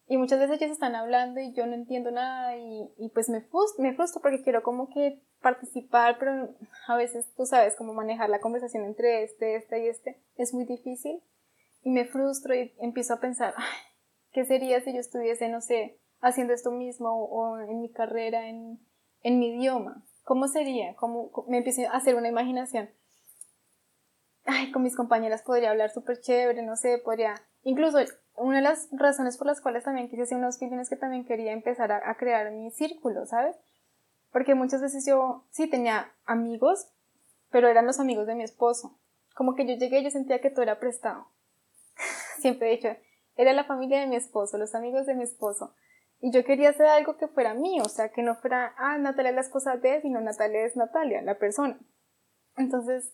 Y 0.07 0.17
muchas 0.17 0.39
veces 0.39 0.57
ellas 0.57 0.71
están 0.71 0.95
hablando 0.95 1.39
y 1.39 1.53
yo 1.53 1.67
no 1.67 1.75
entiendo 1.75 2.09
nada 2.09 2.57
y, 2.57 2.91
y 2.97 3.09
pues 3.09 3.29
me 3.29 3.41
frustro, 3.41 3.83
me 3.83 3.93
frustro 3.93 4.21
porque 4.21 4.41
quiero 4.41 4.63
como 4.63 4.89
que 4.89 5.21
participar, 5.41 6.17
pero 6.17 6.49
a 6.87 6.95
veces 6.95 7.31
tú 7.35 7.45
sabes 7.45 7.75
cómo 7.75 7.93
manejar 7.93 8.29
la 8.29 8.39
conversación 8.39 8.85
entre 8.85 9.23
este, 9.23 9.55
este 9.55 9.83
y 9.83 9.87
este 9.87 10.19
es 10.35 10.53
muy 10.53 10.65
difícil 10.65 11.21
y 11.83 11.91
me 11.91 12.05
frustro 12.05 12.55
y 12.55 12.73
empiezo 12.79 13.13
a 13.13 13.19
pensar, 13.19 13.53
¿qué 14.31 14.45
sería 14.45 14.81
si 14.81 14.93
yo 14.93 14.99
estuviese, 14.99 15.47
no 15.49 15.61
sé, 15.61 15.99
haciendo 16.21 16.53
esto 16.53 16.71
mismo 16.71 17.09
o, 17.09 17.59
en 17.59 17.81
mi 17.81 17.91
carrera, 17.91 18.47
en, 18.47 18.79
en 19.23 19.39
mi 19.39 19.49
idioma? 19.49 20.03
¿Cómo 20.23 20.47
sería? 20.47 20.95
¿Cómo, 20.95 21.31
me 21.47 21.57
empiezo 21.57 21.81
a 21.89 21.97
hacer 21.97 22.15
una 22.15 22.27
imaginación. 22.27 22.89
Ay, 24.45 24.71
con 24.71 24.83
mis 24.83 24.95
compañeras 24.95 25.43
podría 25.43 25.71
hablar 25.71 25.91
súper 25.91 26.19
chévere, 26.21 26.61
no 26.63 26.75
sé, 26.75 26.97
podría 26.97 27.35
Incluso 27.63 27.97
una 28.35 28.57
de 28.57 28.61
las 28.61 28.87
razones 28.91 29.37
por 29.37 29.47
las 29.47 29.61
cuales 29.61 29.83
también 29.83 30.09
quise 30.09 30.23
hacer 30.23 30.37
unos 30.37 30.57
feelings 30.57 30.89
que 30.89 30.95
también 30.95 31.25
quería 31.25 31.51
empezar 31.51 31.91
a, 31.91 32.15
crear 32.15 32.51
mi 32.51 32.71
círculo, 32.71 33.25
¿sabes? 33.25 33.55
Porque 34.31 34.55
muchas 34.55 34.81
veces 34.81 35.05
yo 35.05 35.45
sí 35.49 35.69
tenía 35.69 36.13
amigos, 36.25 36.87
pero 37.49 37.67
eran 37.67 37.85
los 37.85 37.99
amigos 37.99 38.27
de 38.27 38.35
mi 38.35 38.43
esposo. 38.43 38.97
Como 39.35 39.55
que 39.55 39.65
yo 39.65 39.75
llegué 39.75 39.99
y 39.99 40.03
yo 40.03 40.11
sentía 40.11 40.39
que 40.39 40.49
todo 40.49 40.63
era 40.63 40.79
prestado. 40.79 41.27
Siempre 42.39 42.69
he 42.69 42.77
dicho, 42.77 42.89
era 43.35 43.53
la 43.53 43.65
familia 43.65 43.99
de 43.99 44.07
mi 44.07 44.15
esposo, 44.15 44.57
los 44.57 44.73
amigos 44.75 45.05
de 45.05 45.15
mi 45.15 45.23
esposo. 45.23 45.73
Y 46.21 46.31
yo 46.31 46.43
quería 46.43 46.69
hacer 46.69 46.87
algo 46.87 47.17
que 47.17 47.27
fuera 47.27 47.53
mío, 47.53 47.83
o 47.85 47.89
sea, 47.89 48.09
que 48.09 48.23
no 48.23 48.35
fuera, 48.35 48.73
ah, 48.77 48.97
Natalia 48.97 49.29
es 49.29 49.35
la 49.35 49.41
esposa 49.41 49.77
de, 49.77 50.01
sino 50.01 50.19
Natalia 50.19 50.65
es 50.65 50.75
Natalia, 50.75 51.21
la 51.21 51.37
persona. 51.37 51.79
Entonces, 52.57 53.13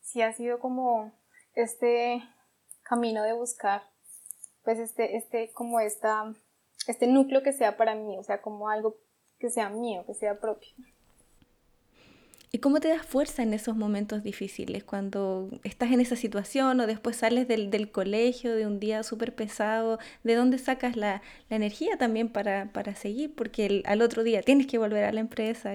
sí 0.00 0.22
ha 0.22 0.32
sido 0.32 0.58
como 0.58 1.12
este 1.54 2.22
camino 2.82 3.22
de 3.22 3.32
buscar 3.32 3.82
pues 4.64 4.78
este, 4.78 5.16
este, 5.16 5.52
como 5.52 5.80
esta, 5.80 6.34
este 6.86 7.06
núcleo 7.06 7.42
que 7.42 7.52
sea 7.52 7.76
para 7.76 7.94
mí, 7.94 8.18
o 8.18 8.22
sea, 8.22 8.42
como 8.42 8.68
algo 8.68 8.96
que 9.38 9.50
sea 9.50 9.70
mío, 9.70 10.04
que 10.06 10.14
sea 10.14 10.38
propio. 10.38 10.68
¿Y 12.52 12.58
cómo 12.58 12.80
te 12.80 12.88
das 12.88 13.06
fuerza 13.06 13.44
en 13.44 13.54
esos 13.54 13.76
momentos 13.76 14.24
difíciles? 14.24 14.82
Cuando 14.82 15.50
estás 15.62 15.92
en 15.92 16.00
esa 16.00 16.16
situación 16.16 16.80
o 16.80 16.86
después 16.88 17.16
sales 17.16 17.46
del, 17.46 17.70
del 17.70 17.92
colegio 17.92 18.56
de 18.56 18.66
un 18.66 18.80
día 18.80 19.04
súper 19.04 19.34
pesado, 19.36 20.00
¿de 20.24 20.34
dónde 20.34 20.58
sacas 20.58 20.96
la, 20.96 21.22
la 21.48 21.56
energía 21.56 21.96
también 21.96 22.28
para, 22.28 22.72
para 22.72 22.96
seguir? 22.96 23.34
Porque 23.36 23.82
al 23.86 24.02
otro 24.02 24.24
día 24.24 24.42
tienes 24.42 24.66
que 24.66 24.78
volver 24.78 25.04
a 25.04 25.12
la 25.12 25.20
empresa. 25.20 25.72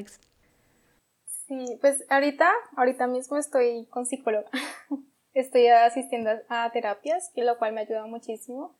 Sí, 1.47 1.77
pues 1.79 2.03
ahorita, 2.09 2.51
ahorita 2.75 3.07
mismo 3.07 3.37
estoy 3.37 3.85
con 3.85 4.05
psicóloga. 4.05 4.49
estoy 5.33 5.67
asistiendo 5.67 6.31
a 6.49 6.71
terapias, 6.71 7.31
lo 7.35 7.57
cual 7.57 7.73
me 7.73 7.81
ayuda 7.81 8.05
muchísimo. 8.07 8.75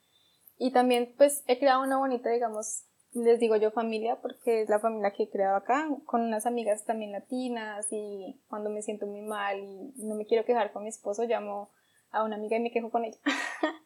Y 0.58 0.72
también 0.72 1.14
pues 1.18 1.44
he 1.48 1.60
creado 1.60 1.82
una 1.82 1.98
bonita, 1.98 2.30
digamos, 2.30 2.84
les 3.16 3.40
digo 3.40 3.56
yo 3.56 3.72
familia, 3.72 4.18
porque 4.22 4.62
es 4.62 4.70
la 4.70 4.80
familia 4.80 5.12
que 5.12 5.24
he 5.24 5.30
creado 5.30 5.56
acá, 5.56 5.88
con 6.06 6.22
unas 6.22 6.46
amigas 6.46 6.86
también 6.86 7.14
latinas 7.14 7.88
y 7.92 8.42
cuando 8.48 8.70
me 8.70 8.82
siento 8.82 9.08
muy 9.08 9.22
mal 9.22 9.58
y 9.60 9.94
no 10.04 10.16
me 10.16 10.26
quiero 10.26 10.46
quejar 10.46 10.74
con 10.74 10.84
mi 10.84 10.90
esposo, 10.90 11.24
llamo 11.24 11.72
a 12.12 12.24
una 12.24 12.36
amiga 12.36 12.58
y 12.58 12.60
me 12.60 12.72
quejo 12.72 12.92
con 12.92 13.06
ella. 13.06 13.18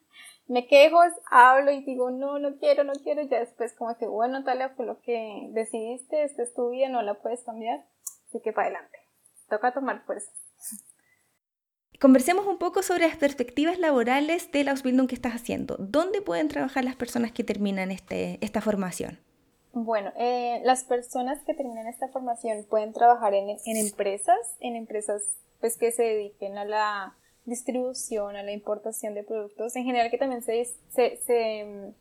me 0.48 0.66
quejo, 0.66 0.98
hablo 1.30 1.70
y 1.70 1.84
digo, 1.84 2.10
no, 2.10 2.38
no 2.40 2.56
quiero, 2.56 2.82
no 2.82 2.92
quiero, 2.92 3.22
ya 3.22 3.38
después 3.38 3.72
como 3.74 3.96
que, 3.96 4.06
bueno, 4.06 4.42
Talia, 4.42 4.70
fue 4.70 4.84
lo 4.84 5.00
que 5.00 5.48
decidiste, 5.52 6.24
esta 6.24 6.42
es 6.42 6.52
tu 6.52 6.70
vida, 6.70 6.88
no 6.88 7.02
la 7.02 7.14
puedes 7.14 7.44
cambiar, 7.44 7.86
así 8.28 8.40
que 8.40 8.52
para 8.52 8.68
adelante. 8.68 8.98
Toca 9.48 9.72
tomar 9.72 10.04
fuerza. 10.04 10.30
Conversemos 12.00 12.46
un 12.46 12.56
poco 12.56 12.82
sobre 12.82 13.06
las 13.06 13.18
perspectivas 13.18 13.78
laborales 13.78 14.50
del 14.52 14.68
Ausbildung 14.68 15.06
que 15.06 15.14
estás 15.14 15.34
haciendo. 15.34 15.76
¿Dónde 15.78 16.22
pueden 16.22 16.48
trabajar 16.48 16.82
las 16.82 16.96
personas 16.96 17.30
que 17.30 17.44
terminan 17.44 17.90
este, 17.90 18.38
esta 18.40 18.62
formación? 18.62 19.18
Bueno, 19.74 20.10
eh, 20.16 20.62
las 20.64 20.84
personas 20.84 21.42
que 21.44 21.52
terminan 21.52 21.86
esta 21.88 22.08
formación 22.08 22.64
pueden 22.70 22.94
trabajar 22.94 23.34
en, 23.34 23.50
en, 23.50 23.76
empresas, 23.76 24.38
en 24.60 24.76
empresas 24.76 25.22
pues, 25.60 25.76
que 25.76 25.92
se 25.92 26.04
dediquen 26.04 26.56
a 26.56 26.64
la 26.64 27.18
distribución, 27.44 28.34
a 28.34 28.42
la 28.42 28.52
importación 28.52 29.12
de 29.12 29.22
productos, 29.22 29.76
en 29.76 29.84
general 29.84 30.10
que 30.10 30.16
también 30.16 30.42
se, 30.42 30.64
se, 30.88 31.18
se 31.18 31.92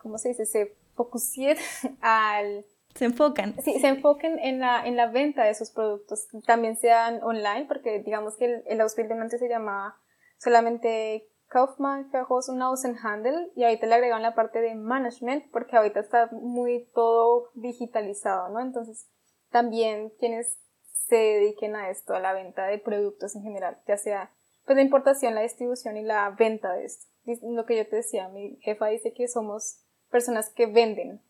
¿cómo 0.00 0.16
se 0.16 0.28
dice? 0.28 0.46
Se 0.46 0.76
focusen 0.94 1.56
al 2.00 2.64
se 2.94 3.04
enfocan. 3.04 3.54
Sí, 3.62 3.78
se 3.80 3.88
enfoquen 3.88 4.38
en 4.38 4.60
la, 4.60 4.86
en 4.86 4.96
la 4.96 5.06
venta 5.06 5.44
de 5.44 5.50
esos 5.50 5.70
productos. 5.70 6.26
También 6.46 6.76
sean 6.76 7.22
online, 7.22 7.66
porque 7.66 8.00
digamos 8.00 8.36
que 8.36 8.46
el, 8.46 8.62
el 8.66 8.80
Ausbildung 8.80 9.20
antes 9.20 9.40
se 9.40 9.48
llamaba 9.48 9.96
solamente 10.38 11.28
Kaufmann, 11.48 12.10
un 12.48 12.62
Außenhandel, 12.62 13.52
y 13.56 13.64
ahorita 13.64 13.86
le 13.86 13.94
agregaron 13.94 14.22
la 14.22 14.34
parte 14.34 14.60
de 14.60 14.74
management, 14.74 15.50
porque 15.50 15.76
ahorita 15.76 16.00
está 16.00 16.28
muy 16.32 16.88
todo 16.94 17.50
digitalizado, 17.54 18.48
¿no? 18.50 18.60
Entonces, 18.60 19.08
también 19.50 20.10
quienes 20.18 20.60
se 20.92 21.16
dediquen 21.16 21.74
a 21.74 21.90
esto, 21.90 22.14
a 22.14 22.20
la 22.20 22.32
venta 22.32 22.66
de 22.66 22.78
productos 22.78 23.34
en 23.34 23.42
general, 23.42 23.78
ya 23.86 23.96
sea 23.96 24.30
pues 24.64 24.76
la 24.76 24.82
importación, 24.82 25.34
la 25.34 25.40
distribución 25.40 25.96
y 25.96 26.02
la 26.02 26.30
venta 26.30 26.72
de 26.74 26.84
esto. 26.84 27.06
Lo 27.42 27.66
que 27.66 27.76
yo 27.76 27.88
te 27.88 27.96
decía, 27.96 28.28
mi 28.28 28.56
jefa 28.60 28.86
dice 28.86 29.12
que 29.12 29.26
somos 29.26 29.84
personas 30.10 30.50
que 30.50 30.66
venden. 30.66 31.20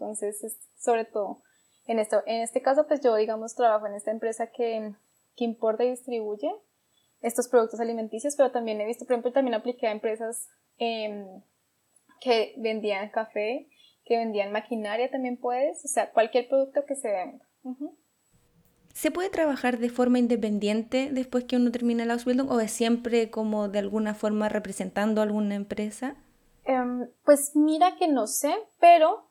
Entonces, 0.00 0.58
sobre 0.78 1.04
todo 1.04 1.42
en 1.86 1.98
esto. 1.98 2.22
En 2.26 2.40
este 2.40 2.62
caso, 2.62 2.86
pues 2.86 3.00
yo, 3.00 3.14
digamos, 3.16 3.54
trabajo 3.54 3.86
en 3.86 3.94
esta 3.94 4.10
empresa 4.10 4.46
que, 4.46 4.94
que 5.36 5.44
importa 5.44 5.84
y 5.84 5.90
distribuye 5.90 6.50
estos 7.20 7.48
productos 7.48 7.80
alimenticios, 7.80 8.34
pero 8.36 8.50
también 8.50 8.80
he 8.80 8.86
visto, 8.86 9.04
por 9.04 9.12
ejemplo, 9.12 9.32
también 9.32 9.54
apliqué 9.54 9.88
a 9.88 9.92
empresas 9.92 10.48
em, 10.78 11.42
que 12.20 12.54
vendían 12.56 13.10
café, 13.10 13.68
que 14.04 14.16
vendían 14.16 14.52
maquinaria, 14.52 15.10
también 15.10 15.36
puedes, 15.36 15.84
o 15.84 15.88
sea, 15.88 16.10
cualquier 16.12 16.48
producto 16.48 16.84
que 16.86 16.96
se 16.96 17.10
venda. 17.10 17.44
¿Se 18.94 19.10
puede 19.10 19.28
trabajar 19.28 19.78
de 19.78 19.90
forma 19.90 20.18
independiente 20.18 21.10
después 21.12 21.44
que 21.44 21.56
uno 21.56 21.70
termina 21.70 22.06
la 22.06 22.14
Ausbildung 22.14 22.50
o 22.50 22.58
es 22.60 22.72
siempre 22.72 23.30
como 23.30 23.68
de 23.68 23.80
alguna 23.80 24.14
forma 24.14 24.48
representando 24.48 25.20
a 25.20 25.24
alguna 25.24 25.54
empresa? 25.56 26.16
Em, 26.64 27.08
pues 27.24 27.52
mira 27.54 27.96
que 27.96 28.08
no 28.08 28.26
sé, 28.26 28.54
pero 28.80 29.29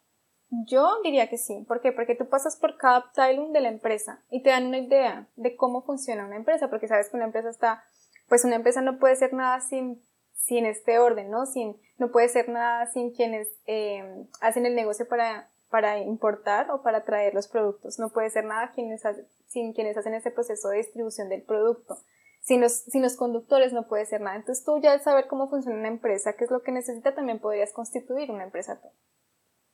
yo 0.49 1.01
diría 1.03 1.29
que 1.29 1.37
sí. 1.37 1.63
¿Por 1.67 1.81
qué? 1.81 1.91
Porque 1.91 2.15
tú 2.15 2.27
pasas 2.27 2.55
por 2.55 2.77
cada 2.77 2.97
Abteilung 2.97 3.51
de 3.51 3.61
la 3.61 3.69
empresa 3.69 4.23
y 4.29 4.41
te 4.41 4.49
dan 4.49 4.67
una 4.67 4.79
idea 4.79 5.27
de 5.35 5.55
cómo 5.55 5.83
funciona 5.83 6.25
una 6.25 6.37
empresa, 6.37 6.69
porque 6.69 6.87
sabes 6.87 7.09
que 7.09 7.17
una 7.17 7.25
empresa 7.25 7.49
está, 7.49 7.83
pues 8.27 8.43
una 8.45 8.55
empresa 8.55 8.81
no 8.81 8.97
puede 8.97 9.15
ser 9.15 9.33
nada 9.33 9.61
sin, 9.61 10.01
sin 10.33 10.65
este 10.65 10.97
orden, 10.97 11.29
¿no? 11.29 11.45
Sin, 11.45 11.79
no 11.97 12.11
puede 12.11 12.29
ser 12.29 12.49
nada 12.49 12.87
sin 12.87 13.11
quienes 13.13 13.47
eh, 13.67 14.25
hacen 14.41 14.65
el 14.65 14.75
negocio 14.75 15.07
para, 15.07 15.49
para 15.69 15.99
importar 15.99 16.71
o 16.71 16.81
para 16.81 17.03
traer 17.03 17.35
los 17.35 17.47
productos. 17.47 17.99
No 17.99 18.09
puede 18.09 18.29
ser 18.31 18.45
nada 18.45 18.71
quienes 18.71 19.03
sin 19.47 19.73
quienes 19.73 19.97
hacen 19.97 20.13
ese 20.13 20.31
proceso 20.31 20.69
de 20.69 20.77
distribución 20.77 21.29
del 21.29 21.43
producto. 21.43 21.97
Sin 22.41 22.61
los, 22.61 22.73
sin 22.73 23.01
los 23.01 23.17
conductores 23.17 23.73
no 23.73 23.87
puede 23.87 24.05
ser 24.05 24.21
nada. 24.21 24.37
Entonces 24.37 24.63
tú 24.63 24.79
ya 24.79 24.93
al 24.93 25.01
saber 25.01 25.27
cómo 25.27 25.49
funciona 25.49 25.77
una 25.77 25.89
empresa, 25.89 26.33
qué 26.33 26.45
es 26.45 26.51
lo 26.51 26.61
que 26.61 26.71
necesita, 26.71 27.13
también 27.13 27.39
podrías 27.39 27.73
constituir 27.73 28.31
una 28.31 28.45
empresa 28.45 28.79
tú. 28.81 28.87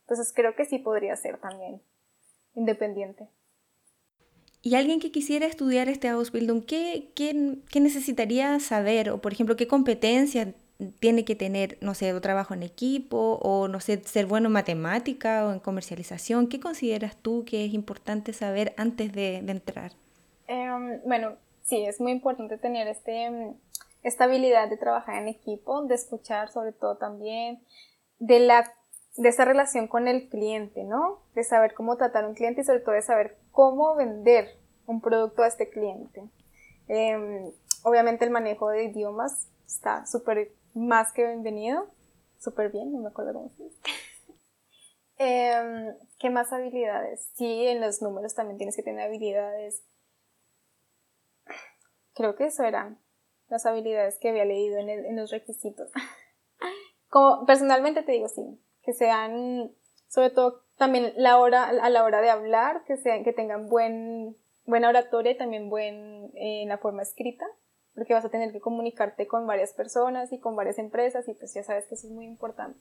Entonces 0.05 0.31
creo 0.33 0.55
que 0.55 0.65
sí 0.65 0.77
podría 0.77 1.15
ser 1.15 1.39
también 1.39 1.81
independiente. 2.53 3.27
Y 4.61 4.75
alguien 4.75 4.99
que 4.99 5.11
quisiera 5.11 5.45
estudiar 5.45 5.89
este 5.89 6.07
Ausbildung, 6.07 6.63
¿qué, 6.65 7.11
qué, 7.15 7.57
qué 7.69 7.79
necesitaría 7.79 8.59
saber? 8.59 9.09
O, 9.11 9.19
por 9.19 9.31
ejemplo, 9.31 9.55
¿qué 9.55 9.67
competencias 9.67 10.49
tiene 10.99 11.23
que 11.23 11.35
tener, 11.35 11.77
no 11.81 11.93
sé, 11.93 12.13
un 12.13 12.21
trabajo 12.21 12.53
en 12.53 12.63
equipo 12.63 13.39
o, 13.41 13.67
no 13.67 13.79
sé, 13.79 14.03
ser 14.03 14.25
bueno 14.25 14.47
en 14.47 14.53
matemática 14.53 15.45
o 15.47 15.53
en 15.53 15.59
comercialización? 15.59 16.47
¿Qué 16.47 16.59
consideras 16.59 17.15
tú 17.15 17.45
que 17.45 17.65
es 17.65 17.73
importante 17.73 18.33
saber 18.33 18.73
antes 18.77 19.13
de, 19.13 19.37
entrar? 19.37 19.91
Em, 20.47 20.99
bueno, 21.05 21.35
sí, 21.63 21.85
es 21.85 22.01
muy 22.01 22.11
importante 22.11 22.57
tener 22.57 22.87
este, 22.87 23.53
esta 24.03 24.25
habilidad 24.25 24.69
de 24.69 24.77
trabajar 24.77 25.21
en 25.21 25.27
equipo, 25.27 25.83
de 25.83 25.95
escuchar 25.95 26.51
sobre 26.51 26.71
todo 26.71 26.97
también, 26.97 27.61
de 28.19 28.39
la 28.39 28.73
de 29.17 29.29
esta 29.29 29.45
relación 29.45 29.87
con 29.87 30.07
el 30.07 30.29
cliente, 30.29 30.83
¿no? 30.83 31.21
De 31.33 31.43
saber 31.43 31.73
cómo 31.73 31.95
tratar 31.95 32.25
a 32.25 32.27
un 32.27 32.35
cliente 32.35 32.61
y 32.61 32.63
sobre 32.65 32.81
todo 32.81 32.95
de 32.95 33.01
saber 33.01 33.37
cómo 33.51 33.95
vender 33.95 34.57
un 34.87 35.01
producto 35.01 35.43
a 35.43 35.47
este 35.47 35.69
cliente. 35.69 36.23
Em, 36.87 37.51
obviamente 37.83 38.25
el 38.25 38.31
manejo 38.31 38.69
de 38.69 38.83
idiomas 38.83 39.49
está 39.65 40.05
súper 40.05 40.51
más 40.73 41.13
que 41.13 41.25
bienvenido, 41.25 41.87
súper 42.39 42.71
bien, 42.71 42.91
no 42.91 42.99
me 42.99 43.07
acuerdo 43.07 43.33
cómo 43.33 43.49
se 43.49 43.63
dice. 43.63 43.79
Em, 45.17 45.95
¿Qué 46.19 46.29
más 46.29 46.51
habilidades? 46.51 47.29
Sí, 47.35 47.67
en 47.67 47.79
los 47.79 48.01
números 48.01 48.35
también 48.35 48.57
tienes 48.57 48.75
que 48.75 48.83
tener 48.83 49.07
habilidades. 49.07 49.81
Creo 52.13 52.35
que 52.35 52.47
eso 52.47 52.63
eran 52.63 52.99
las 53.47 53.65
habilidades 53.65 54.19
que 54.19 54.27
había 54.27 54.43
leído 54.43 54.77
en, 54.77 54.89
en 54.89 55.15
los 55.15 55.31
requisitos. 55.31 55.89
Como, 57.07 57.45
personalmente 57.45 58.03
te 58.03 58.11
digo 58.11 58.27
sí, 58.27 58.59
que 58.85 58.93
sean, 58.93 59.71
sobre 60.07 60.29
todo 60.29 60.61
también 60.77 61.13
la 61.17 61.39
hora, 61.39 61.63
a 61.69 61.89
la 61.89 62.03
hora 62.03 62.21
de 62.21 62.29
hablar, 62.29 62.83
que, 62.85 62.97
sean, 62.97 63.23
que 63.23 63.33
tengan 63.33 63.67
buen, 63.67 64.35
buena 64.65 64.89
oratoria 64.89 65.31
y 65.31 65.37
también 65.37 65.69
buen 65.69 66.31
eh, 66.35 66.63
en 66.63 66.69
la 66.69 66.77
forma 66.77 67.01
escrita, 67.01 67.45
porque 67.93 68.13
vas 68.13 68.25
a 68.25 68.29
tener 68.29 68.51
que 68.51 68.59
comunicarte 68.59 69.27
con 69.27 69.47
varias 69.47 69.73
personas 69.73 70.31
y 70.31 70.39
con 70.39 70.55
varias 70.55 70.77
empresas 70.79 71.27
y 71.27 71.33
pues 71.33 71.53
ya 71.53 71.63
sabes 71.63 71.85
que 71.85 71.95
eso 71.95 72.07
es 72.07 72.13
muy 72.13 72.25
importante. 72.25 72.79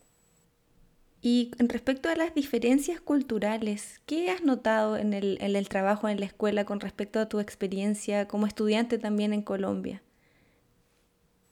Y 1.26 1.52
respecto 1.58 2.10
a 2.10 2.16
las 2.16 2.34
diferencias 2.34 3.00
culturales, 3.00 4.02
¿qué 4.04 4.30
has 4.30 4.42
notado 4.42 4.98
en 4.98 5.14
el, 5.14 5.38
en 5.40 5.56
el 5.56 5.70
trabajo 5.70 6.10
en 6.10 6.20
la 6.20 6.26
escuela 6.26 6.66
con 6.66 6.80
respecto 6.80 7.18
a 7.18 7.30
tu 7.30 7.40
experiencia 7.40 8.28
como 8.28 8.46
estudiante 8.46 8.98
también 8.98 9.32
en 9.32 9.40
Colombia? 9.40 10.02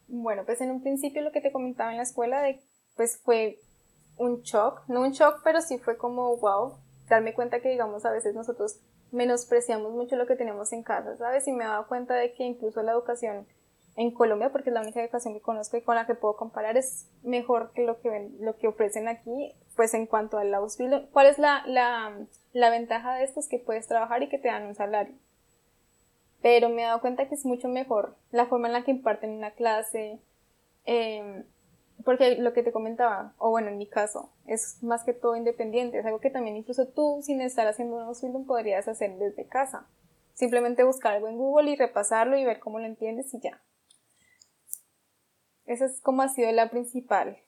Bueno, 0.09 0.43
pues 0.45 0.61
en 0.61 0.71
un 0.71 0.83
principio 0.83 1.23
lo 1.23 1.33
que 1.33 1.41
te 1.41 1.53
comentaba 1.53 1.91
en 1.91 1.97
la 1.97 2.03
escuela 2.03 2.43
de, 2.43 2.61
pues 2.97 3.17
fue 3.17 3.61
un 4.17 4.43
shock, 4.43 4.83
no 4.89 5.03
un 5.03 5.13
shock, 5.13 5.41
pero 5.43 5.61
sí 5.61 5.79
fue 5.79 5.97
como, 5.97 6.37
wow, 6.37 6.75
darme 7.09 7.35
cuenta 7.35 7.61
que, 7.61 7.71
digamos, 7.71 8.05
a 8.05 8.11
veces 8.11 8.35
nosotros 8.35 8.81
menospreciamos 9.11 9.93
mucho 9.93 10.17
lo 10.17 10.27
que 10.27 10.37
tenemos 10.37 10.73
en 10.73 10.83
casa, 10.83 11.17
¿sabes? 11.17 11.47
Y 11.47 11.53
me 11.53 11.65
he 11.65 11.67
dado 11.67 11.87
cuenta 11.87 12.15
de 12.15 12.33
que 12.33 12.45
incluso 12.45 12.83
la 12.83 12.93
educación 12.93 13.47
en 13.97 14.11
Colombia, 14.11 14.51
porque 14.51 14.71
es 14.71 14.75
la 14.75 14.81
única 14.81 15.03
educación 15.03 15.35
que 15.35 15.41
conozco 15.41 15.77
y 15.77 15.83
con 15.83 15.97
la 15.97 16.07
que 16.07 16.15
puedo 16.15 16.37
comparar, 16.37 16.77
es 16.79 17.07
mejor 17.23 17.73
que 17.73 17.85
lo 17.85 18.01
que, 18.01 18.31
lo 18.41 18.57
que 18.57 18.69
ofrecen 18.69 19.07
aquí, 19.09 19.55
pues 19.77 19.93
en 19.93 20.07
cuanto 20.07 20.39
al 20.39 20.55
Ausbildung. 20.55 21.09
¿Cuál 21.13 21.27
es 21.27 21.39
la, 21.39 21.63
la, 21.67 22.17
la 22.53 22.71
ventaja 22.71 23.15
de 23.17 23.25
esto? 23.25 23.41
Es 23.41 23.49
que 23.49 23.59
puedes 23.59 23.87
trabajar 23.87 24.23
y 24.23 24.29
que 24.29 24.39
te 24.39 24.49
dan 24.49 24.67
un 24.67 24.75
salario. 24.75 25.15
Pero 26.41 26.71
me 26.71 26.83
he 26.83 26.87
dado 26.87 27.01
cuenta 27.01 27.29
que 27.29 27.35
es 27.35 27.45
mucho 27.45 27.69
mejor 27.69 28.17
la 28.31 28.47
forma 28.47 28.67
en 28.69 28.73
la 28.73 28.85
que 28.85 28.91
imparten 28.93 29.31
una 29.31 29.51
clase, 29.51 30.19
eh, 30.87 31.45
porque 32.05 32.37
lo 32.37 32.53
que 32.53 32.63
te 32.63 32.73
comentaba, 32.73 33.35
o 33.39 33.51
bueno, 33.51 33.69
en 33.69 33.79
mi 33.79 33.87
caso, 33.87 34.33
es 34.47 34.83
más 34.83 35.05
que 35.05 35.13
todo 35.13 35.37
independiente, 35.37 35.99
es 35.99 36.07
algo 36.07 36.21
que 36.21 36.31
también 36.31 36.57
incluso 36.57 36.89
tú, 36.89 37.21
sin 37.23 37.41
estar 37.41 37.67
haciendo 37.67 37.97
un 37.97 38.03
Ausbildung, 38.03 38.47
podrías 38.47 38.89
hacer 38.89 39.17
desde 39.19 39.47
casa. 39.47 39.87
Simplemente 40.35 40.85
buscar 40.85 41.15
algo 41.15 41.29
en 41.29 41.37
Google 41.37 41.71
y 41.71 41.77
repasarlo 41.77 42.37
y 42.37 42.45
ver 42.45 42.59
cómo 42.59 42.79
lo 42.79 42.87
entiendes 42.87 43.33
y 43.35 43.41
ya. 43.41 43.63
Esa 45.67 45.87
es 45.87 46.01
como 46.01 46.23
ha 46.23 46.29
sido 46.29 46.51
la 46.53 46.71
principal. 46.71 47.39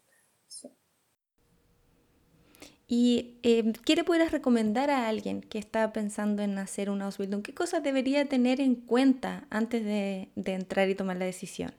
¿Y 2.87 3.41
eh, 3.43 3.73
qué 3.85 3.97
le 3.97 4.29
recomendar 4.29 4.91
a 4.91 5.09
alguien 5.09 5.41
que 5.41 5.59
está 5.59 5.93
pensando 5.93 6.43
en 6.43 6.59
hacer 6.59 6.91
un 6.91 7.03
Ausbildung? 7.03 7.43
¿Qué 7.43 7.55
cosas 7.55 7.83
debería 7.83 8.27
tener 8.27 8.61
en 8.61 8.75
cuenta 8.75 9.47
antes 9.51 9.85
de 9.85 10.31
entrar 10.37 10.89
y 10.91 10.95
tomar 10.95 11.17
la 11.17 11.25
decisión? 11.25 11.75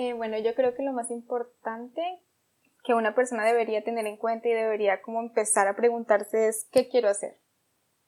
Eh, 0.00 0.12
bueno, 0.12 0.38
yo 0.38 0.54
creo 0.54 0.76
que 0.76 0.84
lo 0.84 0.92
más 0.92 1.10
importante 1.10 2.00
que 2.84 2.94
una 2.94 3.16
persona 3.16 3.44
debería 3.44 3.82
tener 3.82 4.06
en 4.06 4.16
cuenta 4.16 4.46
y 4.46 4.52
debería 4.52 5.02
como 5.02 5.18
empezar 5.18 5.66
a 5.66 5.74
preguntarse 5.74 6.46
es 6.46 6.68
¿qué 6.70 6.88
quiero 6.88 7.08
hacer? 7.08 7.40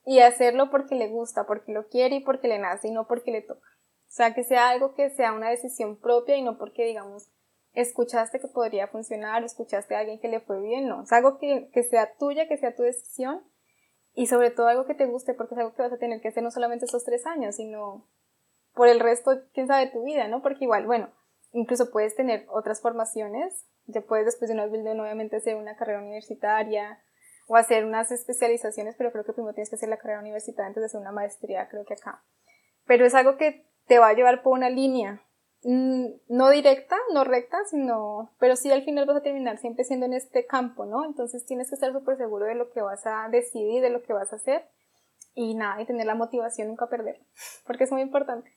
Y 0.05 0.19
hacerlo 0.19 0.69
porque 0.71 0.95
le 0.95 1.09
gusta, 1.09 1.45
porque 1.45 1.73
lo 1.73 1.89
quiere 1.89 2.15
y 2.15 2.19
porque 2.21 2.47
le 2.47 2.59
nace 2.59 2.87
y 2.87 2.91
no 2.91 3.07
porque 3.07 3.31
le 3.31 3.41
toca. 3.41 3.67
O 4.07 4.13
sea, 4.13 4.33
que 4.33 4.45
sea 4.45 4.69
algo 4.69 4.93
que 4.93 5.09
sea 5.09 5.33
una 5.33 5.49
decisión 5.49 5.99
propia 5.99 6.37
y 6.37 6.43
no 6.43 6.57
porque, 6.57 6.85
digamos, 6.85 7.29
escuchaste 7.73 8.39
que 8.39 8.47
podría 8.47 8.87
funcionar, 8.87 9.43
escuchaste 9.43 9.93
a 9.93 9.99
alguien 9.99 10.21
que 10.21 10.29
le 10.29 10.39
fue 10.39 10.61
bien, 10.61 10.87
no. 10.87 11.03
Es 11.03 11.11
algo 11.11 11.39
que, 11.39 11.69
que 11.73 11.83
sea 11.83 12.15
tuya, 12.15 12.47
que 12.47 12.55
sea 12.55 12.73
tu 12.73 12.83
decisión 12.83 13.43
y 14.13 14.27
sobre 14.27 14.49
todo 14.49 14.67
algo 14.67 14.85
que 14.85 14.95
te 14.95 15.07
guste 15.07 15.33
porque 15.33 15.55
es 15.55 15.59
algo 15.59 15.73
que 15.73 15.81
vas 15.81 15.91
a 15.91 15.99
tener 15.99 16.21
que 16.21 16.29
hacer 16.29 16.41
no 16.41 16.51
solamente 16.51 16.85
estos 16.85 17.03
tres 17.03 17.25
años, 17.25 17.57
sino 17.57 18.07
por 18.73 18.87
el 18.87 19.01
resto, 19.01 19.41
quién 19.53 19.67
sabe, 19.67 19.87
tu 19.87 20.05
vida, 20.05 20.29
¿no? 20.29 20.41
Porque 20.41 20.63
igual, 20.63 20.85
bueno, 20.85 21.11
incluso 21.53 21.91
puedes 21.91 22.15
tener 22.15 22.45
otras 22.49 22.81
formaciones, 22.81 23.65
ya 23.85 24.01
puedes 24.01 24.25
después 24.25 24.49
de 24.49 24.55
una 24.55 24.67
building 24.67 24.99
obviamente 24.99 25.37
hacer 25.37 25.55
una 25.55 25.75
carrera 25.75 25.99
universitaria 25.99 26.99
o 27.47 27.55
hacer 27.55 27.85
unas 27.85 28.11
especializaciones, 28.11 28.95
pero 28.97 29.11
creo 29.11 29.25
que 29.25 29.33
primero 29.33 29.53
tienes 29.53 29.69
que 29.69 29.75
hacer 29.75 29.89
la 29.89 29.97
carrera 29.97 30.21
universitaria 30.21 30.67
antes 30.67 30.81
de 30.81 30.85
hacer 30.85 31.01
una 31.01 31.11
maestría, 31.11 31.67
creo 31.69 31.85
que 31.85 31.95
acá. 31.95 32.23
Pero 32.85 33.05
es 33.05 33.13
algo 33.13 33.37
que 33.37 33.65
te 33.87 33.99
va 33.99 34.09
a 34.09 34.13
llevar 34.13 34.41
por 34.41 34.53
una 34.53 34.69
línea, 34.69 35.21
mm, 35.63 36.05
no 36.29 36.49
directa, 36.49 36.95
no 37.13 37.23
recta, 37.23 37.57
sino, 37.69 38.33
pero 38.39 38.55
sí 38.55 38.71
al 38.71 38.83
final 38.83 39.05
vas 39.05 39.17
a 39.17 39.21
terminar 39.21 39.57
siempre 39.57 39.83
siendo 39.83 40.05
en 40.05 40.13
este 40.13 40.45
campo, 40.45 40.85
¿no? 40.85 41.03
Entonces 41.03 41.45
tienes 41.45 41.69
que 41.69 41.75
estar 41.75 41.91
súper 41.91 42.17
seguro 42.17 42.45
de 42.45 42.55
lo 42.55 42.71
que 42.71 42.81
vas 42.81 43.05
a 43.05 43.27
decidir, 43.29 43.81
de 43.81 43.89
lo 43.89 44.01
que 44.01 44.13
vas 44.13 44.31
a 44.31 44.37
hacer 44.37 44.69
y 45.33 45.55
nada, 45.55 45.81
y 45.81 45.85
tener 45.85 46.05
la 46.05 46.15
motivación 46.15 46.69
nunca 46.69 46.87
perder, 46.87 47.19
porque 47.65 47.83
es 47.83 47.91
muy 47.91 48.01
importante. 48.01 48.49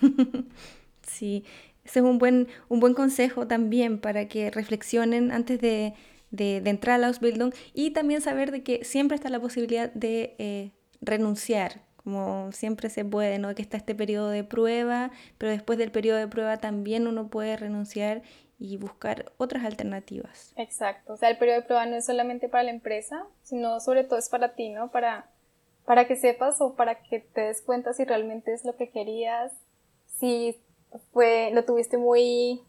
Sí, 1.06 1.44
ese 1.84 2.00
es 2.00 2.04
un 2.04 2.18
buen, 2.18 2.48
un 2.68 2.80
buen 2.80 2.94
consejo 2.94 3.46
también 3.46 4.00
para 4.00 4.26
que 4.26 4.50
reflexionen 4.50 5.32
antes 5.32 5.60
de, 5.60 5.94
de, 6.30 6.56
entrar 6.64 6.96
a 6.96 6.98
la 6.98 7.06
Ausbildung 7.08 7.52
y 7.72 7.90
también 7.90 8.20
saber 8.20 8.50
de 8.50 8.62
que 8.62 8.84
siempre 8.84 9.14
está 9.14 9.28
la 9.28 9.40
posibilidad 9.40 9.92
de 9.92 10.34
eh, 10.38 10.70
renunciar, 11.00 11.82
como 11.96 12.52
siempre 12.52 12.90
se 12.90 13.04
puede, 13.04 13.38
¿no? 13.38 13.54
Que 13.54 13.62
está 13.62 13.76
este 13.76 13.94
periodo 13.94 14.30
de 14.30 14.44
prueba, 14.44 15.10
pero 15.38 15.52
después 15.52 15.78
del 15.78 15.90
periodo 15.90 16.18
de 16.18 16.28
prueba 16.28 16.56
también 16.58 17.06
uno 17.06 17.28
puede 17.28 17.56
renunciar 17.56 18.22
y 18.58 18.76
buscar 18.76 19.32
otras 19.36 19.64
alternativas. 19.64 20.52
Exacto, 20.56 21.14
o 21.14 21.16
sea, 21.16 21.30
el 21.30 21.38
periodo 21.38 21.60
de 21.60 21.66
prueba 21.66 21.86
no 21.86 21.96
es 21.96 22.06
solamente 22.06 22.48
para 22.48 22.64
la 22.64 22.70
empresa, 22.70 23.26
sino 23.42 23.80
sobre 23.80 24.04
todo 24.04 24.18
es 24.18 24.28
para 24.28 24.54
ti, 24.54 24.70
¿no? 24.70 24.90
Para, 24.90 25.30
para 25.84 26.06
que 26.06 26.16
sepas 26.16 26.60
o 26.60 26.74
para 26.74 27.02
que 27.02 27.20
te 27.20 27.42
des 27.42 27.62
cuenta 27.62 27.92
si 27.92 28.04
realmente 28.04 28.52
es 28.54 28.64
lo 28.64 28.76
que 28.76 28.90
querías, 28.90 29.52
si 30.06 30.60
fue, 31.12 31.50
lo 31.52 31.64
tuviste 31.64 31.96
muy 31.96 32.62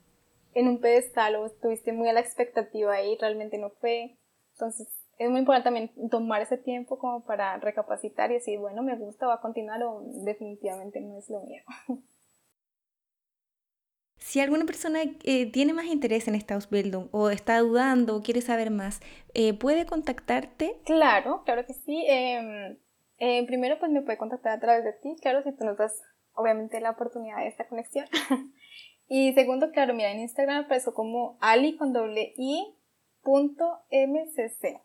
en 0.54 0.68
un 0.68 0.80
pedestal 0.80 1.36
o 1.36 1.46
estuviste 1.46 1.94
muy 1.94 2.10
a 2.10 2.14
la 2.14 2.22
expectativa 2.22 3.02
y 3.02 3.18
realmente 3.18 3.58
no 3.58 3.72
fue. 3.82 4.18
Entonces, 4.54 4.88
es 5.18 5.30
muy 5.30 5.40
importante 5.40 5.66
también 5.66 6.10
tomar 6.10 6.42
ese 6.42 6.58
tiempo 6.58 6.98
como 6.98 7.26
para 7.26 7.58
recapacitar 7.58 8.32
y 8.32 8.36
decir, 8.36 8.60
bueno, 8.60 8.84
me 8.84 8.98
gusta, 8.98 9.28
va 9.28 9.36
a 9.36 9.42
continuar 9.42 9.84
o 9.84 10.02
definitivamente 10.24 11.00
no 11.02 11.18
es 11.18 11.30
lo 11.30 11.42
mío. 11.42 11.64
Si 14.18 14.40
alguna 14.40 14.66
persona 14.66 15.02
eh, 15.24 15.52
tiene 15.52 15.74
más 15.74 15.86
interés 15.86 16.28
en 16.28 16.34
esta 16.34 16.56
Ausbildung 16.56 17.10
o 17.12 17.30
está 17.30 17.60
dudando 17.60 18.16
o 18.16 18.24
quiere 18.24 18.42
saber 18.42 18.72
más, 18.72 19.00
eh, 19.36 19.54
¿puede 19.54 19.86
contactarte? 19.86 20.82
Claro, 20.84 21.44
claro 21.46 21.64
que 21.68 21.74
sí. 21.76 22.04
Em, 22.08 22.76
eh, 23.20 23.46
primero, 23.46 23.78
pues 23.78 23.92
me 23.92 24.02
puede 24.02 24.18
contactar 24.18 24.54
a 24.54 24.60
través 24.60 24.84
de 24.84 24.94
ti, 24.94 25.16
claro, 25.22 25.44
si 25.44 25.56
tú 25.56 25.64
nos 25.64 25.78
das 25.78 26.02
obviamente 26.36 26.80
la 26.80 26.92
oportunidad 26.92 27.38
de 27.38 27.48
esta 27.48 27.68
conexión. 27.68 28.06
y 29.08 29.34
segundo, 29.34 29.72
claro, 29.72 29.94
mira, 29.94 30.12
en 30.12 30.20
Instagram 30.20 30.66
apareció 30.66 30.94
como 30.94 31.38
ali 31.42 31.76
con 31.78 31.94
doble 31.94 32.34
i 32.38 32.76
punto 33.22 33.80
mcc. 33.90 34.82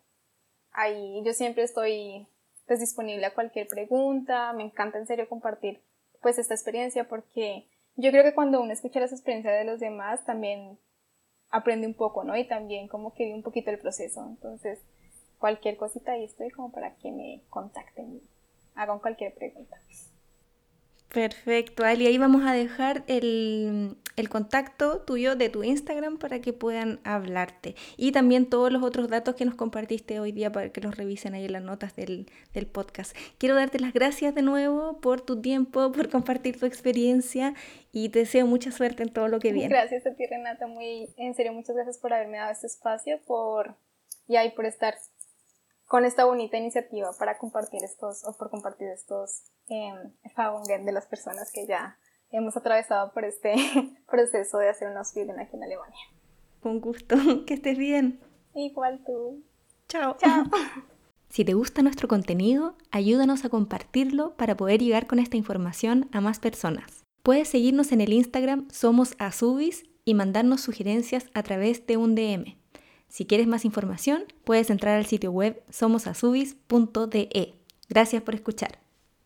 Ahí 0.71 1.21
yo 1.23 1.33
siempre 1.33 1.63
estoy 1.63 2.27
pues 2.65 2.79
disponible 2.79 3.25
a 3.25 3.33
cualquier 3.33 3.67
pregunta, 3.67 4.53
me 4.53 4.63
encanta 4.63 4.97
en 4.97 5.05
serio 5.05 5.27
compartir 5.27 5.83
pues 6.21 6.37
esta 6.39 6.53
experiencia 6.53 7.07
porque 7.07 7.67
yo 7.95 8.11
creo 8.11 8.23
que 8.23 8.33
cuando 8.33 8.61
uno 8.61 8.71
escucha 8.71 8.99
las 8.99 9.11
experiencias 9.11 9.53
de 9.53 9.65
los 9.65 9.79
demás 9.79 10.23
también 10.25 10.79
aprende 11.49 11.85
un 11.85 11.93
poco, 11.93 12.23
¿no? 12.23 12.37
Y 12.37 12.47
también 12.47 12.87
como 12.87 13.13
que 13.13 13.25
vi 13.25 13.33
un 13.33 13.43
poquito 13.43 13.69
el 13.69 13.79
proceso. 13.79 14.25
Entonces, 14.25 14.79
cualquier 15.37 15.75
cosita 15.75 16.13
ahí 16.13 16.23
estoy 16.23 16.49
como 16.51 16.71
para 16.71 16.95
que 16.95 17.11
me 17.11 17.43
contacten 17.49 18.15
y 18.15 18.23
hagan 18.75 18.99
cualquier 18.99 19.33
pregunta. 19.33 19.77
Perfecto, 21.13 21.83
Ali. 21.83 22.07
Ahí 22.07 22.17
vamos 22.17 22.43
a 22.45 22.53
dejar 22.53 23.03
el, 23.07 23.97
contacto 24.29 25.01
tuyo 25.01 25.35
de 25.35 25.49
tu 25.49 25.63
Instagram 25.63 26.17
para 26.17 26.39
que 26.39 26.53
puedan 26.53 27.01
hablarte. 27.03 27.75
Y 27.97 28.13
también 28.13 28.49
todos 28.49 28.71
los 28.71 28.81
otros 28.81 29.09
datos 29.09 29.35
que 29.35 29.43
nos 29.43 29.55
compartiste 29.55 30.19
hoy 30.19 30.31
día 30.31 30.51
para 30.51 30.69
que 30.69 30.79
los 30.79 30.95
revisen 30.95 31.33
ahí 31.33 31.45
en 31.45 31.51
las 31.51 31.63
notas 31.63 31.95
del, 31.95 32.27
del 32.53 32.65
podcast. 32.65 33.15
Quiero 33.39 33.55
darte 33.55 33.79
las 33.79 33.93
gracias 33.93 34.33
de 34.35 34.41
nuevo 34.41 35.01
por 35.01 35.19
tu 35.19 35.41
tiempo, 35.41 35.91
por 35.91 36.09
compartir 36.09 36.57
tu 36.57 36.65
experiencia 36.65 37.55
y 37.91 38.09
te 38.09 38.19
deseo 38.19 38.47
mucha 38.47 38.71
suerte 38.71 39.03
en 39.03 39.09
todo 39.09 39.27
lo 39.27 39.39
que 39.39 39.51
viene. 39.51 39.69
Gracias 39.69 40.05
a 40.05 40.13
ti, 40.13 40.25
Renata. 40.27 40.67
Muy, 40.67 41.09
en 41.17 41.35
serio, 41.35 41.51
muchas 41.51 41.75
gracias 41.75 41.97
por 41.97 42.13
haberme 42.13 42.37
dado 42.37 42.51
este 42.51 42.67
espacio 42.67 43.19
por, 43.25 43.75
y 44.27 44.37
ahí 44.37 44.51
por 44.51 44.65
estar 44.65 44.95
con 45.91 46.05
esta 46.05 46.23
bonita 46.23 46.57
iniciativa 46.57 47.11
para 47.19 47.37
compartir 47.37 47.83
estos, 47.83 48.23
o 48.23 48.31
por 48.37 48.49
compartir 48.49 48.87
estos 48.87 49.43
eh, 49.67 49.91
de 50.85 50.91
las 50.93 51.05
personas 51.05 51.51
que 51.51 51.67
ya 51.67 51.97
hemos 52.31 52.55
atravesado 52.55 53.11
por 53.11 53.25
este 53.25 53.55
proceso 54.09 54.57
de 54.59 54.69
hacer 54.69 54.89
unos 54.89 55.11
feeling 55.11 55.33
aquí 55.33 55.57
en 55.57 55.63
Alemania. 55.63 55.99
Con 56.61 56.79
gusto, 56.79 57.17
que 57.45 57.55
estés 57.55 57.77
bien. 57.77 58.21
Igual 58.55 59.03
tú. 59.05 59.43
Chao. 59.89 60.15
Chao. 60.17 60.45
Si 61.27 61.45
te 61.45 61.53
gusta 61.53 61.81
nuestro 61.81 62.09
contenido, 62.09 62.75
ayúdanos 62.91 63.45
a 63.45 63.49
compartirlo 63.49 64.35
para 64.35 64.57
poder 64.57 64.81
llegar 64.81 65.07
con 65.07 65.17
esta 65.17 65.37
información 65.37 66.09
a 66.11 66.19
más 66.19 66.39
personas. 66.39 67.05
Puedes 67.23 67.47
seguirnos 67.47 67.93
en 67.93 68.01
el 68.01 68.11
Instagram 68.11 68.67
Somos 68.69 69.15
Azubis 69.17 69.85
y 70.03 70.13
mandarnos 70.13 70.59
sugerencias 70.59 71.27
a 71.33 71.41
través 71.41 71.87
de 71.87 71.95
un 71.95 72.15
DM. 72.15 72.60
Si 73.11 73.25
quieres 73.25 73.45
más 73.45 73.65
información, 73.65 74.23
puedes 74.45 74.69
entrar 74.69 74.97
al 74.97 75.05
sitio 75.05 75.31
web 75.31 75.61
somosazubis.de. 75.69 77.53
Gracias 77.89 78.23
por 78.23 78.35
escuchar. 78.35 78.80